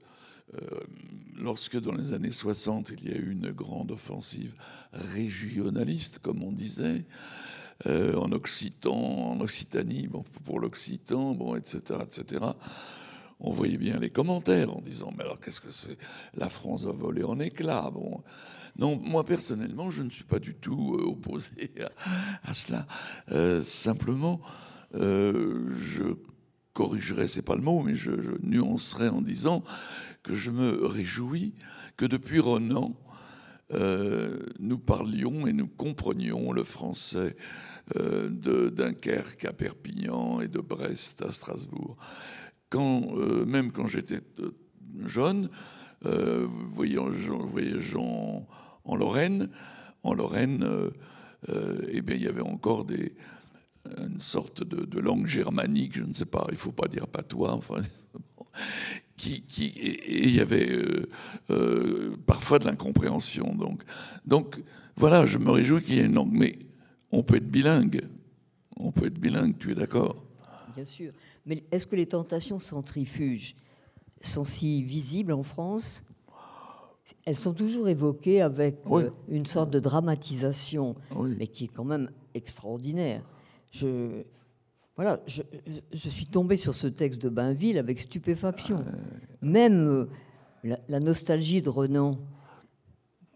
[0.55, 0.81] euh,
[1.37, 4.55] lorsque dans les années 60, il y a eu une grande offensive
[4.93, 7.05] régionaliste, comme on disait,
[7.85, 12.41] en Occitan, en Occitanie, bon, pour l'Occitan, bon, etc., etc.,
[13.41, 15.97] on voyait bien les commentaires en disant mais alors qu'est-ce que c'est?
[16.35, 17.89] La France va voler en éclats.
[17.93, 18.21] Bon,
[18.79, 21.73] non, moi personnellement, je ne suis pas du tout euh, opposé
[22.43, 22.87] à, cela.
[23.31, 24.41] Euh, simplement,
[24.95, 26.05] euh, je
[26.73, 28.11] corrigerai, c'est pas le mot, mais je,
[28.43, 29.65] nuancerai en disant
[30.23, 31.55] que je me réjouis
[31.97, 32.95] que depuis Renan,
[34.61, 37.37] nous parlions et nous comprenions le français
[37.95, 41.99] de Dunkerque à Perpignan et de Brest à Strasbourg
[42.75, 44.51] euh, même quand j'étais euh,
[45.07, 45.49] jeune,
[46.05, 48.47] euh, voyageant
[48.89, 49.49] en Lorraine,
[50.03, 50.67] en Lorraine,
[51.93, 53.15] eh bien, il y avait encore des,
[53.99, 57.53] une sorte de, langue germanique, je ne sais pas, il ne faut pas dire patois,
[57.53, 57.81] enfin,
[59.17, 60.69] qui, qui, et il y avait
[62.27, 63.55] parfois de l'incompréhension.
[63.55, 63.83] Donc,
[64.25, 64.61] donc
[64.97, 66.59] voilà, je me réjouis qu'il y ait une langue, mais
[67.13, 68.01] on peut être bilingue.
[68.77, 70.25] On peut être bilingue, tu es d'accord?
[70.75, 71.13] Bien sûr.
[71.47, 73.55] Mais est-ce que les tentations centrifuges
[74.21, 76.05] sont si visibles en France?
[77.25, 80.95] Elles sont toujours évoquées avec euh, une sorte de dramatisation,
[81.39, 83.23] mais qui est quand même extraordinaire.
[83.71, 84.23] Je,
[84.97, 85.43] voilà, je,
[86.09, 88.85] suis tombé sur ce texte de Bainville avec stupéfaction.
[89.43, 90.09] Même
[90.65, 92.19] euh, la, nostalgie de Renan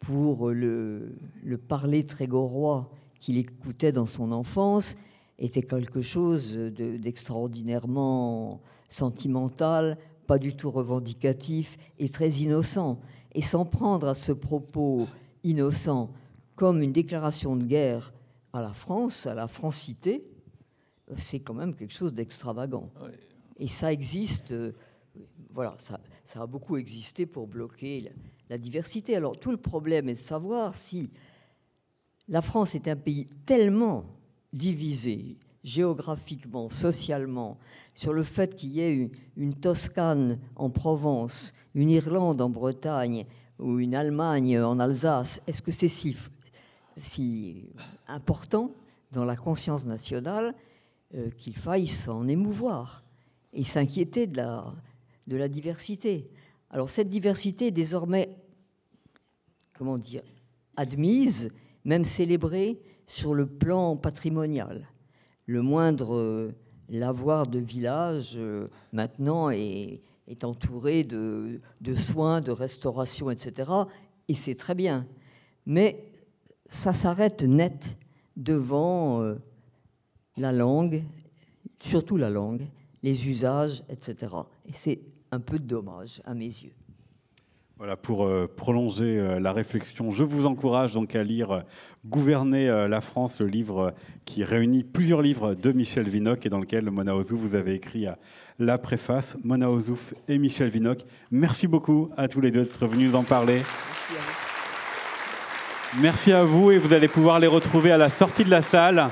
[0.01, 2.91] pour le, le parler trégorois
[3.21, 4.97] qu'il écoutait dans son enfance
[5.39, 9.97] était quelque chose d'extraordinairement sentimental,
[10.27, 13.01] pas du tout revendicatif et très innocent.
[13.35, 15.07] Et s'en prendre à ce propos
[15.43, 16.11] innocent
[16.55, 18.13] comme une déclaration de guerre
[18.53, 20.25] à la France, à la francité,
[21.17, 22.91] c'est quand même quelque chose d'extravagant.
[23.57, 24.73] Et ça existe, euh,
[25.51, 28.11] voilà, ça, ça, a beaucoup existé pour bloquer la,
[28.51, 29.17] la diversité.
[29.17, 31.11] Alors tout le problème est de savoir si
[32.29, 34.05] la France est un pays tellement
[34.53, 37.59] divisé géographiquement, socialement,
[37.95, 43.27] sur le fait qu'il y ait une, Toscane en Provence, une Irlande en Bretagne
[43.59, 46.17] ou une Allemagne en Alsace, est-ce que c'est si,
[48.09, 48.73] important
[49.13, 50.55] dans la conscience nationale
[51.15, 53.05] euh, qu'il faille s'en émouvoir
[53.53, 54.73] et s'inquiéter de la,
[55.27, 56.31] de la diversité?
[56.71, 58.37] Alors cette diversité est désormais,
[59.77, 60.23] comment dire,
[60.77, 61.53] admise,
[61.85, 64.89] même célébrée, sur le plan patrimonial.
[65.47, 66.55] Le moindre euh,
[66.89, 70.01] lavoir de village euh, maintenant est,
[70.45, 71.61] entouré de,
[71.95, 73.71] soins, de restauration, etc.
[74.29, 75.07] Et c'est très bien.
[75.67, 76.05] Mais
[76.69, 77.97] ça s'arrête net
[78.37, 79.35] devant euh,
[80.37, 81.03] la langue,
[81.81, 82.67] surtout la langue,
[83.03, 84.33] les usages, etc.
[84.67, 85.01] Et c'est
[85.31, 86.73] un peu dommage à mes yeux.
[87.77, 91.65] Voilà, pour euh, prolonger euh, la réflexion, je vous encourage donc à lire
[92.07, 93.95] Gouverner la France, le livre
[94.25, 98.07] qui réunit plusieurs livres de Michel Vinocq et dans lequel Mona Ozouf, vous avez écrit
[98.59, 99.37] la préface.
[99.45, 103.63] Mona Ozouf et Michel Vinocq, merci beaucoup à tous les deux d'être venus en parler.
[106.01, 109.09] Merci à vous et vous allez pouvoir les retrouver à la sortie de la salle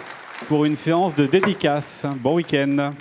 [0.48, 2.06] pour une séance de dédicace.
[2.22, 2.92] Bon week-end.